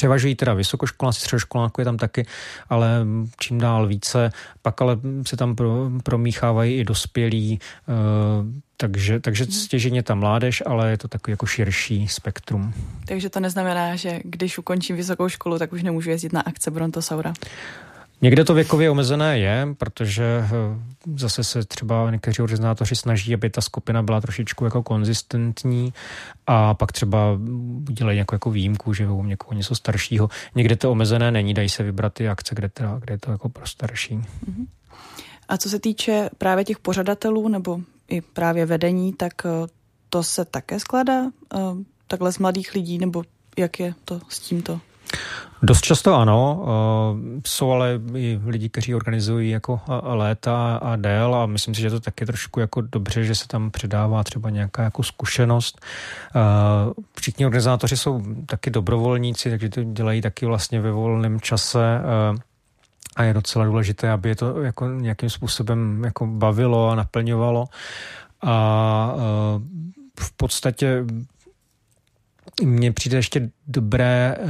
Převažují 0.00 0.34
teda 0.34 0.54
vysokoškoláci, 0.54 1.20
středoškoláků 1.20 1.80
je 1.80 1.84
tam 1.84 1.96
taky, 1.96 2.26
ale 2.68 3.06
čím 3.38 3.58
dál 3.58 3.86
více. 3.86 4.32
Pak 4.62 4.82
ale 4.82 4.98
se 5.26 5.36
tam 5.36 5.56
pro, 5.56 5.90
promíchávají 6.02 6.78
i 6.78 6.84
dospělí, 6.84 7.60
uh, 7.88 8.46
takže, 8.76 9.20
takže 9.20 9.46
stěženě 9.46 10.02
ta 10.02 10.14
mládež, 10.14 10.62
ale 10.66 10.90
je 10.90 10.98
to 10.98 11.08
takový 11.08 11.32
jako 11.32 11.46
širší 11.46 12.08
spektrum. 12.08 12.74
Takže 13.06 13.30
to 13.30 13.40
neznamená, 13.40 13.96
že 13.96 14.20
když 14.24 14.58
ukončím 14.58 14.96
vysokou 14.96 15.28
školu, 15.28 15.58
tak 15.58 15.72
už 15.72 15.82
nemůžu 15.82 16.10
jezdit 16.10 16.32
na 16.32 16.40
akce 16.40 16.70
Brontosaura? 16.70 17.32
Někde 18.22 18.44
to 18.44 18.54
věkově 18.54 18.90
omezené 18.90 19.38
je, 19.38 19.68
protože 19.78 20.24
eh, 20.24 20.48
zase 21.16 21.44
se 21.44 21.64
třeba 21.64 22.10
někteří 22.10 22.42
organizátoři 22.42 22.96
snaží, 22.96 23.34
aby 23.34 23.50
ta 23.50 23.60
skupina 23.60 24.02
byla 24.02 24.20
trošičku 24.20 24.64
jako 24.64 24.82
konzistentní 24.82 25.92
a 26.46 26.74
pak 26.74 26.92
třeba 26.92 27.38
dělají 27.90 28.18
jako, 28.18 28.34
jako 28.34 28.50
výjimku, 28.50 28.94
že 28.94 29.08
u 29.08 29.24
někoho 29.24 29.54
něco 29.54 29.74
staršího. 29.74 30.28
Někde 30.54 30.76
to 30.76 30.90
omezené 30.90 31.30
není, 31.30 31.54
dají 31.54 31.68
se 31.68 31.82
vybrat 31.82 32.14
ty 32.14 32.28
akce, 32.28 32.54
kde, 32.54 32.68
teda, 32.68 32.98
kde 32.98 33.14
je 33.14 33.18
to 33.18 33.30
jako 33.30 33.48
pro 33.48 33.66
starší. 33.66 34.14
Mhm. 34.14 34.66
A 35.48 35.56
co 35.56 35.68
se 35.68 35.78
týče 35.78 36.30
právě 36.38 36.64
těch 36.64 36.78
pořadatelů 36.78 37.48
nebo 37.48 37.80
i 38.08 38.20
právě 38.20 38.66
vedení, 38.66 39.12
tak 39.12 39.32
eh, 39.44 39.48
to 40.08 40.22
se 40.22 40.44
také 40.44 40.80
skládá 40.80 41.24
eh, 41.24 41.58
takhle 42.06 42.32
z 42.32 42.38
mladých 42.38 42.74
lidí, 42.74 42.98
nebo 42.98 43.24
jak 43.58 43.80
je 43.80 43.94
to 44.04 44.20
s 44.28 44.40
tímto? 44.40 44.80
Dost 45.62 45.80
často 45.80 46.14
ano, 46.14 46.64
eh, 46.64 47.40
jsou 47.46 47.70
ale 47.70 48.00
i 48.14 48.40
lidi, 48.46 48.68
kteří 48.68 48.94
organizují 48.94 49.50
jako 49.50 49.80
léta 50.02 50.76
a 50.76 50.96
dél 50.96 51.34
a 51.34 51.46
myslím 51.46 51.74
si, 51.74 51.80
že 51.80 51.90
to 51.90 52.00
taky 52.00 52.26
trošku 52.26 52.60
jako 52.60 52.80
dobře, 52.80 53.24
že 53.24 53.34
se 53.34 53.48
tam 53.48 53.70
předává 53.70 54.24
třeba 54.24 54.50
nějaká 54.50 54.82
jako 54.82 55.02
zkušenost. 55.02 55.80
Eh, 56.36 56.40
všichni 57.20 57.46
organizátoři 57.46 57.96
jsou 57.96 58.22
taky 58.46 58.70
dobrovolníci, 58.70 59.50
takže 59.50 59.68
to 59.68 59.84
dělají 59.84 60.20
taky 60.20 60.46
vlastně 60.46 60.80
ve 60.80 60.90
volném 60.90 61.40
čase 61.40 62.00
eh, 62.00 62.38
a 63.16 63.22
je 63.22 63.34
docela 63.34 63.64
důležité, 63.64 64.10
aby 64.10 64.28
je 64.28 64.36
to 64.36 64.62
jako 64.62 64.88
nějakým 64.88 65.30
způsobem 65.30 66.04
jako 66.04 66.26
bavilo 66.26 66.88
a 66.88 66.94
naplňovalo. 66.94 67.64
A 68.42 69.14
v 70.20 70.32
podstatě 70.36 71.04
mně 72.66 72.92
přijde 72.92 73.18
ještě 73.18 73.50
dobré 73.70 74.36
eh, 74.38 74.46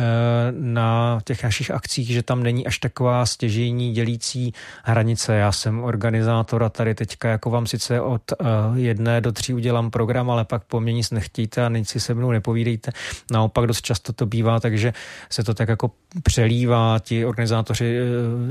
na 0.50 1.20
těch 1.24 1.44
našich 1.44 1.70
akcích, 1.70 2.08
že 2.08 2.22
tam 2.22 2.42
není 2.42 2.66
až 2.66 2.78
taková 2.78 3.26
stěžení 3.26 3.92
dělící 3.92 4.52
hranice. 4.84 5.34
Já 5.34 5.52
jsem 5.52 5.84
organizátor 5.84 6.64
a 6.64 6.68
tady 6.68 6.94
teďka 6.94 7.28
jako 7.28 7.50
vám 7.50 7.66
sice 7.66 8.00
od 8.00 8.22
eh, 8.32 8.44
jedné 8.74 9.20
do 9.20 9.32
tří 9.32 9.54
udělám 9.54 9.90
program, 9.90 10.30
ale 10.30 10.44
pak 10.44 10.64
po 10.64 10.80
mně 10.80 10.92
nic 10.92 11.10
nechtíte 11.10 11.66
a 11.66 11.68
nic 11.68 11.88
si 11.88 12.00
se 12.00 12.14
mnou 12.14 12.30
nepovídejte. 12.30 12.92
Naopak 13.30 13.66
dost 13.66 13.82
často 13.82 14.12
to 14.12 14.26
bývá, 14.26 14.60
takže 14.60 14.92
se 15.30 15.44
to 15.44 15.54
tak 15.54 15.68
jako 15.68 15.90
přelívá. 16.22 16.98
Ti 16.98 17.24
organizátoři 17.24 17.98
eh, 17.98 18.02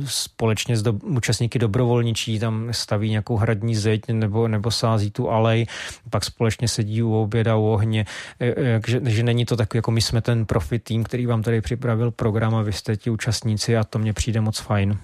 společně 0.06 0.78
s 0.78 0.82
do, 0.82 0.94
účastníky 0.94 1.60
dobrovolničí 1.60 2.40
tam 2.40 2.68
staví 2.72 3.10
nějakou 3.10 3.38
hradní 3.38 3.76
zeď 3.76 4.02
nebo, 4.12 4.48
nebo 4.48 4.72
sází 4.72 5.12
tu 5.12 5.30
alej, 5.30 5.66
pak 6.10 6.26
společně 6.26 6.68
sedí 6.68 7.04
u 7.04 7.14
oběda, 7.14 7.56
u 7.56 7.66
ohně, 7.66 8.06
že, 8.88 9.02
že 9.06 9.24
není 9.24 9.46
to 9.50 9.58
tak, 9.58 9.74
jako 9.74 9.92
my 9.92 10.02
jsme 10.02 10.22
ten 10.22 10.46
profi 10.46 10.80
tým, 10.80 11.04
který 11.04 11.26
vám 11.26 11.44
tady 11.44 11.62
připravil 11.62 12.12
program 12.12 12.56
a 12.56 12.62
vy 12.62 12.74
jste 12.74 12.98
ti 12.98 13.10
účastníci 13.10 13.78
a 13.78 13.84
to 13.84 14.00
mně 14.00 14.14
přijde 14.14 14.42
moc 14.42 14.60
fajn. 14.60 14.98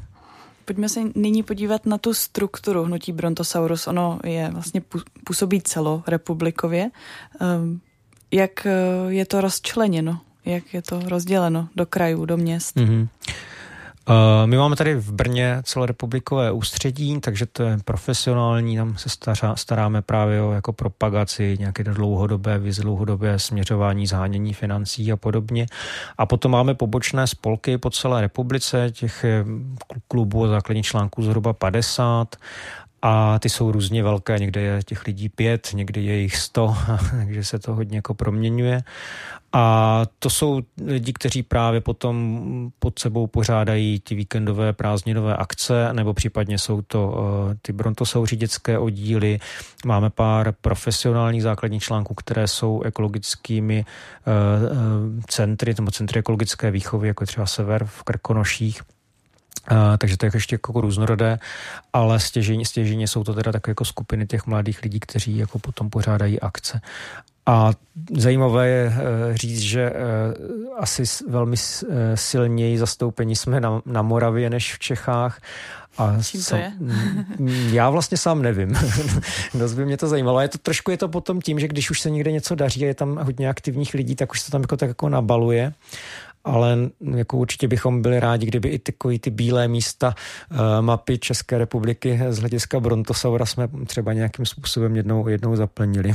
Pojďme 0.65 0.89
se 0.89 0.99
nyní 1.15 1.43
podívat 1.43 1.85
na 1.85 1.97
tu 1.97 2.13
strukturu 2.13 2.83
hnutí 2.83 3.11
Brontosaurus. 3.11 3.87
Ono 3.87 4.19
je 4.23 4.49
vlastně 4.51 4.81
působí 5.23 5.61
celorepublikově. 5.61 6.89
Ehm, 7.39 7.79
jak 8.31 8.65
eh, 8.65 8.71
je 9.07 9.25
to 9.25 9.41
rozčleněno? 9.41 10.19
Jak 10.45 10.73
je 10.73 10.81
to 10.81 10.99
rozděleno 10.99 11.69
do 11.75 11.85
krajů, 11.85 12.25
do 12.25 12.37
měst? 12.37 12.75
Mm-hmm. 12.75 13.07
Uh, 14.09 14.15
my 14.45 14.57
máme 14.57 14.75
tady 14.75 14.95
v 14.95 15.11
Brně 15.11 15.61
celorepublikové 15.63 16.51
ústředí, 16.51 17.19
takže 17.21 17.45
to 17.45 17.63
je 17.63 17.77
profesionální, 17.85 18.77
tam 18.77 18.97
se 18.97 19.09
stará, 19.09 19.55
staráme 19.55 20.01
právě 20.01 20.41
o 20.41 20.51
jako 20.51 20.73
propagaci, 20.73 21.57
nějaké 21.59 21.83
dlouhodobé 21.83 22.59
vize, 22.59 22.81
dlouhodobé 22.81 23.39
směřování, 23.39 24.07
zhánění 24.07 24.53
financí 24.53 25.11
a 25.11 25.17
podobně. 25.17 25.65
A 26.17 26.25
potom 26.25 26.51
máme 26.51 26.73
pobočné 26.73 27.27
spolky 27.27 27.77
po 27.77 27.89
celé 27.89 28.21
republice, 28.21 28.91
těch 28.91 29.25
klubů 30.07 30.45
a 30.45 30.47
základních 30.47 30.85
článků 30.85 31.23
zhruba 31.23 31.53
50 31.53 32.35
a 33.01 33.39
ty 33.39 33.49
jsou 33.49 33.71
různě 33.71 34.03
velké, 34.03 34.39
někde 34.39 34.61
je 34.61 34.83
těch 34.83 35.05
lidí 35.07 35.29
pět, 35.29 35.69
někde 35.73 36.01
je 36.01 36.15
jich 36.19 36.37
sto, 36.37 36.75
takže 37.11 37.43
se 37.43 37.59
to 37.59 37.75
hodně 37.75 37.97
jako 37.97 38.13
proměňuje. 38.13 38.83
A 39.57 40.03
to 40.19 40.29
jsou 40.29 40.61
lidi, 40.85 41.13
kteří 41.13 41.43
právě 41.43 41.81
potom 41.81 42.71
pod 42.79 42.99
sebou 42.99 43.27
pořádají 43.27 43.99
ty 43.99 44.15
víkendové 44.15 44.73
prázdninové 44.73 45.37
akce, 45.37 45.93
nebo 45.93 46.13
případně 46.13 46.57
jsou 46.57 46.81
to 46.81 47.07
uh, 47.07 47.53
ty 47.61 47.73
brontosauří 47.73 48.35
dětské 48.35 48.79
oddíly. 48.79 49.39
Máme 49.85 50.09
pár 50.09 50.53
profesionálních 50.61 51.43
základních 51.43 51.83
článků, 51.83 52.13
které 52.13 52.47
jsou 52.47 52.81
ekologickými 52.81 53.85
uh, 53.85 55.23
centry, 55.27 55.73
nebo 55.77 55.91
centry 55.91 56.19
ekologické 56.19 56.71
výchovy, 56.71 57.07
jako 57.07 57.25
třeba 57.25 57.45
Sever 57.45 57.85
v 57.85 58.03
Krkonoších. 58.03 58.81
Uh, 59.71 59.77
takže 59.97 60.17
to 60.17 60.25
je 60.25 60.31
ještě 60.33 60.53
jako 60.55 60.81
různorodé, 60.81 61.39
ale 61.93 62.19
stěžení, 62.19 62.65
stěžení 62.65 63.07
jsou 63.07 63.23
to 63.23 63.33
teda 63.33 63.51
takové 63.51 63.71
jako 63.71 63.85
skupiny 63.85 64.27
těch 64.27 64.45
mladých 64.45 64.83
lidí, 64.83 64.99
kteří 64.99 65.37
jako 65.37 65.59
potom 65.59 65.89
pořádají 65.89 66.39
akce. 66.39 66.81
A 67.45 67.71
zajímavé 68.17 68.67
je 68.67 68.93
eh, 68.95 69.37
říct, 69.37 69.59
že 69.59 69.81
eh, 69.81 69.93
asi 70.79 71.03
velmi 71.29 71.55
eh, 71.57 72.17
silněji 72.17 72.77
zastoupení 72.77 73.35
jsme 73.35 73.59
na, 73.59 73.81
na 73.85 74.01
Moravě 74.01 74.49
než 74.49 74.75
v 74.75 74.79
Čechách. 74.79 75.41
A 75.97 76.17
Čím 76.23 76.43
to 76.43 76.55
je? 76.55 76.73
já 77.71 77.89
vlastně 77.89 78.17
sám 78.17 78.41
nevím. 78.41 78.77
Dost 79.53 79.73
by 79.73 79.85
mě 79.85 79.97
to 79.97 80.07
zajímalo. 80.07 80.41
Je 80.41 80.47
to 80.47 80.57
trošku 80.57 80.91
je 80.91 80.97
to 80.97 81.07
potom 81.07 81.41
tím, 81.41 81.59
že 81.59 81.67
když 81.67 81.91
už 81.91 82.01
se 82.01 82.09
někde 82.09 82.31
něco 82.31 82.55
daří 82.55 82.83
a 82.83 82.87
je 82.87 82.93
tam 82.93 83.17
hodně 83.17 83.49
aktivních 83.49 83.93
lidí, 83.93 84.15
tak 84.15 84.31
už 84.31 84.41
se 84.41 84.51
tam 84.51 84.61
jako 84.61 84.77
tak 84.77 84.89
jako 84.89 85.09
nabaluje 85.09 85.73
ale 86.45 86.77
jako 87.15 87.37
určitě 87.37 87.67
bychom 87.67 88.01
byli 88.01 88.19
rádi, 88.19 88.45
kdyby 88.45 88.69
i 88.69 88.79
ty, 88.79 88.93
ty 89.19 89.29
bílé 89.29 89.67
místa 89.67 90.15
uh, 90.51 90.57
mapy 90.81 91.17
České 91.17 91.57
republiky 91.57 92.19
z 92.29 92.39
hlediska 92.39 92.79
Brontosaura 92.79 93.45
jsme 93.45 93.67
třeba 93.87 94.13
nějakým 94.13 94.45
způsobem 94.45 94.95
jednou, 94.95 95.27
jednou 95.27 95.55
zaplnili. 95.55 96.13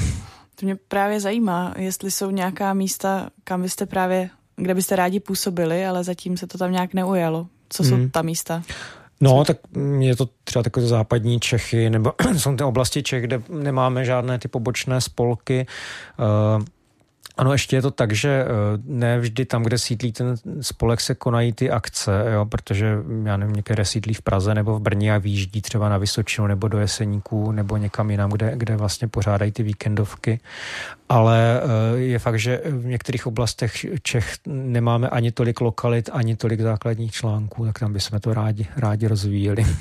To 0.60 0.66
mě 0.66 0.76
právě 0.88 1.20
zajímá, 1.20 1.74
jestli 1.76 2.10
jsou 2.10 2.30
nějaká 2.30 2.74
místa, 2.74 3.30
kam 3.44 3.62
byste 3.62 3.86
právě, 3.86 4.30
kde 4.56 4.74
byste 4.74 4.96
rádi 4.96 5.20
působili, 5.20 5.86
ale 5.86 6.04
zatím 6.04 6.36
se 6.36 6.46
to 6.46 6.58
tam 6.58 6.72
nějak 6.72 6.94
neujalo. 6.94 7.46
Co 7.68 7.84
jsou 7.84 7.94
hmm. 7.94 8.10
ta 8.10 8.22
místa? 8.22 8.62
No, 9.20 9.38
Co? 9.38 9.44
tak 9.44 9.56
je 9.98 10.16
to 10.16 10.28
třeba 10.44 10.62
takové 10.62 10.86
západní 10.86 11.40
Čechy, 11.40 11.90
nebo 11.90 12.12
jsou 12.36 12.56
ty 12.56 12.64
oblasti 12.64 13.02
Čech, 13.02 13.22
kde 13.22 13.42
nemáme 13.48 14.04
žádné 14.04 14.38
ty 14.38 14.48
pobočné 14.48 15.00
spolky. 15.00 15.66
Uh, 16.58 16.64
ano, 17.40 17.52
ještě 17.52 17.76
je 17.76 17.82
to 17.82 17.90
tak, 17.90 18.12
že 18.12 18.28
eh, 18.28 18.46
ne 18.84 19.18
vždy 19.18 19.44
tam, 19.44 19.62
kde 19.62 19.78
sídlí 19.78 20.12
ten 20.12 20.34
spolek, 20.60 21.00
se 21.00 21.14
konají 21.14 21.52
ty 21.52 21.70
akce, 21.70 22.24
jo, 22.32 22.46
protože 22.46 22.96
já 23.24 23.36
nevím, 23.36 23.56
některé 23.56 23.84
sídlí 23.84 24.14
v 24.14 24.22
Praze 24.22 24.54
nebo 24.54 24.74
v 24.74 24.80
Brně 24.80 25.14
a 25.14 25.18
výjíždí 25.18 25.62
třeba 25.62 25.88
na 25.88 25.98
Vysočinu 25.98 26.46
nebo 26.46 26.68
do 26.68 26.78
Jeseníků 26.78 27.52
nebo 27.52 27.76
někam 27.76 28.10
jinam, 28.10 28.30
kde, 28.30 28.52
kde 28.56 28.76
vlastně 28.76 29.08
pořádají 29.08 29.52
ty 29.52 29.62
víkendovky. 29.62 30.40
Ale 31.08 31.60
eh, 31.62 31.98
je 31.98 32.18
fakt, 32.18 32.38
že 32.38 32.60
v 32.64 32.86
některých 32.86 33.26
oblastech 33.26 33.86
Čech 34.02 34.34
nemáme 34.46 35.08
ani 35.08 35.32
tolik 35.32 35.60
lokalit, 35.60 36.10
ani 36.12 36.36
tolik 36.36 36.60
základních 36.60 37.12
článků, 37.12 37.64
tak 37.64 37.78
tam 37.78 37.92
bychom 37.92 38.20
to 38.20 38.34
rádi, 38.34 38.66
rádi 38.76 39.06
rozvíjeli. 39.06 39.64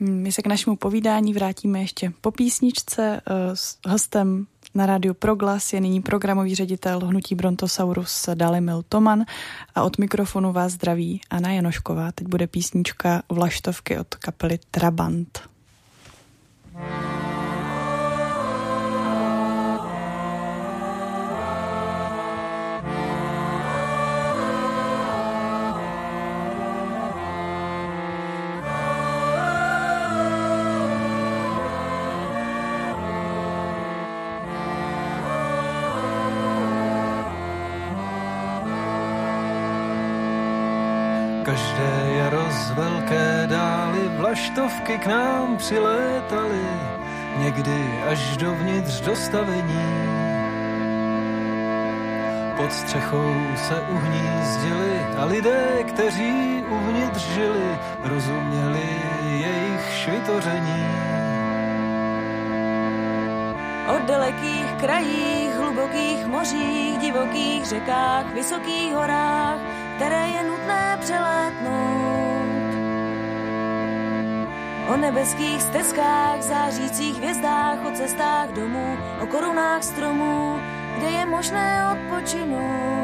My 0.00 0.32
se 0.32 0.42
k 0.42 0.46
našemu 0.46 0.76
povídání 0.76 1.34
vrátíme 1.34 1.80
ještě 1.80 2.12
po 2.20 2.30
písničce 2.30 3.20
eh, 3.26 3.56
s 3.56 3.78
hostem 3.88 4.46
na 4.78 4.86
rádiu 4.86 5.14
Proglas 5.14 5.72
je 5.72 5.80
nyní 5.80 6.02
programový 6.02 6.54
ředitel 6.54 7.00
Hnutí 7.06 7.34
Brontosaurus 7.34 8.28
Dalimil 8.34 8.82
Toman 8.88 9.24
a 9.74 9.82
od 9.82 9.98
mikrofonu 9.98 10.52
vás 10.52 10.72
zdraví 10.72 11.20
Anna 11.30 11.52
Janošková. 11.52 12.12
Teď 12.12 12.26
bude 12.26 12.46
písnička 12.46 13.22
Vlaštovky 13.28 13.98
od 13.98 14.14
kapely 14.14 14.58
Trabant. 14.70 15.40
thank 16.78 17.32
you 17.32 17.37
vlaštovky 44.28 44.98
k 44.98 45.06
nám 45.06 45.56
přilétaly, 45.56 46.66
někdy 47.38 48.02
až 48.10 48.36
dovnitř 48.36 49.00
dostavení. 49.00 49.88
Pod 52.56 52.72
střechou 52.72 53.34
se 53.56 53.80
uhnízdili 53.80 55.00
a 55.16 55.24
lidé, 55.24 55.84
kteří 55.88 56.64
uvnitř 56.68 57.22
žili, 57.34 57.78
rozuměli 58.04 58.88
jejich 59.22 59.92
švitoření. 59.92 60.86
O 63.88 64.06
dalekých 64.06 64.72
krajích, 64.80 65.54
hlubokých 65.54 66.26
mořích, 66.26 66.98
divokých 66.98 67.66
řekách, 67.66 68.34
vysokých 68.34 68.94
horách, 68.94 69.58
které 69.96 70.28
je 70.28 70.47
O 74.88 74.96
nebeských 74.96 75.62
stezkách, 75.62 76.42
zářících 76.42 77.16
hvězdách, 77.16 77.78
o 77.84 77.90
cestách 77.90 78.48
domů, 78.52 78.96
o 79.22 79.26
korunách 79.26 79.82
stromů, 79.84 80.58
kde 80.98 81.06
je 81.06 81.26
možné 81.26 81.88
odpočinout. 81.92 82.97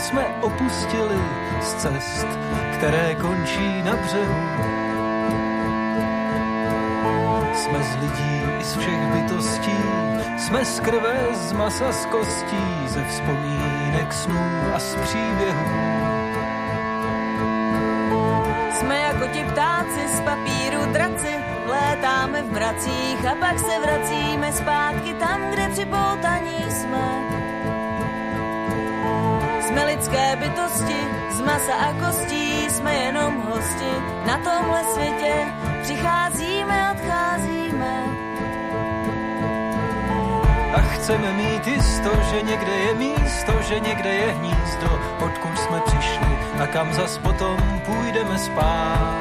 Jsme 0.00 0.26
opustili 0.40 1.18
z 1.60 1.74
cest, 1.74 2.26
které 2.76 3.14
končí 3.14 3.82
na 3.82 3.96
břehu. 3.96 4.34
jsme 7.54 7.82
z 7.82 7.96
lidí 8.00 8.42
i 8.60 8.64
z 8.64 8.76
všech 8.76 9.06
bytostí, 9.12 9.78
jsme 10.38 10.64
z 10.64 10.80
krve, 10.80 11.16
z 11.32 11.52
masa, 11.52 11.92
z 11.92 12.06
kostí, 12.06 12.64
ze 12.86 13.04
vzpomínek 13.04 14.12
snů 14.12 14.40
a 14.74 14.78
z 14.78 14.94
příběhů. 14.94 15.64
Jsme 18.72 18.98
jako 18.98 19.26
ti 19.32 19.44
ptáci 19.44 20.08
z 20.16 20.20
papíru 20.20 20.92
draci, 20.92 21.34
létáme 21.66 22.42
v 22.42 22.52
mracích 22.52 23.26
a 23.26 23.34
pak 23.34 23.58
se 23.58 23.80
vracíme 23.80 24.52
zpátky 24.52 25.14
tam, 25.14 25.50
kde 25.50 25.68
připoutaní 25.68 26.70
jsme. 26.70 27.29
Jsme 29.70 29.84
lidské 29.84 30.36
bytosti, 30.36 31.00
z 31.30 31.40
masa 31.40 31.74
a 31.74 31.92
kostí, 31.92 32.70
jsme 32.70 32.94
jenom 32.94 33.42
hosti. 33.42 33.92
Na 34.26 34.38
tomhle 34.38 34.84
světě 34.84 35.34
přicházíme, 35.82 36.90
odcházíme. 36.92 38.04
A 40.74 40.80
chceme 40.80 41.32
mít 41.32 41.66
jisto, 41.66 42.10
že 42.30 42.42
někde 42.42 42.72
je 42.72 42.94
místo, 42.94 43.52
že 43.68 43.80
někde 43.80 44.14
je 44.14 44.30
hnízdo, 44.32 45.00
odkud 45.24 45.58
jsme 45.58 45.80
přišli 45.80 46.38
a 46.62 46.66
kam 46.66 46.92
zas 46.92 47.18
potom 47.18 47.80
půjdeme 47.86 48.38
spát. 48.38 49.14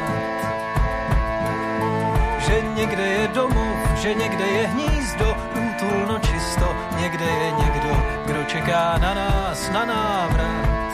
Že 2.39 2.61
někde 2.75 3.07
je 3.07 3.27
domov, 3.27 3.77
že 4.01 4.13
někde 4.13 4.45
je 4.47 4.67
hnízdo, 4.67 5.37
útulno 5.53 6.19
čisto, 6.19 6.75
někde 6.99 7.25
je 7.25 7.51
někdo, 7.51 7.69
kdo 7.79 8.18
čeká 8.49 8.97
na 8.97 9.13
nás, 9.13 9.69
na 9.69 9.85
návrat. 9.85 10.93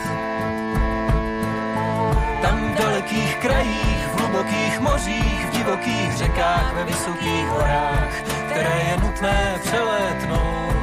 Tam 2.42 2.72
v 2.72 2.78
dalekých 2.78 3.36
krajích, 3.36 4.00
v 4.12 4.20
hlubokých 4.20 4.80
mořích, 4.80 5.46
v 5.46 5.50
divokých 5.50 6.16
řekách, 6.16 6.74
ve 6.74 6.84
vysokých 6.84 7.46
horách, 7.48 8.14
které 8.50 8.76
je 8.88 8.96
nutné 9.00 9.60
přelétnout. 9.64 10.76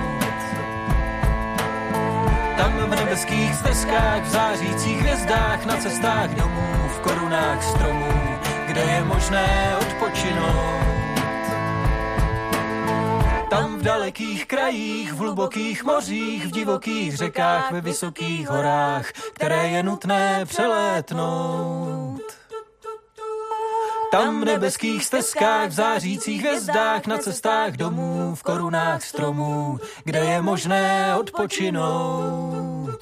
Tam 2.57 2.71
v 2.73 2.95
nebeských 2.95 3.55
stezkách, 3.55 4.21
v 4.23 4.29
zářících 4.29 5.01
hvězdách, 5.01 5.65
na 5.65 5.75
cestách 5.77 6.29
domů, 6.29 6.73
v 6.87 6.99
korunách 6.99 7.63
stromů, 7.63 8.13
kde 8.67 8.81
je 8.81 9.03
možné 9.03 9.75
odpočinout. 9.81 10.92
Tam 13.53 13.77
v 13.79 13.81
dalekých 13.81 14.45
krajích, 14.45 15.13
v 15.13 15.17
hlubokých 15.17 15.83
mořích, 15.83 16.45
v 16.45 16.51
divokých 16.51 17.17
řekách, 17.17 17.71
ve 17.71 17.81
vysokých 17.81 18.49
horách, 18.49 19.11
které 19.33 19.67
je 19.67 19.83
nutné 19.83 20.45
přelétnout. 20.45 22.21
Tam 24.11 24.41
v 24.41 24.45
nebeských 24.45 25.05
stezkách, 25.05 25.69
v 25.69 25.71
zářících 25.71 26.41
hvězdách, 26.41 27.07
na 27.07 27.17
cestách 27.17 27.71
domů, 27.71 28.35
v 28.35 28.43
korunách 28.43 29.03
stromů, 29.03 29.79
kde 30.03 30.19
je 30.19 30.41
možné 30.41 31.15
odpočinout. 31.15 33.01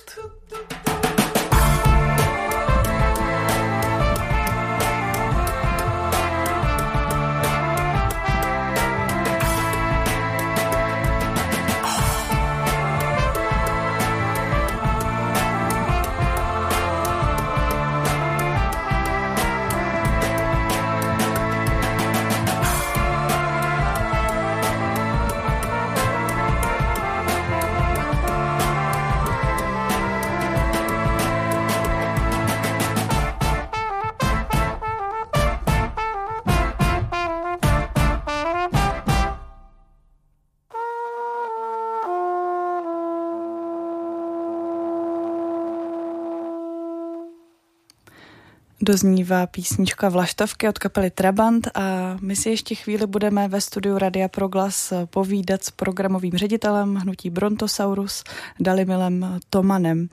Doznívá 48.84 49.48
písnička 49.48 50.10
Vlaštovky 50.10 50.68
od 50.68 50.80
kapely 50.80 51.10
Trabant 51.10 51.68
a 51.74 52.18
my 52.22 52.36
si 52.36 52.50
ještě 52.50 52.76
chvíli 52.76 53.08
budeme 53.08 53.48
ve 53.48 53.62
studiu 53.62 53.98
Radia 53.98 54.28
Proglas 54.28 54.94
povídat 55.06 55.64
s 55.64 55.72
programovým 55.72 56.38
ředitelem 56.38 56.96
hnutí 56.96 57.30
Brontosaurus 57.30 58.24
Dalimilem 58.60 59.40
Tomanem. 59.50 60.10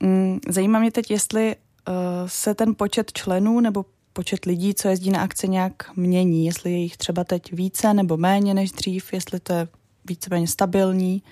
Mm, 0.00 0.38
zajímá 0.48 0.78
mě 0.78 0.90
teď, 0.90 1.10
jestli 1.10 1.56
uh, 1.88 1.94
se 2.26 2.54
ten 2.54 2.74
počet 2.74 3.12
členů 3.12 3.60
nebo 3.60 3.84
počet 4.12 4.44
lidí, 4.44 4.74
co 4.74 4.88
jezdí 4.88 5.10
na 5.10 5.22
akce, 5.22 5.46
nějak 5.46 5.96
mění, 5.96 6.46
jestli 6.46 6.72
je 6.72 6.78
jich 6.78 6.96
třeba 6.96 7.24
teď 7.24 7.52
více 7.52 7.94
nebo 7.94 8.16
méně 8.16 8.54
než 8.54 8.72
dřív, 8.72 9.12
jestli 9.12 9.40
to 9.40 9.52
je 9.52 9.68
víceméně 10.04 10.48
stabilní. 10.48 11.22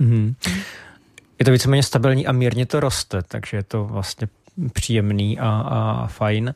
Mm-hmm. 0.00 0.34
Je 1.38 1.44
to 1.44 1.50
víceméně 1.50 1.82
stabilní 1.82 2.26
a 2.26 2.32
mírně 2.32 2.66
to 2.66 2.80
roste, 2.80 3.22
takže 3.28 3.56
je 3.56 3.62
to 3.62 3.84
vlastně 3.84 4.28
příjemný 4.72 5.38
a, 5.38 5.48
a 5.48 6.06
fajn. 6.06 6.54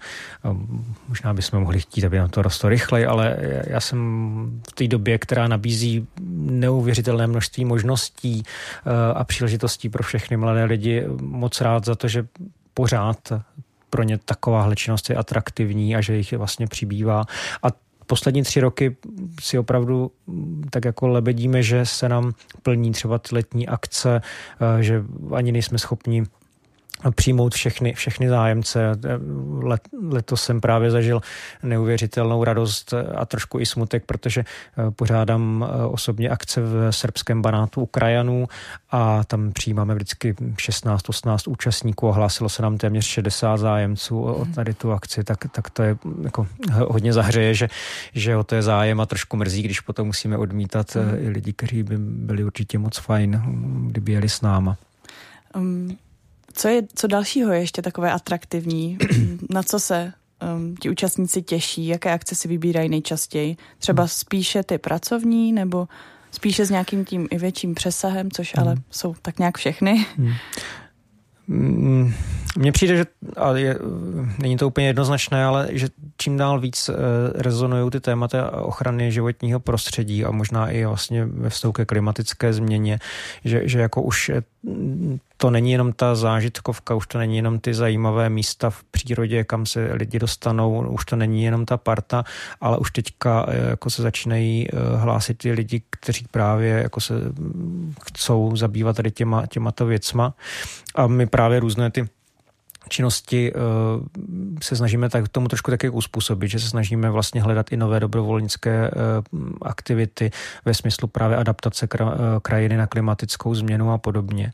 Možná 1.09 1.35
bychom 1.35 1.61
mohli 1.61 1.81
chtít, 1.81 2.05
aby 2.05 2.19
nám 2.19 2.29
to 2.29 2.43
rostlo 2.43 2.69
rychleji, 2.69 3.07
ale 3.07 3.37
já 3.67 3.81
jsem 3.81 4.63
v 4.69 4.73
té 4.73 4.89
době, 4.89 5.19
která 5.19 5.49
nabízí 5.49 6.07
neuvěřitelné 6.37 7.27
množství 7.27 7.65
možností 7.65 8.43
eh, 8.43 8.91
a 9.15 9.25
příležitostí 9.25 9.89
pro 9.89 10.03
všechny 10.03 10.37
mladé 10.37 10.65
lidi, 10.65 11.05
moc 11.21 11.61
rád 11.61 11.85
za 11.85 11.95
to, 11.95 12.09
že 12.09 12.27
pořád 12.75 13.33
pro 13.91 14.03
ně 14.03 14.19
taková 14.19 14.75
činnost 14.75 15.11
je 15.11 15.17
atraktivní 15.17 15.97
a 15.97 16.01
že 16.01 16.17
jich 16.17 16.33
vlastně 16.33 16.67
přibývá. 16.67 17.25
A 17.63 17.67
poslední 18.07 18.43
tři 18.43 18.61
roky 18.61 18.97
si 19.41 19.59
opravdu 19.59 20.11
tak 20.71 20.85
jako 20.85 21.09
lebedíme, 21.09 21.63
že 21.63 21.87
se 21.87 22.09
nám 22.09 22.33
plní 22.63 22.93
třeba 22.93 23.19
ty 23.19 23.35
letní 23.35 23.69
akce, 23.69 24.21
eh, 24.79 24.83
že 24.83 25.05
ani 25.35 25.53
nejsme 25.53 25.79
schopni 25.79 26.25
přijmout 27.11 27.55
všechny, 27.55 27.93
všechny 27.93 28.29
zájemce. 28.29 28.93
Let, 29.61 29.81
letos 30.11 30.43
jsem 30.43 30.61
právě 30.61 30.91
zažil 30.91 31.21
neuvěřitelnou 31.63 32.45
radost 32.45 32.95
a 33.17 33.27
trošku 33.27 33.61
i 33.61 33.67
smutek, 33.67 34.05
protože 34.07 34.41
eh, 34.41 34.91
pořádám 34.91 35.67
eh, 35.69 35.87
osobně 35.87 36.29
akce 36.29 36.61
v 36.61 36.93
srbském 36.93 37.43
banátu 37.43 37.83
u 37.83 37.87
krajanů 37.87 38.49
a 38.91 39.25
tam 39.25 39.53
přijímáme 39.53 39.95
vždycky 39.95 40.33
16-18 40.33 41.51
účastníků 41.51 42.09
a 42.09 42.13
hlásilo 42.13 42.49
se 42.49 42.63
nám 42.63 42.79
téměř 42.79 43.07
60 43.07 43.57
zájemců 43.57 44.23
o 44.23 44.45
mhm. 44.45 44.53
tady 44.53 44.75
tu 44.75 44.93
akci, 44.93 45.25
tak, 45.25 45.39
tak 45.53 45.71
to 45.71 45.83
je 45.83 45.97
jako 46.23 46.47
hodně 46.89 47.13
zahřeje, 47.13 47.55
že, 47.55 47.69
že 48.15 48.37
o 48.37 48.45
to 48.45 48.55
je 48.55 48.63
zájem 48.63 49.01
a 49.01 49.07
trošku 49.07 49.37
mrzí, 49.37 49.63
když 49.63 49.81
potom 49.81 50.07
musíme 50.07 50.37
odmítat 50.37 50.97
mm. 50.97 51.27
i 51.27 51.29
lidi, 51.29 51.53
kteří 51.53 51.83
by 51.83 51.99
byli 51.99 52.45
určitě 52.45 52.79
moc 52.79 52.99
fajn, 52.99 53.43
kdyby 53.91 54.13
jeli 54.13 54.29
s 54.29 54.41
náma. 54.41 54.77
Um, 55.55 55.97
co, 56.53 56.69
je, 56.69 56.83
co 56.95 57.07
dalšího 57.07 57.53
je 57.53 57.61
ještě 57.61 57.83
takové 57.83 58.13
atraktivní? 58.13 58.99
Na 59.51 59.63
co 59.63 59.81
se 59.81 60.13
um, 60.57 60.77
ti 60.77 60.91
účastníci 60.91 61.43
těší? 61.43 61.87
Jaké 61.87 62.13
akce 62.13 62.35
si 62.35 62.49
vybírají 62.49 62.89
nejčastěji? 62.89 63.57
Třeba 63.79 64.07
spíše 64.07 64.63
ty 64.63 64.79
pracovní 64.79 65.53
nebo 65.53 65.89
spíše 66.31 66.67
s 66.67 66.71
nějakým 66.71 67.05
tím 67.05 67.29
i 67.31 67.39
větším 67.39 67.75
přesahem, 67.75 68.31
což 68.31 68.53
ale 68.57 68.73
hmm. 68.73 68.83
jsou 68.91 69.15
tak 69.23 69.39
nějak 69.39 69.59
všechny? 69.59 70.07
Hmm. 70.17 70.33
Mm, 72.57 72.63
mně 72.63 72.73
přijde, 72.73 72.97
že 72.97 73.05
a 73.37 73.57
je, 73.57 73.79
není 74.39 74.57
to 74.57 74.67
úplně 74.67 74.87
jednoznačné, 74.87 75.45
ale 75.45 75.69
že 75.71 75.89
čím 76.17 76.37
dál 76.37 76.61
víc 76.61 76.89
e, 76.89 76.93
rezonují 77.35 77.91
ty 77.91 78.01
témata 78.01 78.63
ochrany 78.63 79.13
životního 79.13 79.61
prostředí 79.61 80.25
a 80.25 80.31
možná 80.31 80.71
i 80.71 80.85
vlastně 80.85 81.25
ve 81.25 81.51
vztahu 81.51 81.73
ke 81.73 81.85
klimatické 81.85 82.53
změně, 82.53 82.99
že, 83.45 83.69
že 83.69 83.81
jako 83.81 84.03
už 84.03 84.31
to 85.37 85.51
není 85.51 85.73
jenom 85.73 85.93
ta 85.93 86.15
zážitkovka, 86.15 86.95
už 86.95 87.07
to 87.07 87.19
není 87.19 87.37
jenom 87.37 87.61
ty 87.61 87.75
zajímavé 87.75 88.29
místa 88.29 88.71
v 88.71 88.85
přírodě, 88.85 89.45
kam 89.45 89.67
se 89.67 89.89
lidi 89.93 90.19
dostanou, 90.19 90.89
už 90.91 91.05
to 91.05 91.17
není 91.17 91.45
jenom 91.45 91.67
ta 91.67 91.77
parta, 91.77 92.25
ale 92.61 92.79
už 92.79 92.91
teďka 92.91 93.47
e, 93.49 93.71
jako 93.71 93.91
se 93.91 94.03
začínají 94.03 94.69
hlásit 94.97 95.39
ty 95.39 95.53
lidi, 95.53 95.83
kteří 95.91 96.27
právě 96.31 96.69
jako 96.83 97.01
se 97.01 97.15
chcou 98.05 98.57
zabývat 98.57 98.97
tady 98.97 99.11
těma, 99.11 99.47
těma 99.47 99.73
to 99.73 99.87
věcma. 99.87 100.35
A 100.95 101.07
my 101.07 101.27
právě 101.27 101.61
různé 101.61 101.91
ty 101.91 102.09
činnosti 102.93 103.53
se 104.63 104.77
snažíme 104.77 105.09
tak 105.09 105.29
tomu 105.29 105.49
trošku 105.49 105.71
taky 105.71 105.89
uspůsobit, 105.89 106.51
že 106.51 106.61
se 106.61 106.69
snažíme 106.69 107.11
vlastně 107.11 107.43
hledat 107.43 107.73
i 107.73 107.77
nové 107.77 108.01
dobrovolnické 108.01 108.91
aktivity 109.63 110.31
ve 110.65 110.75
smyslu 110.75 111.09
právě 111.09 111.37
adaptace 111.37 111.89
krajiny 112.43 112.77
na 112.77 112.87
klimatickou 112.87 113.55
změnu 113.55 113.93
a 113.93 113.99
podobně. 113.99 114.53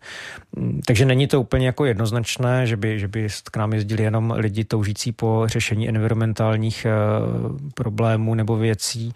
Mm, 0.57 0.81
takže 0.87 1.05
není 1.05 1.27
to 1.27 1.41
úplně 1.41 1.67
jako 1.67 1.85
jednoznačné, 1.85 2.67
že 2.67 2.77
by, 2.77 3.01
že 3.01 3.09
by 3.09 3.29
k 3.51 3.57
nám 3.57 3.73
jezdili 3.73 4.03
jenom 4.03 4.31
lidi 4.31 4.65
toužící 4.65 5.13
po 5.13 5.45
řešení 5.47 5.89
environmentálních 5.89 6.87
problémů 7.75 8.35
nebo 8.35 8.57
věcí, 8.57 9.13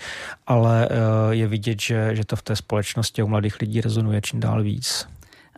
ale 0.47 0.89
je 1.31 1.47
vidět, 1.47 1.81
že, 1.81 2.17
že 2.17 2.25
to 2.25 2.37
v 2.37 2.43
té 2.43 2.57
společnosti 2.57 3.23
u 3.23 3.29
mladých 3.29 3.61
lidí 3.61 3.81
rezonuje 3.81 4.21
čím 4.21 4.41
dál 4.41 4.63
víc 4.63 5.07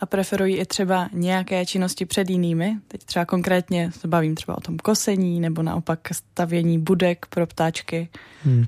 a 0.05 0.07
preferují 0.07 0.57
i 0.57 0.65
třeba 0.65 1.09
nějaké 1.13 1.67
činnosti 1.67 2.05
před 2.05 2.31
jinými. 2.31 2.77
Teď 2.89 3.05
třeba 3.05 3.25
konkrétně 3.25 3.91
se 3.93 4.09
bavím 4.09 4.35
třeba 4.35 4.59
o 4.59 4.61
tom 4.61 4.77
kosení 4.77 5.41
nebo 5.41 5.63
naopak 5.63 5.99
stavění 6.13 6.79
budek 6.79 7.27
pro 7.27 7.47
ptáčky. 7.47 8.09
Hmm. 8.45 8.67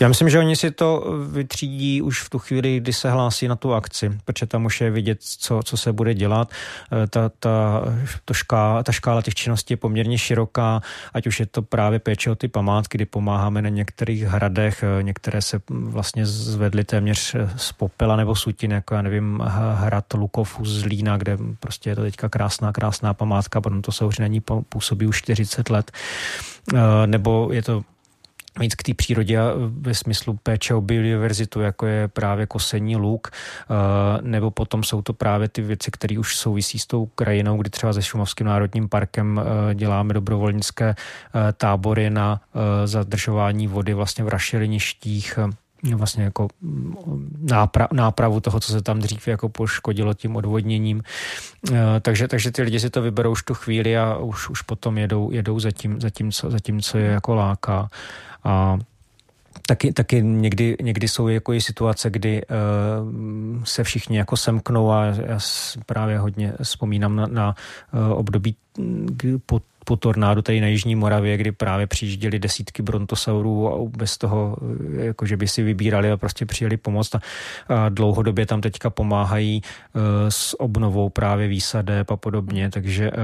Já 0.00 0.08
myslím, 0.08 0.28
že 0.28 0.38
oni 0.38 0.56
si 0.56 0.70
to 0.70 1.04
vytřídí 1.30 2.02
už 2.02 2.22
v 2.22 2.30
tu 2.30 2.38
chvíli, 2.38 2.80
kdy 2.80 2.92
se 2.92 3.10
hlásí 3.10 3.48
na 3.48 3.56
tu 3.56 3.74
akci, 3.74 4.12
protože 4.24 4.46
tam 4.46 4.64
už 4.64 4.80
je 4.80 4.90
vidět, 4.90 5.18
co, 5.22 5.60
co 5.64 5.76
se 5.76 5.92
bude 5.92 6.14
dělat. 6.14 6.50
Eh, 6.92 7.06
ta, 7.06 7.28
ta, 7.28 7.82
to 8.24 8.34
škála, 8.34 8.82
ta 8.82 8.92
škála 8.92 9.22
těch 9.22 9.34
činností 9.34 9.72
je 9.72 9.76
poměrně 9.76 10.18
široká, 10.18 10.80
ať 11.14 11.26
už 11.26 11.40
je 11.40 11.46
to 11.46 11.62
právě 11.62 11.98
péče 11.98 12.30
o 12.30 12.34
ty 12.34 12.48
památky, 12.48 12.98
kdy 12.98 13.04
pomáháme 13.04 13.62
na 13.62 13.68
některých 13.68 14.22
hradech, 14.22 14.82
eh, 14.82 15.02
některé 15.02 15.42
se 15.42 15.60
vlastně 15.68 16.26
zvedly 16.26 16.84
téměř 16.84 17.36
z 17.56 17.72
popela 17.72 18.16
nebo 18.16 18.34
sutin, 18.34 18.72
jako 18.72 18.94
já 18.94 19.02
nevím, 19.02 19.40
hrad 19.74 20.12
Lukov 20.14 20.60
z 20.66 20.84
Lína, 20.84 21.16
kde 21.16 21.38
prostě 21.60 21.90
je 21.90 21.96
to 21.96 22.02
teďka 22.02 22.28
krásná, 22.28 22.72
krásná 22.72 23.14
památka, 23.14 23.60
potom 23.60 23.82
to 23.82 23.92
souhři 23.92 24.22
na 24.22 24.28
ní 24.28 24.42
působí 24.68 25.06
už 25.06 25.18
40 25.18 25.70
let. 25.70 25.92
Nebo 27.06 27.48
je 27.52 27.62
to 27.62 27.82
víc 28.60 28.74
k 28.74 28.82
té 28.82 28.94
přírodě 28.94 29.40
ve 29.56 29.94
smyslu 29.94 30.38
péče 30.42 30.74
o 30.74 30.80
biodiverzitu, 30.80 31.60
jako 31.60 31.86
je 31.86 32.08
právě 32.08 32.46
kosení 32.46 32.96
luk, 32.96 33.30
nebo 34.20 34.50
potom 34.50 34.84
jsou 34.84 35.02
to 35.02 35.12
právě 35.12 35.48
ty 35.48 35.62
věci, 35.62 35.90
které 35.90 36.18
už 36.18 36.36
souvisí 36.36 36.78
s 36.78 36.86
tou 36.86 37.06
krajinou, 37.06 37.56
kdy 37.56 37.70
třeba 37.70 37.92
se 37.92 38.02
Šumavským 38.02 38.46
národním 38.46 38.88
parkem 38.88 39.40
děláme 39.74 40.14
dobrovolnické 40.14 40.94
tábory 41.56 42.10
na 42.10 42.40
zadržování 42.84 43.66
vody 43.66 43.94
vlastně 43.94 44.24
v 44.24 44.28
rašeliništích, 44.28 45.38
vlastně 45.94 46.24
jako 46.24 46.48
nápra, 47.40 47.88
nápravu 47.92 48.40
toho, 48.40 48.60
co 48.60 48.72
se 48.72 48.82
tam 48.82 48.98
dřív 48.98 49.28
jako 49.28 49.48
poškodilo 49.48 50.14
tím 50.14 50.36
odvodněním. 50.36 51.02
Takže, 52.02 52.28
takže 52.28 52.50
ty 52.50 52.62
lidi 52.62 52.80
si 52.80 52.90
to 52.90 53.02
vyberou 53.02 53.32
už 53.32 53.42
tu 53.42 53.54
chvíli 53.54 53.98
a 53.98 54.16
už, 54.16 54.48
už 54.48 54.62
potom 54.62 54.98
jedou, 54.98 55.30
jedou 55.32 55.60
za, 55.60 55.70
tím, 55.70 56.00
za, 56.00 56.10
tím, 56.10 56.32
co, 56.32 56.50
za 56.50 56.58
tím, 56.58 56.82
co 56.82 56.98
je 56.98 57.06
jako 57.06 57.34
láká. 57.34 57.88
A 58.44 58.78
Taky, 59.66 59.92
taky 59.92 60.22
někdy, 60.22 60.76
někdy 60.82 61.08
jsou 61.08 61.28
jako 61.28 61.52
i 61.52 61.60
situace, 61.60 62.10
kdy 62.10 62.42
uh, 62.46 63.64
se 63.64 63.84
všichni 63.84 64.18
jako 64.18 64.36
semknou 64.36 64.90
a 64.92 65.04
já 65.04 65.38
právě 65.86 66.18
hodně 66.18 66.52
vzpomínám 66.62 67.16
na, 67.16 67.26
na 67.26 67.54
uh, 67.92 68.18
období 68.18 68.56
po, 69.46 69.60
po 69.86 69.96
tornádu 69.96 70.42
tady 70.42 70.60
na 70.60 70.66
Jižní 70.66 70.94
Moravě, 70.94 71.36
kdy 71.36 71.52
právě 71.52 71.86
přijížděli 71.86 72.38
desítky 72.38 72.82
brontosaurů 72.82 73.72
a 73.72 73.90
bez 73.96 74.18
toho, 74.18 74.56
eh, 74.98 75.04
jako 75.04 75.26
že 75.26 75.36
by 75.36 75.48
si 75.48 75.62
vybírali 75.62 76.10
a 76.10 76.16
prostě 76.16 76.46
přijeli 76.46 76.76
pomoct 76.76 77.14
a, 77.14 77.20
a 77.68 77.88
dlouhodobě 77.88 78.46
tam 78.46 78.60
teďka 78.60 78.90
pomáhají 78.90 79.62
uh, 79.62 80.02
s 80.28 80.60
obnovou 80.60 81.08
právě 81.08 81.48
výsadeb 81.48 82.10
a 82.10 82.16
podobně, 82.16 82.70
takže 82.70 83.10
uh, 83.10 83.18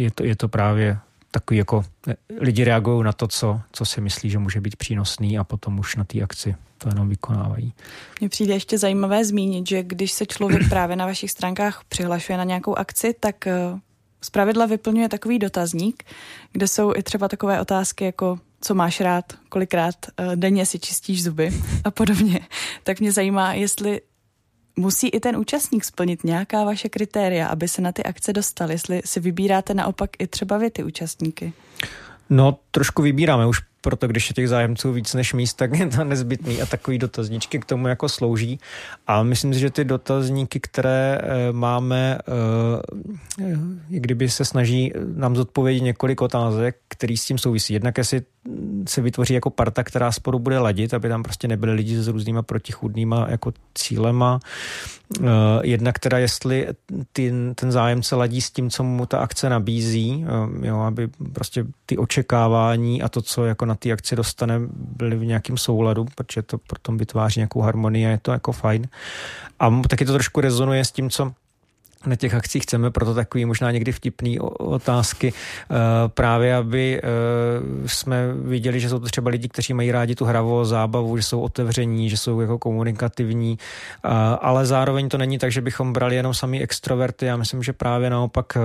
je, 0.00 0.10
to, 0.10 0.24
je 0.24 0.36
to 0.36 0.48
právě 0.48 0.98
takový 1.30 1.58
jako 1.58 1.84
lidi 2.40 2.64
reagují 2.64 3.04
na 3.04 3.12
to, 3.12 3.28
co, 3.28 3.60
co 3.72 3.84
si 3.84 4.00
myslí, 4.00 4.30
že 4.30 4.38
může 4.38 4.60
být 4.60 4.76
přínosný 4.76 5.38
a 5.38 5.44
potom 5.44 5.78
už 5.78 5.96
na 5.96 6.04
té 6.04 6.22
akci 6.22 6.54
to 6.78 6.88
jenom 6.88 7.08
vykonávají. 7.08 7.72
Mně 8.20 8.28
přijde 8.28 8.54
ještě 8.54 8.78
zajímavé 8.78 9.24
zmínit, 9.24 9.68
že 9.68 9.82
když 9.82 10.12
se 10.12 10.26
člověk 10.26 10.68
právě 10.68 10.96
na 10.96 11.06
vašich 11.06 11.30
stránkách 11.30 11.82
přihlašuje 11.88 12.38
na 12.38 12.44
nějakou 12.44 12.74
akci, 12.74 13.14
tak 13.20 13.46
eh, 13.46 13.54
zpravidla 14.20 14.66
vyplňuje 14.66 15.08
takový 15.08 15.38
dotazník, 15.38 16.04
kde 16.52 16.68
jsou 16.68 16.92
i 16.96 17.02
třeba 17.02 17.28
takové 17.28 17.60
otázky 17.60 18.04
jako 18.04 18.38
co 18.60 18.74
máš 18.74 19.00
rád, 19.00 19.24
kolikrát 19.48 19.94
eh, 20.06 20.36
denně 20.36 20.66
si 20.66 20.78
čistíš 20.78 21.24
zuby 21.24 21.52
a 21.84 21.90
podobně. 21.90 22.40
Tak 22.82 23.00
mě 23.00 23.12
zajímá, 23.12 23.54
jestli 23.54 24.00
musí 24.76 25.08
i 25.08 25.20
ten 25.20 25.36
účastník 25.36 25.84
splnit 25.84 26.24
nějaká 26.24 26.64
vaše 26.64 26.88
kritéria, 26.88 27.46
aby 27.46 27.68
se 27.68 27.82
na 27.82 27.92
ty 27.92 28.02
akce 28.02 28.32
dostal, 28.32 28.70
jestli 28.70 29.02
si 29.04 29.20
vybíráte 29.20 29.74
naopak 29.74 30.10
i 30.18 30.26
třeba 30.26 30.58
vy 30.58 30.70
ty 30.70 30.84
účastníky. 30.84 31.52
No, 32.30 32.58
trošku 32.70 33.02
vybíráme 33.02 33.46
už 33.46 33.60
proto 33.80 34.08
když 34.08 34.28
je 34.30 34.34
těch 34.34 34.48
zájemců 34.48 34.92
víc 34.92 35.14
než 35.14 35.34
míst, 35.34 35.54
tak 35.54 35.78
je 35.78 35.86
to 35.86 36.04
nezbytný 36.04 36.62
a 36.62 36.66
takový 36.66 36.98
dotazníčky 36.98 37.58
k 37.58 37.64
tomu 37.64 37.88
jako 37.88 38.08
slouží. 38.08 38.60
A 39.06 39.22
myslím 39.22 39.54
si, 39.54 39.60
že 39.60 39.70
ty 39.70 39.84
dotazníky, 39.84 40.60
které 40.60 41.18
e, 41.22 41.52
máme, 41.52 42.18
e, 43.38 43.52
kdyby 43.88 44.28
se 44.28 44.44
snaží 44.44 44.92
nám 45.14 45.36
zodpovědět 45.36 45.80
několik 45.80 46.20
otázek, 46.20 46.76
který 46.88 47.16
s 47.16 47.24
tím 47.24 47.38
souvisí. 47.38 47.72
Jednak 47.72 47.98
jestli 47.98 48.22
se 48.88 49.00
vytvoří 49.00 49.34
jako 49.34 49.50
parta, 49.50 49.84
která 49.84 50.12
sporu 50.12 50.38
bude 50.38 50.58
ladit, 50.58 50.94
aby 50.94 51.08
tam 51.08 51.22
prostě 51.22 51.48
nebyly 51.48 51.72
lidi 51.72 51.96
s 51.96 52.08
různýma 52.08 52.42
protichůdnýma 52.42 53.26
jako 53.28 53.52
cílema. 53.74 54.40
Uh, 55.20 55.26
jednak 55.62 55.98
teda, 55.98 56.18
jestli 56.18 56.68
ty, 57.12 57.32
ten 57.54 57.72
zájemce 57.72 58.16
ladí 58.16 58.40
s 58.40 58.50
tím, 58.50 58.70
co 58.70 58.84
mu 58.84 59.06
ta 59.06 59.18
akce 59.18 59.48
nabízí, 59.48 60.24
uh, 60.24 60.66
jo, 60.66 60.80
aby 60.80 61.08
prostě 61.32 61.64
ty 61.86 61.96
očekávání 61.96 63.02
a 63.02 63.08
to, 63.08 63.22
co 63.22 63.44
jako 63.44 63.66
na 63.66 63.74
té 63.74 63.92
akci 63.92 64.16
dostane, 64.16 64.60
byly 64.96 65.16
v 65.16 65.24
nějakém 65.24 65.56
souladu, 65.56 66.06
protože 66.14 66.42
to 66.42 66.58
potom 66.58 66.98
vytváří 66.98 67.40
nějakou 67.40 67.60
harmonii 67.60 68.06
a 68.06 68.10
je 68.10 68.18
to 68.22 68.32
jako 68.32 68.52
fajn. 68.52 68.88
A 69.60 69.82
taky 69.88 70.04
to 70.04 70.12
trošku 70.12 70.40
rezonuje 70.40 70.84
s 70.84 70.92
tím, 70.92 71.10
co 71.10 71.32
na 72.06 72.16
těch 72.16 72.34
akcích 72.34 72.62
chceme, 72.62 72.90
proto 72.90 73.14
takový 73.14 73.44
možná 73.44 73.70
někdy 73.70 73.92
vtipný 73.92 74.40
otázky, 74.40 75.32
eh, 75.32 75.74
právě 76.08 76.56
aby 76.56 77.00
eh, 77.02 77.88
jsme 77.88 78.32
viděli, 78.32 78.80
že 78.80 78.88
jsou 78.88 78.98
to 78.98 79.06
třeba 79.06 79.30
lidi, 79.30 79.48
kteří 79.48 79.74
mají 79.74 79.92
rádi 79.92 80.14
tu 80.14 80.24
hravou 80.24 80.64
zábavu, 80.64 81.16
že 81.16 81.22
jsou 81.22 81.40
otevření, 81.40 82.10
že 82.10 82.16
jsou 82.16 82.40
jako 82.40 82.58
komunikativní, 82.58 83.58
ale 84.40 84.66
zároveň 84.66 85.08
to 85.08 85.18
není 85.18 85.38
tak, 85.38 85.52
že 85.52 85.60
bychom 85.60 85.92
brali 85.92 86.16
jenom 86.16 86.34
sami 86.34 86.62
extroverty. 86.62 87.26
Já 87.26 87.36
myslím, 87.36 87.62
že 87.62 87.72
právě 87.72 88.10
naopak 88.10 88.58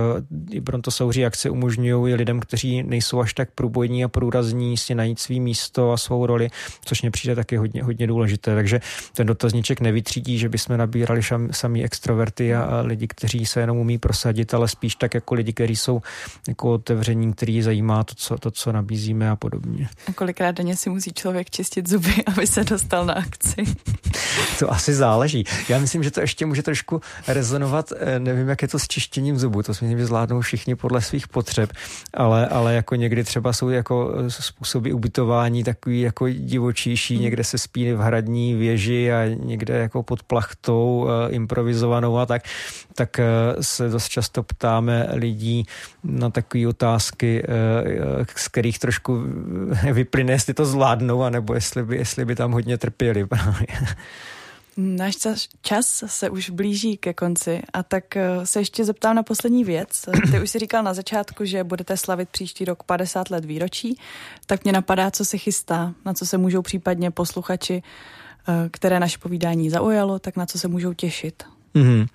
i 0.50 0.60
proto 0.60 0.90
souří 0.90 1.26
akce 1.26 1.50
umožňují 1.50 2.14
lidem, 2.14 2.40
kteří 2.40 2.82
nejsou 2.82 3.20
až 3.20 3.34
tak 3.34 3.50
průbojní 3.54 4.04
a 4.04 4.08
průrazní, 4.08 4.76
si 4.76 4.94
najít 4.94 5.18
svý 5.18 5.40
místo 5.40 5.92
a 5.92 5.96
svou 5.96 6.26
roli, 6.26 6.50
což 6.84 7.02
mě 7.02 7.10
přijde 7.10 7.34
taky 7.34 7.56
hodně, 7.56 7.82
hodně 7.82 8.06
důležité. 8.06 8.54
Takže 8.54 8.80
ten 9.16 9.26
dotazníček 9.26 9.80
nevytřídí, 9.80 10.38
že 10.38 10.48
bychom 10.48 10.76
nabírali 10.76 11.20
sami 11.50 11.84
extroverty 11.84 12.54
a 12.54 12.80
lidi, 12.80 13.06
kteří 13.06 13.23
kteří 13.24 13.46
se 13.46 13.60
jenom 13.60 13.78
umí 13.78 13.98
prosadit, 13.98 14.54
ale 14.54 14.68
spíš 14.68 14.96
tak 14.96 15.14
jako 15.14 15.34
lidi, 15.34 15.52
kteří 15.52 15.76
jsou 15.76 16.02
jako 16.48 16.72
otevření, 16.72 17.32
který 17.32 17.62
zajímá 17.62 18.04
to 18.04 18.14
co, 18.14 18.38
to, 18.38 18.50
co 18.50 18.72
nabízíme 18.72 19.30
a 19.30 19.36
podobně. 19.36 19.88
A 20.08 20.12
kolikrát 20.12 20.52
denně 20.52 20.76
si 20.76 20.90
musí 20.90 21.12
člověk 21.12 21.50
čistit 21.50 21.88
zuby, 21.88 22.14
aby 22.26 22.46
se 22.46 22.64
dostal 22.64 23.06
na 23.06 23.14
akci? 23.14 23.64
to 24.58 24.72
asi 24.72 24.94
záleží. 24.94 25.44
Já 25.68 25.78
myslím, 25.78 26.02
že 26.02 26.10
to 26.10 26.20
ještě 26.20 26.46
může 26.46 26.62
trošku 26.62 27.00
rezonovat, 27.28 27.92
eh, 27.96 28.18
nevím, 28.18 28.48
jak 28.48 28.62
je 28.62 28.68
to 28.68 28.78
s 28.78 28.88
čištěním 28.88 29.38
zubů, 29.38 29.62
to 29.62 29.74
si 29.74 29.84
myslím, 29.84 29.98
že 29.98 30.06
zvládnou 30.06 30.40
všichni 30.40 30.74
podle 30.74 31.00
svých 31.00 31.28
potřeb, 31.28 31.72
ale, 32.14 32.46
ale 32.46 32.74
jako 32.74 32.94
někdy 32.94 33.24
třeba 33.24 33.52
jsou 33.52 33.68
jako 33.68 34.14
eh, 34.18 34.30
způsoby 34.30 34.92
ubytování 34.92 35.64
takový 35.64 36.00
jako 36.00 36.28
divočíší, 36.28 37.14
hmm. 37.14 37.22
někde 37.22 37.44
se 37.44 37.58
spí 37.58 37.92
v 37.92 37.98
hradní 37.98 38.54
věži 38.54 39.12
a 39.12 39.24
někde 39.44 39.78
jako 39.78 40.02
pod 40.02 40.22
plachtou 40.22 41.04
uh, 41.04 41.34
improvizovanou 41.34 42.18
a 42.18 42.26
tak, 42.26 42.42
tak 42.94 43.13
tak 43.16 43.26
se 43.60 43.88
dost 43.88 44.08
často 44.08 44.42
ptáme 44.42 45.08
lidí 45.12 45.66
na 46.04 46.30
takové 46.30 46.68
otázky, 46.68 47.42
eh, 47.44 48.26
z 48.36 48.48
kterých 48.48 48.78
trošku 48.78 49.22
vyplyne, 49.92 50.32
jestli 50.32 50.54
to 50.54 50.66
zvládnou, 50.66 51.22
anebo 51.22 51.54
jestli 51.54 51.82
by, 51.82 51.96
jestli 51.96 52.24
by 52.24 52.34
tam 52.34 52.52
hodně 52.52 52.78
trpěli 52.78 53.26
právě. 53.26 53.66
Náš 54.76 55.16
čas 55.62 56.04
se 56.06 56.30
už 56.30 56.50
blíží 56.50 56.96
ke 56.96 57.14
konci 57.14 57.62
a 57.72 57.82
tak 57.82 58.16
eh, 58.16 58.46
se 58.46 58.60
ještě 58.60 58.84
zeptám 58.84 59.16
na 59.16 59.22
poslední 59.22 59.64
věc. 59.64 60.04
Ty 60.30 60.40
už 60.40 60.50
si 60.50 60.58
říkal 60.58 60.82
na 60.82 60.94
začátku, 60.94 61.44
že 61.44 61.64
budete 61.64 61.96
slavit 61.96 62.28
příští 62.28 62.64
rok 62.64 62.82
50 62.82 63.30
let 63.30 63.44
výročí, 63.44 63.98
tak 64.46 64.64
mě 64.64 64.72
napadá, 64.72 65.10
co 65.10 65.24
se 65.24 65.38
chystá, 65.38 65.92
na 66.04 66.14
co 66.14 66.26
se 66.26 66.38
můžou 66.38 66.62
případně 66.62 67.10
posluchači, 67.10 67.82
eh, 68.48 68.68
které 68.70 69.00
naše 69.00 69.18
povídání 69.18 69.70
zaujalo, 69.70 70.18
tak 70.18 70.36
na 70.36 70.46
co 70.46 70.58
se 70.58 70.68
můžou 70.68 70.92
těšit. 70.92 71.42
Mm-hmm. 71.74 72.06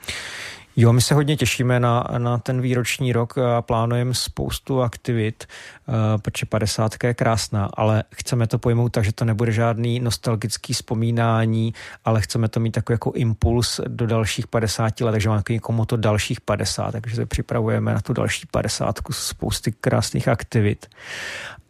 Jo, 0.76 0.94
my 0.94 1.02
se 1.02 1.14
hodně 1.14 1.38
těšíme 1.38 1.80
na, 1.80 2.08
na 2.18 2.38
ten 2.38 2.62
výroční 2.62 3.14
rok 3.14 3.38
a 3.38 3.62
plánujeme 3.62 4.14
spoustu 4.14 4.82
aktivit, 4.82 5.46
uh, 5.88 5.96
protože 6.22 6.46
50 6.46 7.04
je 7.04 7.14
krásná, 7.14 7.70
ale 7.74 8.04
chceme 8.16 8.48
to 8.48 8.60
pojmout 8.60 8.90
tak, 8.90 9.06
že 9.06 9.14
to 9.14 9.26
nebude 9.26 9.52
žádný 9.52 10.00
nostalgický 10.00 10.74
vzpomínání, 10.74 11.74
ale 12.06 12.22
chceme 12.22 12.48
to 12.48 12.60
mít 12.60 12.72
takový 12.72 12.94
jako 12.94 13.12
impuls 13.12 13.80
do 13.88 14.08
dalších 14.08 14.48
50 14.48 15.02
let, 15.02 15.12
takže 15.12 15.30
máme 15.30 15.44
někomu 15.50 15.86
to 15.86 15.98
dalších 15.98 16.42
50, 16.42 16.92
takže 16.92 17.16
se 17.16 17.26
připravujeme 17.26 17.94
na 17.94 18.02
tu 18.02 18.14
další 18.14 18.48
50 18.52 18.96
spousty 19.12 19.72
krásných 19.72 20.28
aktivit. 20.28 20.86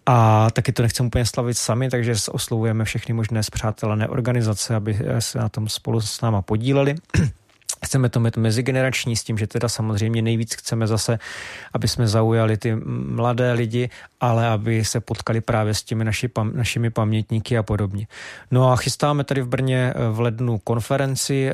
A 0.05 0.47
taky 0.53 0.71
to 0.71 0.81
nechceme 0.81 1.07
úplně 1.07 1.25
slavit 1.25 1.57
sami, 1.57 1.89
takže 1.89 2.13
oslovujeme 2.31 2.85
všechny 2.85 3.13
možné 3.13 3.43
zpřátelené 3.43 4.07
organizace, 4.07 4.75
aby 4.75 4.99
se 5.19 5.39
na 5.39 5.49
tom 5.49 5.69
spolu 5.69 6.01
s 6.01 6.21
náma 6.21 6.41
podíleli. 6.41 6.95
Chceme 7.85 8.09
to 8.09 8.19
mít 8.19 8.37
mezigenerační 8.37 9.15
s 9.15 9.23
tím, 9.23 9.37
že 9.37 9.47
teda 9.47 9.69
samozřejmě 9.69 10.21
nejvíc 10.21 10.55
chceme 10.55 10.87
zase, 10.87 11.19
aby 11.73 11.87
jsme 11.87 12.07
zaujali 12.07 12.57
ty 12.57 12.75
mladé 13.15 13.51
lidi, 13.51 13.89
ale 14.19 14.47
aby 14.47 14.85
se 14.85 14.99
potkali 14.99 15.41
právě 15.41 15.73
s 15.73 15.83
těmi 15.83 16.03
naši, 16.03 16.27
pam, 16.27 16.51
našimi 16.55 16.89
pamětníky 16.89 17.57
a 17.57 17.63
podobně. 17.63 18.07
No 18.51 18.71
a 18.71 18.75
chystáme 18.75 19.23
tady 19.23 19.41
v 19.41 19.47
Brně 19.47 19.93
eh, 19.95 20.09
v 20.09 20.19
lednu 20.19 20.57
konferenci 20.57 21.49
eh, 21.49 21.53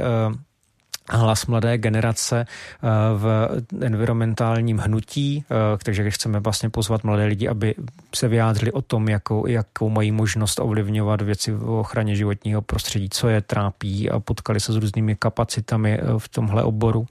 hlas 1.10 1.46
mladé 1.46 1.78
generace 1.78 2.46
eh, 2.46 2.88
v 3.18 3.50
environmentálním 3.82 4.78
hnutí, 4.78 5.46
eh, 5.52 5.56
takže 5.84 6.12
chceme 6.12 6.40
vlastně 6.40 6.70
pozvat 6.70 7.04
mladé 7.04 7.26
lidi, 7.26 7.48
aby 7.48 7.76
se 8.16 8.28
vyjádřili 8.28 8.72
o 8.72 8.82
tom, 8.82 9.10
jakou, 9.10 9.48
jakou 9.48 9.90
mají 9.90 10.12
možnost 10.12 10.60
ovlivňovat 10.60 11.22
věci 11.22 11.52
v 11.52 11.70
ochraně 11.70 12.16
životního 12.16 12.62
prostředí, 12.62 13.10
co 13.10 13.28
je 13.28 13.42
trápí 13.42 14.10
a 14.10 14.20
potkali 14.20 14.60
se 14.60 14.74
s 14.74 14.76
různými 14.76 15.16
kapacitami 15.16 15.94
eh, 15.94 16.04
v 16.18 16.30
tomhle 16.30 16.64
oboru. 16.64 17.06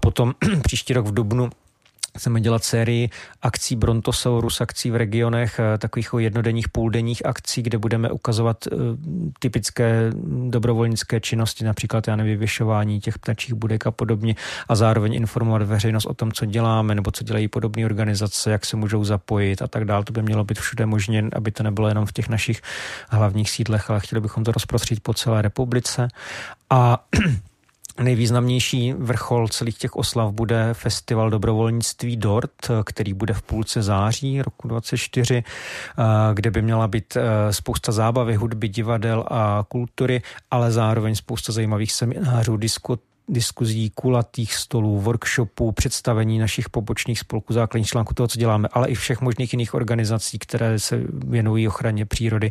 Potom 0.00 0.34
příští 0.62 0.92
rok 0.92 1.06
v 1.06 1.14
Dubnu 1.14 1.50
Chceme 2.16 2.40
dělat 2.40 2.64
sérii 2.64 3.10
akcí 3.42 3.76
Brontosaurus, 3.76 4.60
akcí 4.60 4.90
v 4.90 4.96
regionech, 4.96 5.60
eh, 5.60 5.78
takových 5.78 6.10
jednodenních, 6.18 6.68
půldenních 6.68 7.26
akcí, 7.26 7.62
kde 7.62 7.78
budeme 7.78 8.10
ukazovat 8.10 8.66
eh, 8.66 8.76
typické 9.38 10.10
dobrovolnické 10.48 11.20
činnosti, 11.20 11.64
například 11.64 12.08
já 12.08 12.16
nevím, 12.16 12.32
vyvěšování 12.32 13.00
těch 13.00 13.18
ptačích 13.18 13.54
budek 13.54 13.86
a 13.86 13.90
podobně 13.90 14.34
a 14.68 14.74
zároveň 14.74 15.14
informovat 15.14 15.62
veřejnost 15.62 16.06
o 16.06 16.14
tom, 16.14 16.32
co 16.32 16.44
děláme 16.44 16.94
nebo 16.94 17.10
co 17.10 17.24
dělají 17.24 17.48
podobné 17.48 17.84
organizace, 17.84 18.50
jak 18.50 18.66
se 18.66 18.76
můžou 18.76 19.04
zapojit 19.04 19.62
a 19.62 19.66
tak 19.66 19.84
dále. 19.84 20.04
To 20.04 20.12
by 20.12 20.22
mělo 20.22 20.44
být 20.44 20.58
všude 20.58 20.86
možně, 20.86 21.24
aby 21.32 21.50
to 21.50 21.62
nebylo 21.62 21.88
jenom 21.88 22.06
v 22.06 22.12
těch 22.12 22.28
našich 22.28 22.62
hlavních 23.08 23.50
sídlech, 23.50 23.90
ale 23.90 24.00
chtěli 24.00 24.20
bychom 24.20 24.44
to 24.44 24.52
rozprostřít 24.52 25.00
po 25.02 25.14
celé 25.14 25.42
republice. 25.42 26.08
A 26.70 27.04
Nejvýznamnější 28.02 28.92
vrchol 28.92 29.48
celých 29.48 29.78
těch 29.78 29.96
oslav 29.96 30.32
bude 30.32 30.74
festival 30.74 31.30
dobrovolnictví 31.30 32.16
DORT, 32.16 32.70
který 32.84 33.14
bude 33.14 33.34
v 33.34 33.42
půlce 33.42 33.82
září 33.82 34.42
roku 34.42 34.68
2024, 34.68 35.42
eh, 35.42 36.04
kde 36.34 36.50
by 36.50 36.62
měla 36.62 36.88
být 36.88 37.16
eh, 37.16 37.52
spousta 37.52 37.92
zábavy, 37.92 38.34
hudby, 38.34 38.68
divadel 38.68 39.24
a 39.30 39.64
kultury, 39.68 40.22
ale 40.50 40.72
zároveň 40.72 41.14
spousta 41.14 41.52
zajímavých 41.52 41.92
seminářů, 41.92 42.56
diskot, 42.56 43.00
diskuzí, 43.28 43.90
kulatých 43.90 44.54
stolů, 44.54 45.00
workshopů, 45.00 45.72
představení 45.72 46.38
našich 46.38 46.68
pobočných 46.68 47.18
spolků, 47.18 47.52
základních 47.52 47.88
článků 47.88 48.14
toho, 48.14 48.28
co 48.28 48.38
děláme, 48.38 48.68
ale 48.72 48.88
i 48.88 48.94
všech 48.94 49.20
možných 49.20 49.52
jiných 49.52 49.74
organizací, 49.74 50.38
které 50.38 50.78
se 50.78 51.02
věnují 51.12 51.68
ochraně 51.68 52.06
přírody. 52.06 52.50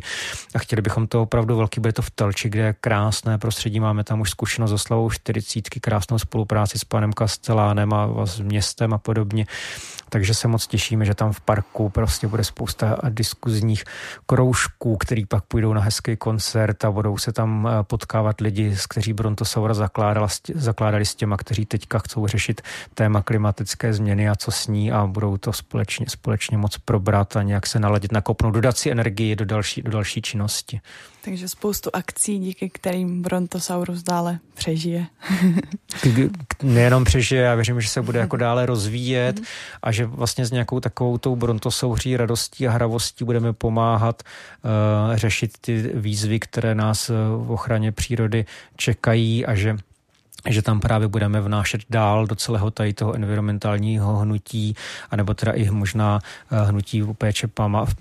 A 0.54 0.58
chtěli 0.58 0.82
bychom 0.82 1.06
to 1.06 1.22
opravdu 1.22 1.56
velký, 1.56 1.80
bude 1.80 1.92
to 1.92 2.02
v 2.02 2.10
Telči, 2.10 2.48
kde 2.48 2.62
je 2.62 2.74
krásné 2.80 3.38
prostředí. 3.38 3.80
Máme 3.80 4.04
tam 4.04 4.20
už 4.20 4.30
zkušenost 4.30 4.70
s 4.70 4.72
oslavou 4.72 5.10
40, 5.10 5.68
krásnou 5.80 6.18
spolupráci 6.18 6.78
s 6.78 6.84
panem 6.84 7.12
Kastelánem 7.12 7.92
a 7.92 8.26
s 8.26 8.40
městem 8.40 8.94
a 8.94 8.98
podobně. 8.98 9.46
Takže 10.10 10.34
se 10.34 10.48
moc 10.48 10.66
těšíme, 10.66 11.04
že 11.04 11.14
tam 11.14 11.32
v 11.32 11.40
parku 11.40 11.88
prostě 11.88 12.26
bude 12.26 12.44
spousta 12.44 12.98
diskuzních 13.08 13.84
kroužků, 14.26 14.96
který 14.96 15.26
pak 15.26 15.44
půjdou 15.44 15.72
na 15.72 15.80
hezký 15.80 16.16
koncert 16.16 16.84
a 16.84 16.90
budou 16.90 17.18
se 17.18 17.32
tam 17.32 17.68
eh, 17.70 17.82
potkávat 17.82 18.40
lidi, 18.40 18.76
s 18.76 18.86
kteří 18.86 19.12
Brontosaura 19.12 19.74
zakládala, 19.74 20.28
zakládali 20.68 21.04
s 21.04 21.14
těma, 21.14 21.36
kteří 21.36 21.66
teďka 21.66 21.98
chcou 21.98 22.26
řešit 22.26 22.60
téma 22.94 23.22
klimatické 23.22 23.92
změny 23.92 24.28
a 24.28 24.36
co 24.36 24.50
s 24.50 24.66
ní 24.66 24.92
a 24.92 25.06
budou 25.06 25.36
to 25.36 25.52
společně, 25.52 26.06
společně 26.08 26.58
moc 26.58 26.78
probrat 26.78 27.36
a 27.36 27.42
nějak 27.42 27.66
se 27.66 27.78
naladit, 27.78 28.12
nakopnout, 28.12 28.54
dodat 28.54 28.78
si 28.78 28.90
energii 28.90 29.36
do 29.36 29.44
další, 29.44 29.82
do 29.82 29.90
další 29.90 30.22
činnosti. 30.22 30.80
Takže 31.24 31.48
spoustu 31.48 31.90
akcí, 31.92 32.38
díky 32.38 32.70
kterým 32.70 33.22
Brontosaurus 33.22 34.02
dále 34.02 34.38
přežije. 34.54 35.06
Nejenom 36.62 37.04
přežije, 37.04 37.42
já 37.42 37.54
věřím, 37.54 37.80
že 37.80 37.88
se 37.88 38.02
bude 38.02 38.18
jako 38.18 38.36
dále 38.36 38.66
rozvíjet 38.66 39.40
a 39.82 39.92
že 39.92 40.06
vlastně 40.06 40.46
s 40.46 40.50
nějakou 40.50 40.80
takovou 40.80 41.18
tou 41.18 41.36
Brontosauří 41.36 42.16
radostí 42.16 42.68
a 42.68 42.70
hravostí 42.70 43.24
budeme 43.24 43.52
pomáhat 43.52 44.22
uh, 44.22 45.16
řešit 45.16 45.50
ty 45.60 45.90
výzvy, 45.94 46.38
které 46.38 46.74
nás 46.74 47.08
v 47.08 47.50
ochraně 47.50 47.92
přírody 47.92 48.44
čekají 48.76 49.46
a 49.46 49.54
že 49.54 49.76
že 50.46 50.62
tam 50.62 50.80
právě 50.80 51.08
budeme 51.08 51.40
vnášet 51.40 51.80
dál 51.90 52.26
do 52.26 52.34
celého 52.34 52.70
tady 52.70 52.92
toho 52.92 53.14
environmentálního 53.14 54.16
hnutí, 54.16 54.74
anebo 55.10 55.34
teda 55.34 55.52
i 55.52 55.70
možná 55.70 56.20
eh, 56.50 56.64
hnutí 56.64 57.02
péče 57.18 57.48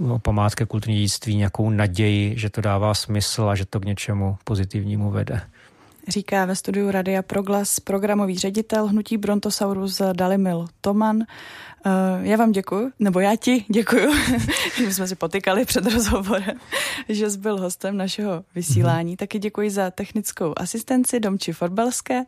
o 0.10 0.20
památky 0.20 0.66
kulturní 0.66 0.96
dědictví 0.96 1.36
nějakou 1.36 1.70
naději, 1.70 2.38
že 2.38 2.50
to 2.50 2.62
dává 2.62 2.94
smysl 2.94 3.50
a 3.50 3.56
že 3.56 3.66
to 3.66 3.80
k 3.80 3.86
něčemu 3.86 4.38
pozitivnímu 4.44 5.12
vede. 5.12 5.42
Říká 6.08 6.46
ve 6.46 6.56
studiu 6.56 6.92
Radia 6.92 7.22
Proglas 7.22 7.80
programový 7.80 8.38
ředitel 8.38 8.88
hnutí 8.88 9.18
Brontosaurus 9.18 10.02
Dalimil 10.14 10.66
Toman. 10.82 11.18
Uh, 11.18 12.26
já 12.26 12.38
vám 12.38 12.52
děkuji, 12.52 12.92
nebo 13.00 13.20
já 13.20 13.36
ti 13.36 13.66
děkuji, 13.68 14.08
že 14.78 14.94
jsme 14.94 15.08
si 15.08 15.16
potykali 15.16 15.66
před 15.66 15.86
rozhovorem, 15.94 16.58
že 17.10 17.30
jsi 17.30 17.38
byl 17.38 17.58
hostem 17.58 17.98
našeho 17.98 18.44
vysílání. 18.56 19.14
Mm-hmm. 19.14 19.20
Taky 19.20 19.40
děkuji 19.40 19.70
za 19.70 19.92
technickou 19.92 20.54
asistenci 20.58 21.20
Domči 21.20 21.54
Forbelské 21.54 22.24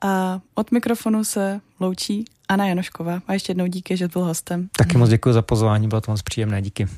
a 0.00 0.40
od 0.54 0.72
mikrofonu 0.72 1.24
se 1.24 1.60
loučí 1.80 2.24
Anna 2.48 2.66
Janošková. 2.66 3.22
A 3.26 3.32
ještě 3.32 3.50
jednou 3.50 3.66
díky, 3.66 3.96
že 3.96 4.04
jsi 4.04 4.12
byl 4.12 4.24
hostem. 4.24 4.68
Taky 4.76 4.98
moc 4.98 5.10
děkuji 5.10 5.32
za 5.32 5.42
pozvání, 5.42 5.88
bylo 5.88 6.00
to 6.00 6.10
moc 6.10 6.22
příjemné, 6.22 6.62
díky. 6.62 6.88